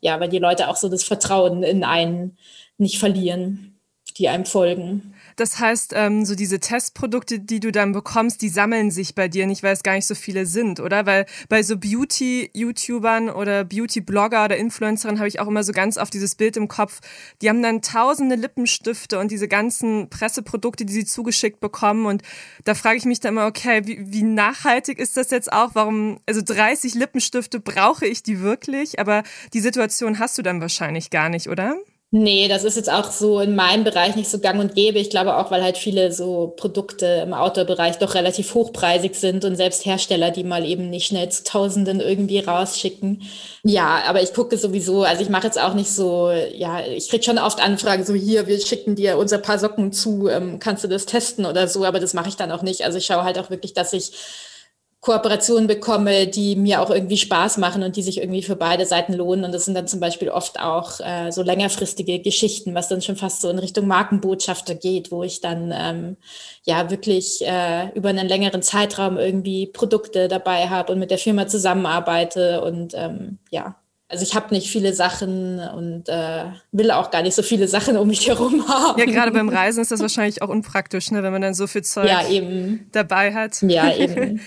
ja, 0.00 0.20
weil 0.20 0.28
die 0.28 0.38
Leute 0.38 0.68
auch 0.68 0.76
so 0.76 0.88
das 0.88 1.04
Vertrauen 1.04 1.62
in 1.62 1.84
einen 1.84 2.36
nicht 2.76 2.98
verlieren. 2.98 3.80
die 4.18 4.28
einem 4.28 4.46
folgen. 4.46 5.14
Das 5.38 5.60
heißt, 5.60 5.92
ähm, 5.94 6.24
so 6.24 6.34
diese 6.34 6.58
Testprodukte, 6.58 7.38
die 7.38 7.60
du 7.60 7.70
dann 7.70 7.92
bekommst, 7.92 8.42
die 8.42 8.48
sammeln 8.48 8.90
sich 8.90 9.14
bei 9.14 9.28
dir 9.28 9.46
nicht, 9.46 9.62
weil 9.62 9.72
es 9.72 9.84
gar 9.84 9.94
nicht 9.94 10.06
so 10.06 10.16
viele 10.16 10.46
sind, 10.46 10.80
oder? 10.80 11.06
Weil 11.06 11.26
bei 11.48 11.62
so 11.62 11.76
Beauty-YouTubern 11.76 13.30
oder 13.30 13.62
Beauty-Blogger 13.62 14.46
oder 14.46 14.56
Influencerinnen 14.56 15.20
habe 15.20 15.28
ich 15.28 15.38
auch 15.38 15.46
immer 15.46 15.62
so 15.62 15.70
ganz 15.70 15.96
oft 15.96 16.12
dieses 16.12 16.34
Bild 16.34 16.56
im 16.56 16.66
Kopf. 16.66 16.98
Die 17.40 17.48
haben 17.48 17.62
dann 17.62 17.82
tausende 17.82 18.34
Lippenstifte 18.34 19.20
und 19.20 19.30
diese 19.30 19.46
ganzen 19.46 20.10
Presseprodukte, 20.10 20.84
die 20.84 20.92
sie 20.92 21.04
zugeschickt 21.04 21.60
bekommen. 21.60 22.06
Und 22.06 22.22
da 22.64 22.74
frage 22.74 22.96
ich 22.96 23.04
mich 23.04 23.20
dann 23.20 23.34
immer, 23.34 23.46
okay, 23.46 23.82
wie, 23.84 24.12
wie 24.12 24.24
nachhaltig 24.24 24.98
ist 24.98 25.16
das 25.16 25.30
jetzt 25.30 25.52
auch? 25.52 25.70
Warum, 25.74 26.18
also 26.26 26.42
30 26.44 26.94
Lippenstifte 26.94 27.60
brauche 27.60 28.06
ich 28.06 28.24
die 28.24 28.40
wirklich? 28.40 28.98
Aber 28.98 29.22
die 29.52 29.60
Situation 29.60 30.18
hast 30.18 30.36
du 30.36 30.42
dann 30.42 30.60
wahrscheinlich 30.60 31.10
gar 31.10 31.28
nicht, 31.28 31.48
oder? 31.48 31.76
Nee, 32.10 32.48
das 32.48 32.64
ist 32.64 32.76
jetzt 32.76 32.90
auch 32.90 33.10
so 33.10 33.38
in 33.38 33.54
meinem 33.54 33.84
Bereich 33.84 34.16
nicht 34.16 34.30
so 34.30 34.38
gang 34.38 34.58
und 34.60 34.74
gäbe. 34.74 34.98
Ich 34.98 35.10
glaube 35.10 35.36
auch, 35.36 35.50
weil 35.50 35.62
halt 35.62 35.76
viele 35.76 36.10
so 36.10 36.54
Produkte 36.56 37.04
im 37.22 37.34
Outdoor-Bereich 37.34 37.98
doch 37.98 38.14
relativ 38.14 38.54
hochpreisig 38.54 39.14
sind 39.14 39.44
und 39.44 39.56
selbst 39.56 39.84
Hersteller, 39.84 40.30
die 40.30 40.42
mal 40.42 40.64
eben 40.64 40.88
nicht 40.88 41.06
schnell 41.08 41.28
zu 41.28 41.44
Tausenden 41.44 42.00
irgendwie 42.00 42.38
rausschicken. 42.38 43.24
Ja, 43.62 44.04
aber 44.06 44.22
ich 44.22 44.32
gucke 44.32 44.56
sowieso, 44.56 45.02
also 45.02 45.20
ich 45.22 45.28
mache 45.28 45.48
jetzt 45.48 45.60
auch 45.60 45.74
nicht 45.74 45.90
so, 45.90 46.30
ja, 46.30 46.80
ich 46.80 47.10
krieg 47.10 47.22
schon 47.26 47.36
oft 47.38 47.60
Anfragen, 47.60 48.06
so 48.06 48.14
hier, 48.14 48.46
wir 48.46 48.58
schicken 48.58 48.94
dir 48.96 49.18
unser 49.18 49.36
paar 49.36 49.58
Socken 49.58 49.92
zu, 49.92 50.28
ähm, 50.28 50.58
kannst 50.60 50.84
du 50.84 50.88
das 50.88 51.04
testen 51.04 51.44
oder 51.44 51.68
so, 51.68 51.84
aber 51.84 52.00
das 52.00 52.14
mache 52.14 52.30
ich 52.30 52.36
dann 52.36 52.52
auch 52.52 52.62
nicht. 52.62 52.86
Also 52.86 52.96
ich 52.96 53.04
schaue 53.04 53.24
halt 53.24 53.38
auch 53.38 53.50
wirklich, 53.50 53.74
dass 53.74 53.92
ich 53.92 54.12
Kooperationen 55.00 55.68
bekomme, 55.68 56.26
die 56.26 56.56
mir 56.56 56.82
auch 56.82 56.90
irgendwie 56.90 57.16
Spaß 57.16 57.58
machen 57.58 57.84
und 57.84 57.94
die 57.94 58.02
sich 58.02 58.18
irgendwie 58.18 58.42
für 58.42 58.56
beide 58.56 58.84
Seiten 58.84 59.12
lohnen. 59.12 59.44
Und 59.44 59.52
das 59.52 59.64
sind 59.64 59.74
dann 59.74 59.86
zum 59.86 60.00
Beispiel 60.00 60.28
oft 60.28 60.58
auch 60.58 60.98
äh, 60.98 61.30
so 61.30 61.42
längerfristige 61.42 62.18
Geschichten, 62.18 62.74
was 62.74 62.88
dann 62.88 63.00
schon 63.00 63.14
fast 63.14 63.40
so 63.40 63.48
in 63.48 63.60
Richtung 63.60 63.86
Markenbotschafter 63.86 64.74
geht, 64.74 65.12
wo 65.12 65.22
ich 65.22 65.40
dann 65.40 65.72
ähm, 65.72 66.16
ja 66.64 66.90
wirklich 66.90 67.46
äh, 67.46 67.90
über 67.94 68.08
einen 68.08 68.26
längeren 68.26 68.60
Zeitraum 68.60 69.18
irgendwie 69.18 69.66
Produkte 69.66 70.26
dabei 70.26 70.68
habe 70.68 70.92
und 70.92 70.98
mit 70.98 71.12
der 71.12 71.18
Firma 71.18 71.46
zusammenarbeite. 71.46 72.60
Und 72.62 72.92
ähm, 72.96 73.38
ja, 73.50 73.76
also 74.08 74.24
ich 74.24 74.34
habe 74.34 74.52
nicht 74.52 74.68
viele 74.68 74.94
Sachen 74.94 75.60
und 75.60 76.08
äh, 76.08 76.46
will 76.72 76.90
auch 76.90 77.12
gar 77.12 77.22
nicht 77.22 77.34
so 77.34 77.42
viele 77.42 77.68
Sachen 77.68 77.96
um 77.96 78.08
mich 78.08 78.26
herum 78.26 78.66
haben. 78.68 78.98
Ja, 78.98 79.04
gerade 79.04 79.30
beim 79.30 79.48
Reisen 79.48 79.80
ist 79.80 79.92
das 79.92 80.00
wahrscheinlich 80.00 80.42
auch 80.42 80.48
unpraktisch, 80.48 81.12
ne, 81.12 81.22
wenn 81.22 81.32
man 81.32 81.42
dann 81.42 81.54
so 81.54 81.68
viel 81.68 81.82
Zeug 81.82 82.08
ja, 82.08 82.22
dabei 82.90 83.32
hat. 83.32 83.62
Ja, 83.62 83.92
eben. 83.96 84.40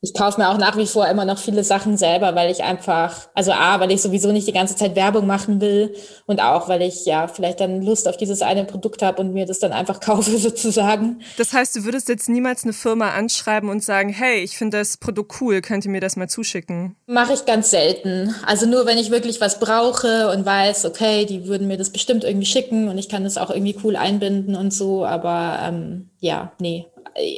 Ich 0.00 0.14
kaufe 0.14 0.40
mir 0.40 0.48
auch 0.48 0.58
nach 0.58 0.76
wie 0.76 0.86
vor 0.86 1.08
immer 1.08 1.24
noch 1.24 1.38
viele 1.38 1.64
Sachen 1.64 1.96
selber, 1.96 2.36
weil 2.36 2.52
ich 2.52 2.62
einfach, 2.62 3.28
also 3.34 3.50
A, 3.50 3.80
weil 3.80 3.90
ich 3.90 4.00
sowieso 4.00 4.30
nicht 4.30 4.46
die 4.46 4.52
ganze 4.52 4.76
Zeit 4.76 4.94
Werbung 4.94 5.26
machen 5.26 5.60
will 5.60 5.92
und 6.26 6.40
auch, 6.40 6.68
weil 6.68 6.82
ich 6.82 7.04
ja 7.04 7.26
vielleicht 7.26 7.58
dann 7.58 7.82
Lust 7.82 8.06
auf 8.06 8.16
dieses 8.16 8.40
eine 8.40 8.64
Produkt 8.64 9.02
habe 9.02 9.20
und 9.20 9.32
mir 9.32 9.44
das 9.44 9.58
dann 9.58 9.72
einfach 9.72 9.98
kaufe 10.08 10.38
sozusagen. 10.38 11.20
Das 11.36 11.52
heißt, 11.52 11.74
du 11.74 11.84
würdest 11.84 12.08
jetzt 12.08 12.28
niemals 12.28 12.62
eine 12.62 12.74
Firma 12.74 13.10
anschreiben 13.10 13.68
und 13.68 13.82
sagen, 13.82 14.10
hey, 14.10 14.40
ich 14.40 14.56
finde 14.56 14.78
das 14.78 14.98
Produkt 14.98 15.40
cool, 15.40 15.60
könnt 15.62 15.84
ihr 15.84 15.90
mir 15.90 16.00
das 16.00 16.14
mal 16.14 16.28
zuschicken? 16.28 16.94
Mache 17.06 17.32
ich 17.32 17.44
ganz 17.44 17.70
selten. 17.70 18.34
Also 18.46 18.66
nur, 18.66 18.86
wenn 18.86 18.98
ich 18.98 19.10
wirklich 19.10 19.40
was 19.40 19.58
brauche 19.58 20.30
und 20.30 20.46
weiß, 20.46 20.84
okay, 20.84 21.26
die 21.26 21.46
würden 21.46 21.66
mir 21.66 21.76
das 21.76 21.90
bestimmt 21.90 22.22
irgendwie 22.22 22.46
schicken 22.46 22.88
und 22.88 22.98
ich 22.98 23.08
kann 23.08 23.24
das 23.24 23.36
auch 23.36 23.50
irgendwie 23.50 23.76
cool 23.82 23.96
einbinden 23.96 24.54
und 24.54 24.72
so, 24.72 25.04
aber 25.04 25.58
ähm, 25.62 26.10
ja, 26.20 26.52
nee, 26.60 26.86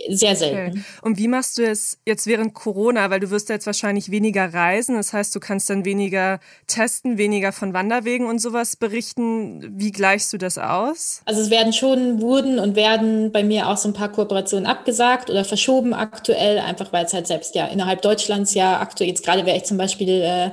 sehr 0.08 0.36
selten. 0.36 0.78
Okay. 0.78 0.82
Und 1.02 1.18
wie 1.18 1.28
machst 1.28 1.58
du 1.58 1.62
es 1.62 1.98
jetzt 2.06 2.26
während 2.26 2.54
Corona? 2.54 3.10
Weil 3.10 3.20
du 3.20 3.30
wirst 3.30 3.48
jetzt 3.48 3.66
wahrscheinlich 3.66 4.10
weniger 4.10 4.52
reisen. 4.52 4.96
Das 4.96 5.12
heißt, 5.12 5.34
du 5.34 5.40
kannst 5.40 5.70
dann 5.70 5.84
weniger 5.84 6.40
testen, 6.66 7.18
weniger 7.18 7.52
von 7.52 7.72
Wanderwegen 7.74 8.26
und 8.26 8.40
sowas 8.40 8.76
berichten. 8.76 9.78
Wie 9.78 9.92
gleichst 9.92 10.32
du 10.32 10.38
das 10.38 10.58
aus? 10.58 11.22
Also 11.24 11.40
es 11.40 11.50
werden 11.50 11.72
schon, 11.72 12.20
wurden 12.20 12.58
und 12.58 12.76
werden 12.76 13.32
bei 13.32 13.42
mir 13.42 13.68
auch 13.68 13.76
so 13.76 13.88
ein 13.88 13.94
paar 13.94 14.10
Kooperationen 14.10 14.66
abgesagt 14.66 15.30
oder 15.30 15.44
verschoben 15.44 15.94
aktuell, 15.94 16.58
einfach 16.58 16.92
weil 16.92 17.04
es 17.04 17.12
halt 17.12 17.26
selbst 17.26 17.54
ja 17.54 17.66
innerhalb 17.66 18.02
Deutschlands 18.02 18.54
ja 18.54 18.80
aktuell, 18.80 19.10
jetzt 19.10 19.24
gerade 19.24 19.46
wäre 19.46 19.56
ich 19.56 19.64
zum 19.64 19.76
Beispiel 19.76 20.22
äh, 20.22 20.50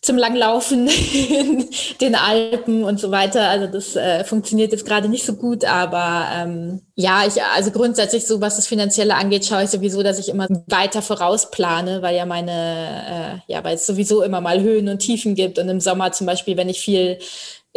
zum 0.00 0.16
Langlaufen 0.16 0.88
in 1.28 1.68
den 2.00 2.14
Alpen 2.14 2.84
und 2.84 3.00
so 3.00 3.10
weiter. 3.10 3.48
Also 3.48 3.66
das 3.66 3.96
äh, 3.96 4.24
funktioniert 4.24 4.72
jetzt 4.72 4.86
gerade 4.86 5.08
nicht 5.08 5.24
so 5.24 5.34
gut, 5.34 5.64
aber 5.64 6.28
ähm, 6.34 6.82
ja, 6.94 7.24
ich 7.26 7.42
also 7.42 7.70
grundsätzlich 7.70 8.26
so, 8.26 8.40
was 8.40 8.56
das 8.56 8.66
Finanzielle 8.66 9.16
angeht, 9.16 9.44
schaue 9.44 9.64
ich 9.64 9.70
sowieso, 9.70 10.02
dass 10.02 10.18
ich 10.18 10.28
immer 10.28 10.46
weiter 10.66 11.02
vorausplane, 11.02 12.02
weil 12.02 12.16
ja 12.16 12.26
meine, 12.26 13.42
äh, 13.46 13.52
ja, 13.52 13.64
weil 13.64 13.74
es 13.74 13.86
sowieso 13.86 14.22
immer 14.22 14.40
mal 14.40 14.60
Höhen 14.60 14.88
und 14.88 15.00
Tiefen 15.00 15.34
gibt 15.34 15.58
und 15.58 15.68
im 15.68 15.80
Sommer 15.80 16.12
zum 16.12 16.26
Beispiel, 16.26 16.56
wenn 16.56 16.68
ich 16.68 16.80
viel 16.80 17.18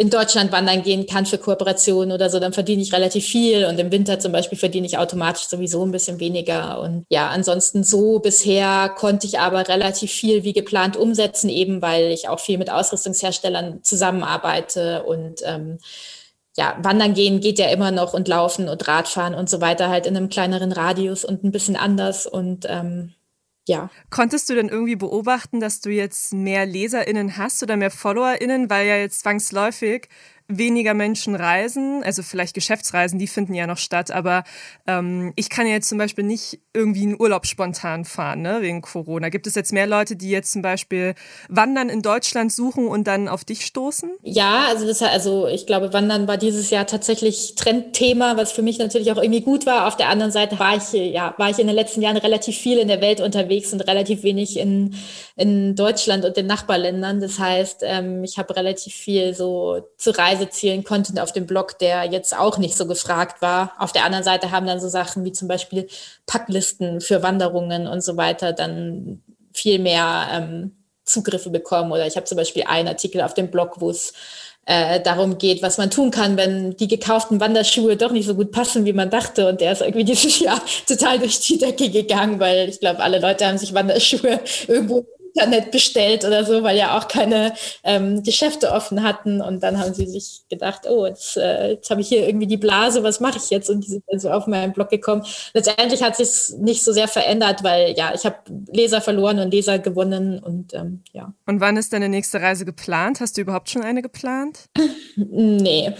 in 0.02 0.10
Deutschland 0.10 0.50
wandern 0.50 0.82
gehen 0.82 1.06
kann 1.06 1.26
für 1.26 1.38
Kooperationen 1.38 2.10
oder 2.10 2.28
so, 2.28 2.40
dann 2.40 2.52
verdiene 2.52 2.82
ich 2.82 2.92
relativ 2.92 3.24
viel. 3.24 3.66
Und 3.66 3.78
im 3.78 3.92
Winter 3.92 4.18
zum 4.18 4.32
Beispiel 4.32 4.58
verdiene 4.58 4.84
ich 4.84 4.98
automatisch 4.98 5.44
sowieso 5.44 5.86
ein 5.86 5.92
bisschen 5.92 6.18
weniger. 6.18 6.80
Und 6.80 7.06
ja, 7.08 7.28
ansonsten 7.28 7.84
so 7.84 8.18
bisher 8.18 8.88
konnte 8.88 9.28
ich 9.28 9.38
aber 9.38 9.68
relativ 9.68 10.10
viel 10.10 10.42
wie 10.42 10.52
geplant 10.52 10.96
umsetzen, 10.96 11.48
eben 11.48 11.82
weil 11.82 12.10
ich 12.10 12.28
auch 12.28 12.40
viel 12.40 12.58
mit 12.58 12.68
Ausrüstungsherstellern 12.68 13.84
zusammenarbeite. 13.84 15.04
Und 15.04 15.42
ähm, 15.44 15.78
ja, 16.56 16.76
wandern 16.82 17.14
gehen 17.14 17.38
geht 17.38 17.60
ja 17.60 17.68
immer 17.68 17.92
noch 17.92 18.12
und 18.12 18.26
laufen 18.26 18.68
und 18.68 18.88
Radfahren 18.88 19.36
und 19.36 19.48
so 19.48 19.60
weiter 19.60 19.88
halt 19.88 20.06
in 20.06 20.16
einem 20.16 20.30
kleineren 20.30 20.72
Radius 20.72 21.24
und 21.24 21.44
ein 21.44 21.52
bisschen 21.52 21.76
anders. 21.76 22.26
Und 22.26 22.66
ähm, 22.68 23.14
ja. 23.68 23.90
Konntest 24.10 24.48
du 24.50 24.54
denn 24.54 24.68
irgendwie 24.68 24.96
beobachten, 24.96 25.60
dass 25.60 25.80
du 25.80 25.90
jetzt 25.90 26.32
mehr 26.32 26.66
LeserInnen 26.66 27.36
hast 27.36 27.62
oder 27.62 27.76
mehr 27.76 27.90
FollowerInnen, 27.90 28.68
weil 28.70 28.86
ja 28.86 28.96
jetzt 28.96 29.20
zwangsläufig 29.20 30.08
weniger 30.48 30.94
Menschen 30.94 31.34
reisen, 31.34 32.02
also 32.04 32.22
vielleicht 32.22 32.54
Geschäftsreisen, 32.54 33.18
die 33.18 33.26
finden 33.26 33.54
ja 33.54 33.66
noch 33.66 33.78
statt, 33.78 34.10
aber 34.10 34.44
ähm, 34.86 35.32
ich 35.36 35.50
kann 35.50 35.66
ja 35.66 35.72
jetzt 35.72 35.88
zum 35.88 35.98
Beispiel 35.98 36.24
nicht 36.24 36.60
irgendwie 36.74 37.02
einen 37.02 37.20
Urlaub 37.20 37.46
spontan 37.46 38.04
fahren, 38.04 38.42
ne, 38.42 38.58
wegen 38.60 38.82
Corona. 38.82 39.28
Gibt 39.28 39.46
es 39.46 39.54
jetzt 39.54 39.72
mehr 39.72 39.86
Leute, 39.86 40.16
die 40.16 40.30
jetzt 40.30 40.52
zum 40.52 40.62
Beispiel 40.62 41.14
Wandern 41.48 41.88
in 41.88 42.02
Deutschland 42.02 42.52
suchen 42.52 42.86
und 42.86 43.06
dann 43.06 43.28
auf 43.28 43.44
dich 43.44 43.64
stoßen? 43.64 44.10
Ja, 44.22 44.66
also 44.68 44.86
das, 44.86 45.02
also 45.02 45.46
ich 45.48 45.66
glaube, 45.66 45.92
Wandern 45.92 46.28
war 46.28 46.36
dieses 46.36 46.70
Jahr 46.70 46.86
tatsächlich 46.86 47.54
Trendthema, 47.54 48.36
was 48.36 48.52
für 48.52 48.62
mich 48.62 48.78
natürlich 48.78 49.10
auch 49.12 49.22
irgendwie 49.22 49.42
gut 49.42 49.66
war. 49.66 49.86
Auf 49.86 49.96
der 49.96 50.08
anderen 50.08 50.32
Seite 50.32 50.58
war 50.58 50.76
ich, 50.76 50.92
ja, 50.92 51.34
war 51.38 51.50
ich 51.50 51.58
in 51.58 51.66
den 51.66 51.76
letzten 51.76 52.02
Jahren 52.02 52.16
relativ 52.16 52.56
viel 52.56 52.78
in 52.78 52.88
der 52.88 53.00
Welt 53.00 53.20
unterwegs 53.20 53.72
und 53.72 53.80
relativ 53.80 54.22
wenig 54.22 54.58
in, 54.58 54.94
in 55.36 55.74
Deutschland 55.74 56.24
und 56.24 56.36
den 56.36 56.46
Nachbarländern. 56.46 57.20
Das 57.20 57.38
heißt, 57.38 57.82
ähm, 57.82 58.24
ich 58.24 58.38
habe 58.38 58.54
relativ 58.56 58.94
viel 58.94 59.34
so 59.34 59.88
zu 59.96 60.10
reisen 60.10 60.41
Reisezielen 60.42 60.84
Content 60.84 61.20
auf 61.20 61.32
dem 61.32 61.46
Blog, 61.46 61.78
der 61.78 62.04
jetzt 62.04 62.36
auch 62.36 62.58
nicht 62.58 62.76
so 62.76 62.86
gefragt 62.86 63.42
war. 63.42 63.72
Auf 63.78 63.92
der 63.92 64.04
anderen 64.04 64.24
Seite 64.24 64.50
haben 64.50 64.66
dann 64.66 64.80
so 64.80 64.88
Sachen 64.88 65.24
wie 65.24 65.32
zum 65.32 65.48
Beispiel 65.48 65.88
Packlisten 66.26 67.00
für 67.00 67.22
Wanderungen 67.22 67.86
und 67.86 68.02
so 68.02 68.16
weiter 68.16 68.52
dann 68.52 69.22
viel 69.52 69.78
mehr 69.78 70.28
ähm, 70.32 70.76
Zugriffe 71.04 71.50
bekommen. 71.50 71.92
Oder 71.92 72.06
ich 72.06 72.16
habe 72.16 72.24
zum 72.24 72.36
Beispiel 72.36 72.64
einen 72.66 72.88
Artikel 72.88 73.20
auf 73.22 73.34
dem 73.34 73.50
Blog, 73.50 73.76
wo 73.80 73.90
es 73.90 74.12
äh, 74.66 75.00
darum 75.00 75.38
geht, 75.38 75.62
was 75.62 75.78
man 75.78 75.90
tun 75.90 76.10
kann, 76.10 76.36
wenn 76.36 76.76
die 76.76 76.88
gekauften 76.88 77.40
Wanderschuhe 77.40 77.96
doch 77.96 78.12
nicht 78.12 78.26
so 78.26 78.34
gut 78.34 78.52
passen, 78.52 78.84
wie 78.84 78.92
man 78.92 79.10
dachte. 79.10 79.48
Und 79.48 79.60
der 79.60 79.72
ist 79.72 79.82
irgendwie 79.82 80.04
dieses 80.12 80.38
Jahr 80.40 80.60
total 80.86 81.18
durch 81.18 81.40
die 81.40 81.58
Decke 81.58 81.90
gegangen, 81.90 82.40
weil 82.40 82.68
ich 82.68 82.80
glaube, 82.80 83.00
alle 83.00 83.18
Leute 83.18 83.46
haben 83.46 83.58
sich 83.58 83.74
Wanderschuhe 83.74 84.40
irgendwo 84.68 85.06
Internet 85.34 85.70
bestellt 85.70 86.24
oder 86.24 86.44
so, 86.44 86.62
weil 86.62 86.76
ja 86.76 86.98
auch 86.98 87.08
keine 87.08 87.54
ähm, 87.84 88.22
Geschäfte 88.22 88.72
offen 88.72 89.02
hatten. 89.02 89.40
Und 89.40 89.62
dann 89.62 89.78
haben 89.78 89.94
sie 89.94 90.06
sich 90.06 90.42
gedacht, 90.48 90.82
oh, 90.88 91.06
jetzt, 91.06 91.36
äh, 91.36 91.72
jetzt 91.72 91.90
habe 91.90 92.00
ich 92.00 92.08
hier 92.08 92.26
irgendwie 92.26 92.46
die 92.46 92.56
Blase, 92.56 93.02
was 93.02 93.20
mache 93.20 93.38
ich 93.38 93.50
jetzt? 93.50 93.70
Und 93.70 93.84
die 93.84 93.88
sind 93.88 94.04
dann 94.08 94.20
so 94.20 94.30
auf 94.30 94.46
meinen 94.46 94.72
Blog 94.72 94.90
gekommen. 94.90 95.24
Letztendlich 95.54 96.02
hat 96.02 96.16
sich 96.16 96.56
nicht 96.58 96.84
so 96.84 96.92
sehr 96.92 97.08
verändert, 97.08 97.62
weil 97.62 97.94
ja, 97.96 98.12
ich 98.14 98.24
habe 98.24 98.36
Leser 98.72 99.00
verloren 99.00 99.38
und 99.38 99.52
Leser 99.52 99.78
gewonnen 99.78 100.38
und 100.38 100.74
ähm, 100.74 101.02
ja. 101.12 101.32
Und 101.46 101.60
wann 101.60 101.76
ist 101.76 101.92
deine 101.92 102.08
nächste 102.08 102.40
Reise 102.40 102.64
geplant? 102.64 103.20
Hast 103.20 103.36
du 103.36 103.40
überhaupt 103.40 103.70
schon 103.70 103.82
eine 103.82 104.02
geplant? 104.02 104.68
nee. 105.16 105.92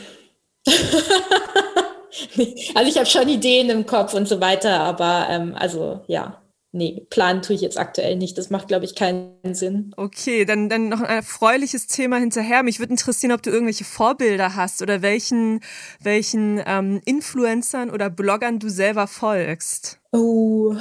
also 2.75 2.89
ich 2.89 2.97
habe 2.97 3.07
schon 3.07 3.29
Ideen 3.29 3.71
im 3.71 3.87
Kopf 3.87 4.15
und 4.15 4.29
so 4.29 4.41
weiter, 4.41 4.81
aber 4.81 5.27
ähm, 5.29 5.55
also 5.59 6.01
ja, 6.07 6.42
nee, 6.73 7.07
planen 7.11 7.43
tue 7.43 7.55
ich 7.55 7.63
jetzt 7.63 7.79
aktuell 7.79 8.17
nicht. 8.17 8.37
Das 8.37 8.51
macht, 8.51 8.69
glaube 8.69 8.85
ich, 8.85 8.95
keinen 8.95 9.55
Sinn. 9.55 9.93
Okay, 9.97 10.45
dann, 10.45 10.69
dann 10.69 10.89
noch 10.89 11.01
ein 11.01 11.17
erfreuliches 11.17 11.87
Thema 11.87 12.17
hinterher. 12.19 12.63
Mich 12.63 12.79
würde 12.79 12.93
interessieren, 12.93 13.33
ob 13.33 13.43
du 13.43 13.51
irgendwelche 13.51 13.85
Vorbilder 13.85 14.57
hast 14.57 14.83
oder 14.83 15.03
welchen, 15.03 15.61
welchen 16.01 16.61
ähm, 16.67 17.01
Influencern 17.05 17.91
oder 17.91 18.11
Bloggern 18.11 18.59
du 18.59 18.69
selber 18.69 19.07
folgst. 19.07 20.01
Oh. 20.13 20.75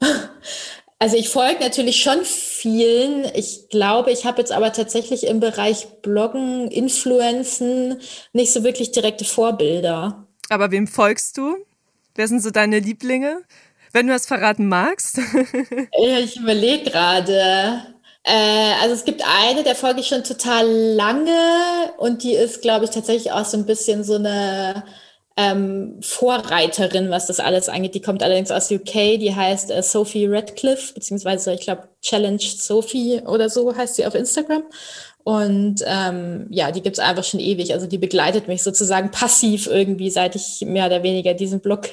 Also 0.98 1.16
ich 1.16 1.30
folge 1.30 1.58
natürlich 1.58 2.00
schon 2.00 2.24
vielen. 2.24 3.24
Ich 3.34 3.68
glaube, 3.70 4.12
ich 4.12 4.24
habe 4.24 4.38
jetzt 4.38 4.52
aber 4.52 4.72
tatsächlich 4.72 5.26
im 5.26 5.40
Bereich 5.40 6.00
Bloggen, 6.00 6.70
Influenzen 6.70 8.00
nicht 8.32 8.52
so 8.52 8.62
wirklich 8.62 8.92
direkte 8.92 9.24
Vorbilder. 9.24 10.28
Aber 10.48 10.70
wem 10.70 10.86
folgst 10.86 11.38
du? 11.38 11.56
Wer 12.14 12.28
sind 12.28 12.40
so 12.40 12.50
deine 12.50 12.78
Lieblinge? 12.78 13.42
Wenn 13.92 14.06
du 14.06 14.12
das 14.12 14.26
verraten 14.26 14.68
magst. 14.68 15.18
ich 15.98 16.36
überlege 16.36 16.90
gerade. 16.90 17.82
Äh, 18.24 18.72
also 18.80 18.94
es 18.94 19.04
gibt 19.04 19.22
eine, 19.26 19.62
der 19.62 19.74
folge 19.74 20.00
ich 20.00 20.06
schon 20.06 20.24
total 20.24 20.66
lange 20.66 21.92
und 21.98 22.22
die 22.22 22.34
ist, 22.34 22.62
glaube 22.62 22.84
ich, 22.84 22.90
tatsächlich 22.90 23.32
auch 23.32 23.44
so 23.44 23.56
ein 23.56 23.66
bisschen 23.66 24.04
so 24.04 24.14
eine 24.14 24.84
ähm, 25.36 25.98
Vorreiterin, 26.02 27.10
was 27.10 27.26
das 27.26 27.40
alles 27.40 27.68
angeht. 27.68 27.94
Die 27.94 28.02
kommt 28.02 28.22
allerdings 28.22 28.50
aus 28.50 28.70
UK, 28.70 29.18
die 29.18 29.34
heißt 29.34 29.70
äh, 29.70 29.82
Sophie 29.82 30.26
Radcliffe, 30.26 30.94
beziehungsweise 30.94 31.54
ich 31.54 31.62
glaube 31.62 31.88
Challenge 32.02 32.38
Sophie 32.38 33.20
oder 33.26 33.48
so 33.48 33.74
heißt 33.74 33.96
sie 33.96 34.06
auf 34.06 34.14
Instagram. 34.14 34.64
Und 35.24 35.82
ähm, 35.86 36.46
ja, 36.50 36.72
die 36.72 36.82
gibt's 36.82 36.98
einfach 36.98 37.24
schon 37.24 37.40
ewig. 37.40 37.72
Also 37.72 37.86
die 37.86 37.98
begleitet 37.98 38.48
mich 38.48 38.62
sozusagen 38.62 39.10
passiv 39.10 39.66
irgendwie, 39.68 40.10
seit 40.10 40.34
ich 40.34 40.64
mehr 40.66 40.86
oder 40.86 41.02
weniger 41.02 41.34
diesen 41.34 41.60
Blog 41.60 41.88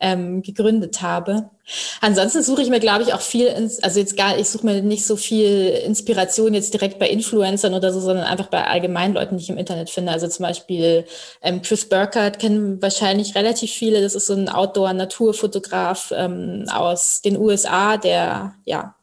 ähm, 0.00 0.42
gegründet 0.42 1.02
habe. 1.02 1.50
Ansonsten 2.00 2.42
suche 2.42 2.62
ich 2.62 2.70
mir, 2.70 2.80
glaube 2.80 3.02
ich, 3.02 3.12
auch 3.12 3.20
viel, 3.20 3.46
ins, 3.46 3.82
also 3.82 4.00
jetzt 4.00 4.16
gar, 4.16 4.38
ich 4.38 4.48
suche 4.48 4.64
mir 4.64 4.82
nicht 4.82 5.04
so 5.04 5.16
viel 5.16 5.68
Inspiration 5.84 6.54
jetzt 6.54 6.72
direkt 6.72 6.98
bei 6.98 7.08
Influencern 7.08 7.74
oder 7.74 7.92
so, 7.92 8.00
sondern 8.00 8.24
einfach 8.24 8.46
bei 8.46 8.66
allgemeinen 8.66 9.14
Leuten, 9.14 9.36
die 9.36 9.42
ich 9.42 9.50
im 9.50 9.58
Internet 9.58 9.90
finde. 9.90 10.12
Also 10.12 10.26
zum 10.28 10.44
Beispiel 10.44 11.04
ähm, 11.42 11.60
Chris 11.60 11.86
Burkhardt 11.86 12.38
kennen 12.38 12.80
wahrscheinlich 12.80 13.34
relativ 13.34 13.70
viele. 13.72 14.00
Das 14.00 14.14
ist 14.14 14.26
so 14.26 14.32
ein 14.32 14.48
Outdoor-Naturfotograf 14.48 16.12
ähm, 16.16 16.64
aus 16.72 17.20
den 17.20 17.36
USA, 17.36 17.98
der 17.98 18.54
ja 18.64 18.94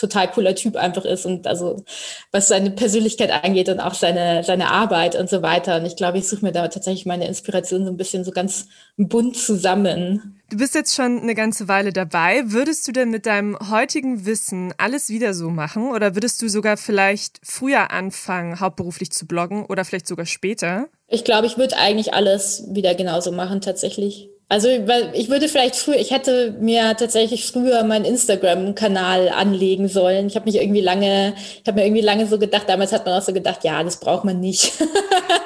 total 0.00 0.30
cooler 0.30 0.54
Typ 0.54 0.76
einfach 0.76 1.04
ist 1.04 1.26
und 1.26 1.46
also 1.46 1.84
was 2.32 2.48
seine 2.48 2.70
Persönlichkeit 2.70 3.30
angeht 3.30 3.68
und 3.68 3.80
auch 3.80 3.94
seine, 3.94 4.42
seine 4.42 4.70
Arbeit 4.70 5.14
und 5.14 5.28
so 5.28 5.42
weiter. 5.42 5.76
Und 5.76 5.86
ich 5.86 5.96
glaube, 5.96 6.18
ich 6.18 6.26
suche 6.26 6.44
mir 6.44 6.52
da 6.52 6.66
tatsächlich 6.68 7.06
meine 7.06 7.28
Inspiration 7.28 7.84
so 7.84 7.90
ein 7.90 7.96
bisschen 7.96 8.24
so 8.24 8.30
ganz 8.30 8.66
bunt 8.96 9.36
zusammen. 9.36 10.40
Du 10.48 10.56
bist 10.56 10.74
jetzt 10.74 10.94
schon 10.94 11.20
eine 11.20 11.34
ganze 11.34 11.68
Weile 11.68 11.92
dabei. 11.92 12.42
Würdest 12.46 12.88
du 12.88 12.92
denn 12.92 13.10
mit 13.10 13.26
deinem 13.26 13.56
heutigen 13.70 14.24
Wissen 14.26 14.74
alles 14.78 15.10
wieder 15.10 15.34
so 15.34 15.50
machen 15.50 15.90
oder 15.90 16.16
würdest 16.16 16.40
du 16.42 16.48
sogar 16.48 16.76
vielleicht 16.76 17.38
früher 17.42 17.90
anfangen, 17.90 18.58
hauptberuflich 18.58 19.12
zu 19.12 19.26
bloggen 19.26 19.64
oder 19.66 19.84
vielleicht 19.84 20.08
sogar 20.08 20.26
später? 20.26 20.88
Ich 21.08 21.24
glaube, 21.24 21.46
ich 21.46 21.58
würde 21.58 21.76
eigentlich 21.76 22.14
alles 22.14 22.64
wieder 22.70 22.94
genauso 22.94 23.32
machen 23.32 23.60
tatsächlich. 23.60 24.30
Also 24.52 24.66
weil 24.66 25.10
ich 25.14 25.30
würde 25.30 25.48
vielleicht 25.48 25.76
früher, 25.76 25.94
ich 25.94 26.10
hätte 26.10 26.56
mir 26.58 26.96
tatsächlich 26.96 27.46
früher 27.46 27.84
meinen 27.84 28.04
Instagram-Kanal 28.04 29.28
anlegen 29.28 29.86
sollen. 29.86 30.26
Ich 30.26 30.34
habe 30.34 30.46
mich 30.46 30.56
irgendwie 30.56 30.80
lange, 30.80 31.34
ich 31.36 31.68
habe 31.68 31.78
mir 31.78 31.86
irgendwie 31.86 32.02
lange 32.02 32.26
so 32.26 32.36
gedacht, 32.36 32.64
damals 32.66 32.90
hat 32.90 33.06
man 33.06 33.16
auch 33.16 33.22
so 33.22 33.32
gedacht, 33.32 33.62
ja, 33.62 33.84
das 33.84 34.00
braucht 34.00 34.24
man 34.24 34.40
nicht. 34.40 34.72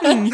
Hm. 0.01 0.33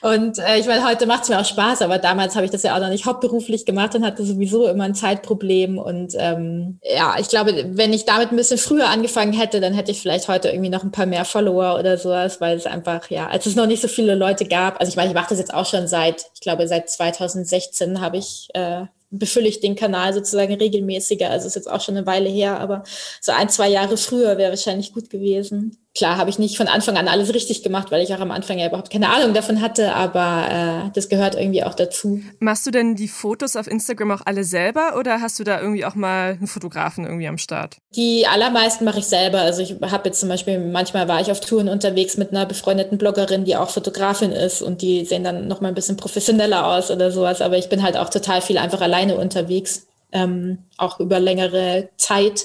und 0.00 0.38
äh, 0.38 0.58
ich 0.58 0.66
meine, 0.66 0.86
heute 0.86 1.04
macht 1.04 1.24
es 1.24 1.28
mir 1.28 1.38
auch 1.38 1.44
Spaß, 1.44 1.82
aber 1.82 1.98
damals 1.98 2.36
habe 2.36 2.46
ich 2.46 2.50
das 2.50 2.62
ja 2.62 2.74
auch 2.74 2.80
noch 2.80 2.88
nicht 2.88 3.04
hauptberuflich 3.04 3.66
gemacht 3.66 3.94
und 3.94 4.04
hatte 4.04 4.24
sowieso 4.24 4.66
immer 4.66 4.84
ein 4.84 4.94
Zeitproblem. 4.94 5.76
Und 5.76 6.14
ähm, 6.18 6.78
ja, 6.82 7.16
ich 7.18 7.28
glaube, 7.28 7.66
wenn 7.72 7.92
ich 7.92 8.06
damit 8.06 8.30
ein 8.30 8.36
bisschen 8.36 8.56
früher 8.56 8.88
angefangen 8.88 9.34
hätte, 9.34 9.60
dann 9.60 9.74
hätte 9.74 9.90
ich 9.90 10.00
vielleicht 10.00 10.28
heute 10.28 10.48
irgendwie 10.48 10.70
noch 10.70 10.82
ein 10.82 10.92
paar 10.92 11.06
mehr 11.06 11.26
Follower 11.26 11.78
oder 11.78 11.98
sowas, 11.98 12.40
weil 12.40 12.56
es 12.56 12.64
einfach, 12.64 13.10
ja, 13.10 13.28
als 13.28 13.44
es 13.44 13.56
noch 13.56 13.66
nicht 13.66 13.82
so 13.82 13.88
viele 13.88 14.14
Leute 14.14 14.46
gab, 14.46 14.80
also 14.80 14.88
ich 14.88 14.96
meine, 14.96 15.10
ich 15.10 15.14
mache 15.14 15.28
das 15.28 15.38
jetzt 15.38 15.52
auch 15.52 15.66
schon 15.66 15.86
seit, 15.86 16.26
ich 16.34 16.40
glaube, 16.40 16.66
seit 16.66 16.93
2016 16.94 18.00
habe 18.00 18.18
ich, 18.18 18.48
äh, 18.54 18.86
befülle 19.10 19.48
ich 19.48 19.60
den 19.60 19.76
Kanal 19.76 20.12
sozusagen 20.14 20.54
regelmäßiger. 20.54 21.30
Also 21.30 21.46
ist 21.46 21.54
jetzt 21.56 21.70
auch 21.70 21.80
schon 21.80 21.96
eine 21.96 22.06
Weile 22.06 22.28
her, 22.28 22.58
aber 22.58 22.84
so 23.20 23.32
ein, 23.32 23.48
zwei 23.48 23.68
Jahre 23.68 23.96
früher 23.96 24.38
wäre 24.38 24.50
wahrscheinlich 24.50 24.92
gut 24.92 25.10
gewesen 25.10 25.83
klar 25.94 26.16
habe 26.16 26.28
ich 26.28 26.38
nicht 26.38 26.56
von 26.56 26.66
Anfang 26.66 26.96
an 26.96 27.06
alles 27.06 27.32
richtig 27.34 27.62
gemacht, 27.62 27.92
weil 27.92 28.02
ich 28.02 28.12
auch 28.12 28.20
am 28.20 28.32
Anfang 28.32 28.58
ja 28.58 28.66
überhaupt 28.66 28.90
keine 28.90 29.10
Ahnung 29.10 29.32
davon 29.32 29.60
hatte, 29.60 29.94
aber 29.94 30.48
äh, 30.86 30.90
das 30.92 31.08
gehört 31.08 31.36
irgendwie 31.36 31.62
auch 31.62 31.74
dazu. 31.74 32.20
Machst 32.40 32.66
du 32.66 32.72
denn 32.72 32.96
die 32.96 33.06
Fotos 33.06 33.54
auf 33.54 33.68
Instagram 33.68 34.10
auch 34.10 34.22
alle 34.24 34.42
selber 34.42 34.96
oder 34.98 35.20
hast 35.20 35.38
du 35.38 35.44
da 35.44 35.60
irgendwie 35.60 35.84
auch 35.84 35.94
mal 35.94 36.32
einen 36.32 36.48
Fotografen 36.48 37.04
irgendwie 37.04 37.28
am 37.28 37.38
Start? 37.38 37.76
Die 37.94 38.26
allermeisten 38.26 38.84
mache 38.84 38.98
ich 38.98 39.06
selber. 39.06 39.40
Also 39.40 39.62
ich 39.62 39.76
habe 39.80 40.08
jetzt 40.08 40.18
zum 40.18 40.28
Beispiel, 40.28 40.58
manchmal 40.58 41.06
war 41.06 41.20
ich 41.20 41.30
auf 41.30 41.38
Touren 41.38 41.68
unterwegs 41.68 42.16
mit 42.16 42.30
einer 42.30 42.44
befreundeten 42.44 42.98
Bloggerin, 42.98 43.44
die 43.44 43.56
auch 43.56 43.70
Fotografin 43.70 44.32
ist 44.32 44.62
und 44.62 44.82
die 44.82 45.04
sehen 45.04 45.22
dann 45.22 45.46
noch 45.46 45.60
mal 45.60 45.68
ein 45.68 45.74
bisschen 45.74 45.96
professioneller 45.96 46.66
aus 46.66 46.90
oder 46.90 47.12
sowas, 47.12 47.40
aber 47.40 47.56
ich 47.56 47.68
bin 47.68 47.82
halt 47.84 47.96
auch 47.96 48.10
total 48.10 48.42
viel 48.42 48.58
einfach 48.58 48.80
alleine 48.80 49.16
unterwegs, 49.16 49.86
ähm, 50.10 50.58
auch 50.76 50.98
über 50.98 51.20
längere 51.20 51.88
Zeit 51.96 52.44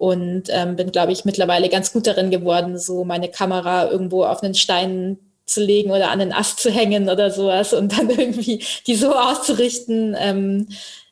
und 0.00 0.44
ähm, 0.48 0.76
bin, 0.76 0.92
glaube 0.92 1.12
ich, 1.12 1.26
mittlerweile 1.26 1.68
ganz 1.68 1.92
gut 1.92 2.06
darin 2.06 2.30
geworden, 2.30 2.78
so 2.78 3.04
meine 3.04 3.28
Kamera 3.28 3.90
irgendwo 3.90 4.24
auf 4.24 4.42
einen 4.42 4.54
Stein 4.54 5.18
zu 5.44 5.62
legen 5.62 5.90
oder 5.90 6.10
an 6.10 6.20
den 6.20 6.32
Ast 6.32 6.58
zu 6.58 6.70
hängen 6.70 7.10
oder 7.10 7.30
sowas 7.30 7.74
und 7.74 7.92
dann 7.98 8.08
irgendwie 8.18 8.64
die 8.86 8.94
so 8.94 9.14
auszurichten, 9.14 10.16
ähm, 10.18 10.68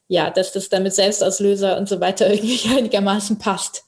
ja, 0.06 0.30
dass 0.30 0.52
das 0.52 0.70
dann 0.70 0.84
mit 0.84 0.94
Selbstauslöser 0.94 1.76
und 1.76 1.86
so 1.86 2.00
weiter 2.00 2.32
irgendwie 2.32 2.66
einigermaßen 2.78 3.38
passt. 3.38 3.84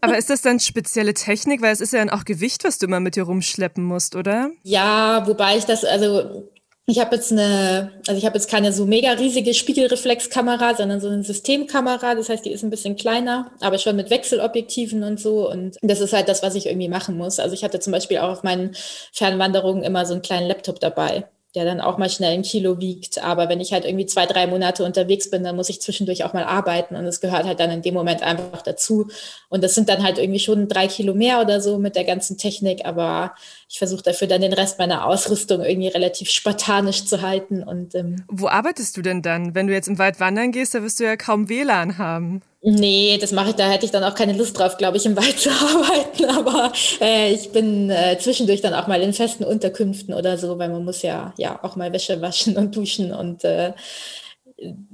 Aber 0.00 0.16
ist 0.16 0.30
das 0.30 0.40
dann 0.40 0.60
spezielle 0.60 1.12
Technik? 1.12 1.60
Weil 1.60 1.74
es 1.74 1.82
ist 1.82 1.92
ja 1.92 1.98
dann 1.98 2.08
auch 2.08 2.24
Gewicht, 2.24 2.64
was 2.64 2.78
du 2.78 2.86
immer 2.86 3.00
mit 3.00 3.16
dir 3.16 3.24
rumschleppen 3.24 3.84
musst, 3.84 4.16
oder? 4.16 4.50
Ja, 4.62 5.26
wobei 5.26 5.58
ich 5.58 5.66
das, 5.66 5.84
also 5.84 6.50
ich 6.86 6.98
habe 6.98 7.14
jetzt 7.14 7.30
eine, 7.30 7.92
also 8.08 8.18
ich 8.18 8.26
habe 8.26 8.36
jetzt 8.36 8.50
keine 8.50 8.72
so 8.72 8.86
mega 8.86 9.12
riesige 9.12 9.54
Spiegelreflexkamera, 9.54 10.74
sondern 10.74 11.00
so 11.00 11.08
eine 11.08 11.22
Systemkamera. 11.22 12.16
Das 12.16 12.28
heißt, 12.28 12.44
die 12.44 12.50
ist 12.50 12.64
ein 12.64 12.70
bisschen 12.70 12.96
kleiner, 12.96 13.52
aber 13.60 13.78
schon 13.78 13.94
mit 13.96 14.10
Wechselobjektiven 14.10 15.04
und 15.04 15.20
so. 15.20 15.48
Und 15.48 15.76
das 15.82 16.00
ist 16.00 16.12
halt 16.12 16.28
das, 16.28 16.42
was 16.42 16.56
ich 16.56 16.66
irgendwie 16.66 16.88
machen 16.88 17.16
muss. 17.16 17.38
Also 17.38 17.54
ich 17.54 17.62
hatte 17.62 17.78
zum 17.78 17.92
Beispiel 17.92 18.18
auch 18.18 18.30
auf 18.30 18.42
meinen 18.42 18.74
Fernwanderungen 19.12 19.84
immer 19.84 20.06
so 20.06 20.14
einen 20.14 20.22
kleinen 20.22 20.48
Laptop 20.48 20.80
dabei 20.80 21.24
der 21.54 21.66
dann 21.66 21.80
auch 21.80 21.98
mal 21.98 22.08
schnell 22.08 22.32
ein 22.32 22.42
Kilo 22.42 22.80
wiegt. 22.80 23.22
Aber 23.22 23.48
wenn 23.48 23.60
ich 23.60 23.72
halt 23.72 23.84
irgendwie 23.84 24.06
zwei, 24.06 24.24
drei 24.26 24.46
Monate 24.46 24.84
unterwegs 24.84 25.28
bin, 25.28 25.44
dann 25.44 25.56
muss 25.56 25.68
ich 25.68 25.82
zwischendurch 25.82 26.24
auch 26.24 26.32
mal 26.32 26.44
arbeiten 26.44 26.96
und 26.96 27.04
es 27.04 27.20
gehört 27.20 27.44
halt 27.44 27.60
dann 27.60 27.70
in 27.70 27.82
dem 27.82 27.94
Moment 27.94 28.22
einfach 28.22 28.62
dazu. 28.62 29.08
Und 29.50 29.62
das 29.62 29.74
sind 29.74 29.88
dann 29.88 30.02
halt 30.02 30.18
irgendwie 30.18 30.40
schon 30.40 30.68
drei 30.68 30.86
Kilo 30.86 31.14
mehr 31.14 31.40
oder 31.40 31.60
so 31.60 31.78
mit 31.78 31.94
der 31.94 32.04
ganzen 32.04 32.38
Technik, 32.38 32.86
aber 32.86 33.34
ich 33.72 33.78
versuche 33.78 34.02
dafür 34.02 34.28
dann 34.28 34.42
den 34.42 34.52
Rest 34.52 34.78
meiner 34.78 35.06
Ausrüstung 35.06 35.62
irgendwie 35.64 35.88
relativ 35.88 36.28
spartanisch 36.28 37.06
zu 37.06 37.22
halten. 37.22 37.62
Und 37.62 37.94
ähm, 37.94 38.22
wo 38.28 38.46
arbeitest 38.46 38.98
du 38.98 39.00
denn 39.00 39.22
dann? 39.22 39.54
Wenn 39.54 39.66
du 39.66 39.72
jetzt 39.72 39.88
im 39.88 39.98
Wald 39.98 40.20
wandern 40.20 40.52
gehst, 40.52 40.74
da 40.74 40.82
wirst 40.82 41.00
du 41.00 41.04
ja 41.04 41.16
kaum 41.16 41.48
WLAN 41.48 41.96
haben. 41.96 42.42
Nee, 42.60 43.16
das 43.18 43.32
mache 43.32 43.48
ich, 43.48 43.56
da 43.56 43.70
hätte 43.70 43.86
ich 43.86 43.90
dann 43.90 44.04
auch 44.04 44.14
keine 44.14 44.34
Lust 44.34 44.58
drauf, 44.58 44.76
glaube 44.76 44.98
ich, 44.98 45.06
im 45.06 45.16
Wald 45.16 45.38
zu 45.38 45.48
arbeiten. 45.48 46.26
Aber 46.26 46.70
äh, 47.00 47.32
ich 47.32 47.50
bin 47.50 47.88
äh, 47.88 48.18
zwischendurch 48.20 48.60
dann 48.60 48.74
auch 48.74 48.88
mal 48.88 49.00
in 49.00 49.14
festen 49.14 49.42
Unterkünften 49.42 50.12
oder 50.12 50.36
so, 50.36 50.58
weil 50.58 50.68
man 50.68 50.84
muss 50.84 51.00
ja, 51.00 51.32
ja 51.38 51.58
auch 51.62 51.74
mal 51.74 51.94
Wäsche 51.94 52.20
waschen 52.20 52.58
und 52.58 52.76
duschen 52.76 53.10
und 53.10 53.42
äh, 53.44 53.72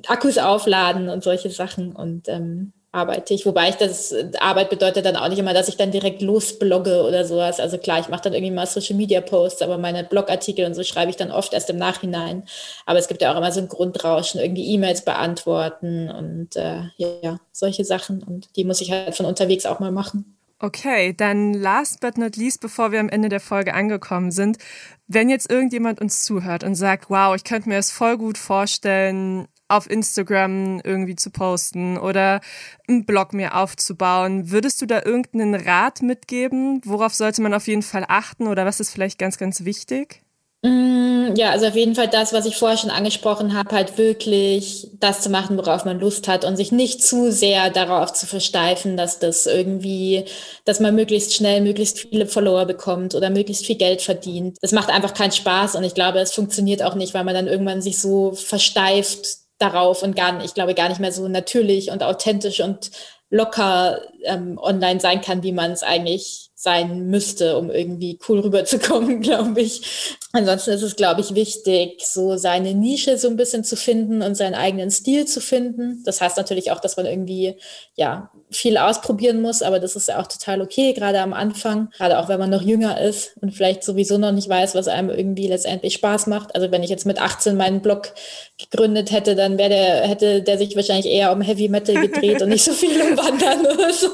Akkus 0.06 0.38
aufladen 0.38 1.08
und 1.08 1.24
solche 1.24 1.50
Sachen. 1.50 1.96
Und 1.96 2.28
ähm, 2.28 2.72
arbeite 2.92 3.34
ich. 3.34 3.44
Wobei 3.44 3.68
ich 3.68 3.76
das, 3.76 4.14
Arbeit 4.40 4.70
bedeutet 4.70 5.04
dann 5.04 5.16
auch 5.16 5.28
nicht 5.28 5.38
immer, 5.38 5.54
dass 5.54 5.68
ich 5.68 5.76
dann 5.76 5.90
direkt 5.90 6.22
losblogge 6.22 7.02
oder 7.02 7.24
sowas. 7.24 7.60
Also 7.60 7.78
klar, 7.78 8.00
ich 8.00 8.08
mache 8.08 8.22
dann 8.22 8.34
irgendwie 8.34 8.54
mal 8.54 8.66
Social 8.66 8.96
Media 8.96 9.20
Posts, 9.20 9.62
aber 9.62 9.78
meine 9.78 10.04
Blogartikel 10.04 10.64
und 10.64 10.74
so 10.74 10.82
schreibe 10.82 11.10
ich 11.10 11.16
dann 11.16 11.30
oft 11.30 11.52
erst 11.52 11.70
im 11.70 11.76
Nachhinein. 11.76 12.44
Aber 12.86 12.98
es 12.98 13.08
gibt 13.08 13.20
ja 13.20 13.32
auch 13.32 13.36
immer 13.36 13.52
so 13.52 13.60
ein 13.60 13.68
Grundrauschen, 13.68 14.40
irgendwie 14.40 14.72
E-Mails 14.72 15.04
beantworten 15.04 16.10
und 16.10 16.56
äh, 16.56 16.82
ja, 16.96 17.38
solche 17.52 17.84
Sachen. 17.84 18.22
Und 18.22 18.48
die 18.56 18.64
muss 18.64 18.80
ich 18.80 18.90
halt 18.90 19.14
von 19.14 19.26
unterwegs 19.26 19.66
auch 19.66 19.80
mal 19.80 19.92
machen. 19.92 20.38
Okay, 20.60 21.14
dann 21.16 21.54
last 21.54 22.00
but 22.00 22.18
not 22.18 22.36
least, 22.36 22.60
bevor 22.60 22.90
wir 22.90 22.98
am 22.98 23.08
Ende 23.08 23.28
der 23.28 23.38
Folge 23.38 23.74
angekommen 23.74 24.32
sind, 24.32 24.58
wenn 25.06 25.28
jetzt 25.28 25.48
irgendjemand 25.48 26.00
uns 26.00 26.24
zuhört 26.24 26.64
und 26.64 26.74
sagt, 26.74 27.10
wow, 27.10 27.36
ich 27.36 27.44
könnte 27.44 27.68
mir 27.68 27.76
das 27.76 27.92
voll 27.92 28.18
gut 28.18 28.38
vorstellen, 28.38 29.46
auf 29.68 29.88
Instagram 29.88 30.80
irgendwie 30.82 31.16
zu 31.16 31.30
posten 31.30 31.98
oder 31.98 32.40
einen 32.88 33.04
Blog 33.04 33.32
mir 33.34 33.54
aufzubauen. 33.54 34.50
Würdest 34.50 34.80
du 34.82 34.86
da 34.86 35.02
irgendeinen 35.04 35.54
Rat 35.54 36.02
mitgeben? 36.02 36.80
Worauf 36.84 37.14
sollte 37.14 37.42
man 37.42 37.54
auf 37.54 37.66
jeden 37.66 37.82
Fall 37.82 38.04
achten 38.08 38.48
oder 38.48 38.64
was 38.64 38.80
ist 38.80 38.90
vielleicht 38.90 39.18
ganz, 39.18 39.38
ganz 39.38 39.64
wichtig? 39.64 40.22
Mm, 40.62 41.36
ja, 41.36 41.50
also 41.50 41.66
auf 41.66 41.76
jeden 41.76 41.94
Fall 41.94 42.08
das, 42.08 42.32
was 42.32 42.44
ich 42.44 42.56
vorher 42.56 42.76
schon 42.76 42.90
angesprochen 42.90 43.54
habe, 43.56 43.70
halt 43.76 43.96
wirklich 43.96 44.88
das 44.98 45.20
zu 45.20 45.30
machen, 45.30 45.56
worauf 45.56 45.84
man 45.84 46.00
Lust 46.00 46.26
hat 46.26 46.44
und 46.44 46.56
sich 46.56 46.72
nicht 46.72 47.00
zu 47.00 47.30
sehr 47.30 47.70
darauf 47.70 48.12
zu 48.12 48.26
versteifen, 48.26 48.96
dass 48.96 49.20
das 49.20 49.46
irgendwie, 49.46 50.24
dass 50.64 50.80
man 50.80 50.96
möglichst 50.96 51.32
schnell 51.34 51.60
möglichst 51.60 52.00
viele 52.00 52.26
Follower 52.26 52.64
bekommt 52.66 53.14
oder 53.14 53.30
möglichst 53.30 53.66
viel 53.66 53.76
Geld 53.76 54.02
verdient. 54.02 54.58
Das 54.60 54.72
macht 54.72 54.90
einfach 54.90 55.14
keinen 55.14 55.30
Spaß 55.30 55.76
und 55.76 55.84
ich 55.84 55.94
glaube, 55.94 56.18
es 56.18 56.32
funktioniert 56.32 56.82
auch 56.82 56.96
nicht, 56.96 57.14
weil 57.14 57.24
man 57.24 57.34
dann 57.34 57.46
irgendwann 57.46 57.80
sich 57.80 58.00
so 58.00 58.32
versteift 58.32 59.47
darauf 59.58 60.02
und 60.02 60.16
gar, 60.16 60.42
ich 60.44 60.54
glaube, 60.54 60.74
gar 60.74 60.88
nicht 60.88 61.00
mehr 61.00 61.12
so 61.12 61.28
natürlich 61.28 61.90
und 61.90 62.02
authentisch 62.02 62.60
und 62.60 62.90
locker 63.30 64.00
ähm, 64.24 64.58
online 64.58 65.00
sein 65.00 65.20
kann, 65.20 65.42
wie 65.42 65.52
man 65.52 65.72
es 65.72 65.82
eigentlich 65.82 66.47
sein 66.60 67.06
müsste, 67.06 67.56
um 67.56 67.70
irgendwie 67.70 68.18
cool 68.28 68.40
rüberzukommen, 68.40 69.20
glaube 69.22 69.60
ich. 69.60 70.18
Ansonsten 70.32 70.72
ist 70.72 70.82
es, 70.82 70.96
glaube 70.96 71.20
ich, 71.20 71.36
wichtig, 71.36 72.04
so 72.04 72.36
seine 72.36 72.74
Nische 72.74 73.16
so 73.16 73.28
ein 73.28 73.36
bisschen 73.36 73.62
zu 73.62 73.76
finden 73.76 74.22
und 74.22 74.34
seinen 74.34 74.56
eigenen 74.56 74.90
Stil 74.90 75.24
zu 75.24 75.40
finden. 75.40 76.02
Das 76.04 76.20
heißt 76.20 76.36
natürlich 76.36 76.72
auch, 76.72 76.80
dass 76.80 76.96
man 76.96 77.06
irgendwie, 77.06 77.54
ja, 77.94 78.32
viel 78.50 78.76
ausprobieren 78.76 79.40
muss, 79.40 79.62
aber 79.62 79.78
das 79.78 79.94
ist 79.94 80.08
ja 80.08 80.20
auch 80.20 80.26
total 80.26 80.60
okay, 80.60 80.94
gerade 80.94 81.20
am 81.20 81.32
Anfang, 81.32 81.90
gerade 81.96 82.18
auch 82.18 82.28
wenn 82.28 82.40
man 82.40 82.50
noch 82.50 82.62
jünger 82.62 83.00
ist 83.00 83.36
und 83.40 83.54
vielleicht 83.54 83.84
sowieso 83.84 84.18
noch 84.18 84.32
nicht 84.32 84.48
weiß, 84.48 84.74
was 84.74 84.88
einem 84.88 85.10
irgendwie 85.10 85.46
letztendlich 85.46 85.94
Spaß 85.94 86.26
macht. 86.26 86.56
Also 86.56 86.72
wenn 86.72 86.82
ich 86.82 86.90
jetzt 86.90 87.06
mit 87.06 87.20
18 87.20 87.56
meinen 87.56 87.82
Blog 87.82 88.14
gegründet 88.58 89.12
hätte, 89.12 89.36
dann 89.36 89.58
wäre 89.58 89.70
der, 89.70 90.08
hätte 90.08 90.42
der 90.42 90.58
sich 90.58 90.74
wahrscheinlich 90.74 91.06
eher 91.06 91.30
um 91.30 91.40
Heavy 91.40 91.68
Metal 91.68 91.94
gedreht 91.94 92.42
und 92.42 92.48
nicht 92.48 92.64
so 92.64 92.72
viel 92.72 93.00
um 93.00 93.16
Wandern 93.16 93.60
oder 93.74 93.92
so. 93.92 94.10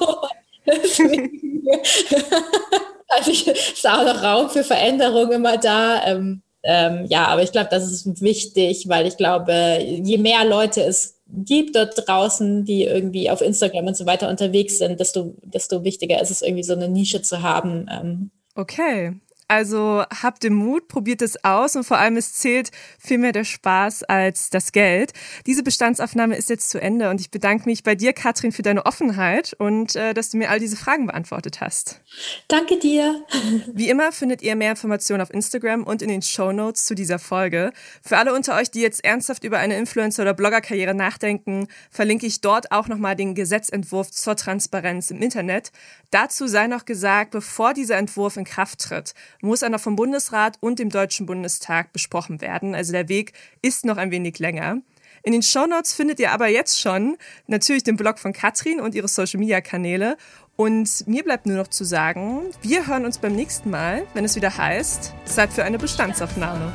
also 3.08 3.30
ich, 3.30 3.46
ist 3.46 3.88
auch 3.88 4.04
noch 4.04 4.22
Raum 4.22 4.50
für 4.50 4.64
Veränderung 4.64 5.32
immer 5.32 5.56
da. 5.58 6.02
Ähm, 6.06 6.42
ähm, 6.62 7.04
ja, 7.08 7.26
aber 7.26 7.42
ich 7.42 7.52
glaube, 7.52 7.68
das 7.70 7.90
ist 7.90 8.22
wichtig, 8.22 8.88
weil 8.88 9.06
ich 9.06 9.18
glaube, 9.18 9.78
je 9.80 10.18
mehr 10.18 10.44
Leute 10.46 10.82
es 10.82 11.14
gibt 11.26 11.76
dort 11.76 12.06
draußen, 12.06 12.64
die 12.64 12.84
irgendwie 12.84 13.30
auf 13.30 13.40
Instagram 13.40 13.88
und 13.88 13.96
so 13.96 14.06
weiter 14.06 14.28
unterwegs 14.28 14.78
sind, 14.78 15.00
desto, 15.00 15.34
desto 15.42 15.82
wichtiger 15.84 16.20
ist 16.20 16.30
es 16.30 16.42
irgendwie 16.42 16.62
so 16.62 16.74
eine 16.74 16.88
Nische 16.88 17.22
zu 17.22 17.42
haben. 17.42 17.86
Ähm. 17.90 18.30
Okay, 18.54 19.14
also 19.49 20.05
habt 20.22 20.42
den 20.42 20.55
Mut, 20.55 20.88
probiert 20.88 21.22
es 21.22 21.45
aus 21.45 21.76
und 21.76 21.84
vor 21.84 21.99
allem 21.99 22.16
es 22.16 22.34
zählt 22.34 22.70
viel 22.99 23.18
mehr 23.18 23.32
der 23.32 23.45
Spaß 23.45 24.05
als 24.05 24.51
das 24.51 24.72
Geld. 24.72 25.12
Diese 25.47 25.62
Bestandsaufnahme 25.62 26.36
ist 26.36 26.49
jetzt 26.51 26.70
zu 26.70 26.80
Ende 26.80 27.11
und 27.11 27.20
ich 27.20 27.30
bedanke 27.30 27.68
mich 27.68 27.82
bei 27.82 27.95
dir, 27.95 28.12
Katrin, 28.12 28.53
für 28.53 28.62
deine 28.62 28.86
Offenheit 28.86 29.55
und 29.59 29.97
äh, 29.97 30.14
dass 30.14 30.30
du 30.30 30.38
mir 30.38 30.51
all 30.51 30.59
diese 30.59 30.76
Fragen 30.76 31.07
beantwortet 31.07 31.61
hast. 31.61 32.01
Danke 32.49 32.78
dir. 32.78 33.24
Wie 33.72 33.88
immer 33.88 34.12
findet 34.12 34.42
ihr 34.42 34.57
mehr 34.57 34.70
Informationen 34.70 35.20
auf 35.20 35.32
Instagram 35.32 35.84
und 35.84 36.01
in 36.01 36.09
den 36.09 36.22
Show 36.22 36.53
Notes 36.53 36.84
zu 36.86 36.95
dieser 36.95 37.18
Folge. 37.18 37.72
Für 38.03 38.16
alle 38.18 38.34
unter 38.34 38.57
euch, 38.57 38.70
die 38.70 38.80
jetzt 38.80 39.05
ernsthaft 39.05 39.45
über 39.45 39.59
eine 39.59 39.76
Influencer- 39.76 40.22
oder 40.22 40.34
Bloggerkarriere 40.34 40.95
nachdenken, 40.95 41.68
verlinke 41.90 42.26
ich 42.26 42.40
dort 42.40 42.72
auch 42.72 42.88
nochmal 42.88 43.16
den 43.16 43.34
Gesetzentwurf 43.34 44.11
zur 44.11 44.36
Transparenz 44.36 45.11
im 45.11 45.20
Internet. 45.20 45.70
Dazu 46.11 46.47
sei 46.47 46.66
noch 46.66 46.84
gesagt, 46.84 47.32
bevor 47.32 47.74
dieser 47.74 47.97
Entwurf 47.97 48.36
in 48.36 48.45
Kraft 48.45 48.80
tritt, 48.80 49.14
muss 49.45 49.62
er 49.62 49.70
noch 49.70 49.80
vom 49.80 49.97
Bundesrat 49.97 50.57
und 50.61 50.78
dem 50.78 50.90
Deutschen 50.90 51.26
Bundestag 51.26 51.92
besprochen 51.92 52.40
werden. 52.40 52.74
Also 52.74 52.92
der 52.92 53.09
Weg 53.09 53.32
ist 53.62 53.84
noch 53.84 53.97
ein 53.97 54.11
wenig 54.11 54.38
länger. 54.38 54.78
In 55.22 55.32
den 55.32 55.42
Shownotes 55.42 55.95
findet 55.95 56.20
ihr 56.20 56.32
aber 56.32 56.49
jetzt 56.49 56.78
schon 56.78 57.16
natürlich 57.47 57.82
den 57.82 57.97
Blog 57.97 58.18
von 58.18 58.32
Katrin 58.32 58.80
und 58.80 58.95
ihre 58.95 59.09
Social 59.09 59.40
Media 59.40 59.61
Kanäle. 59.61 60.16
Und 60.57 61.07
mir 61.09 61.24
bleibt 61.24 61.47
nur 61.47 61.57
noch 61.57 61.68
zu 61.68 61.84
sagen, 61.84 62.42
wir 62.62 62.86
hören 62.86 63.05
uns 63.07 63.18
beim 63.18 63.34
nächsten 63.34 63.70
Mal, 63.70 64.07
wenn 64.12 64.24
es 64.24 64.36
wieder 64.36 64.57
heißt, 64.57 65.14
Zeit 65.24 65.53
für 65.53 65.64
eine 65.64 65.78
Bestandsaufnahme. 65.78 66.72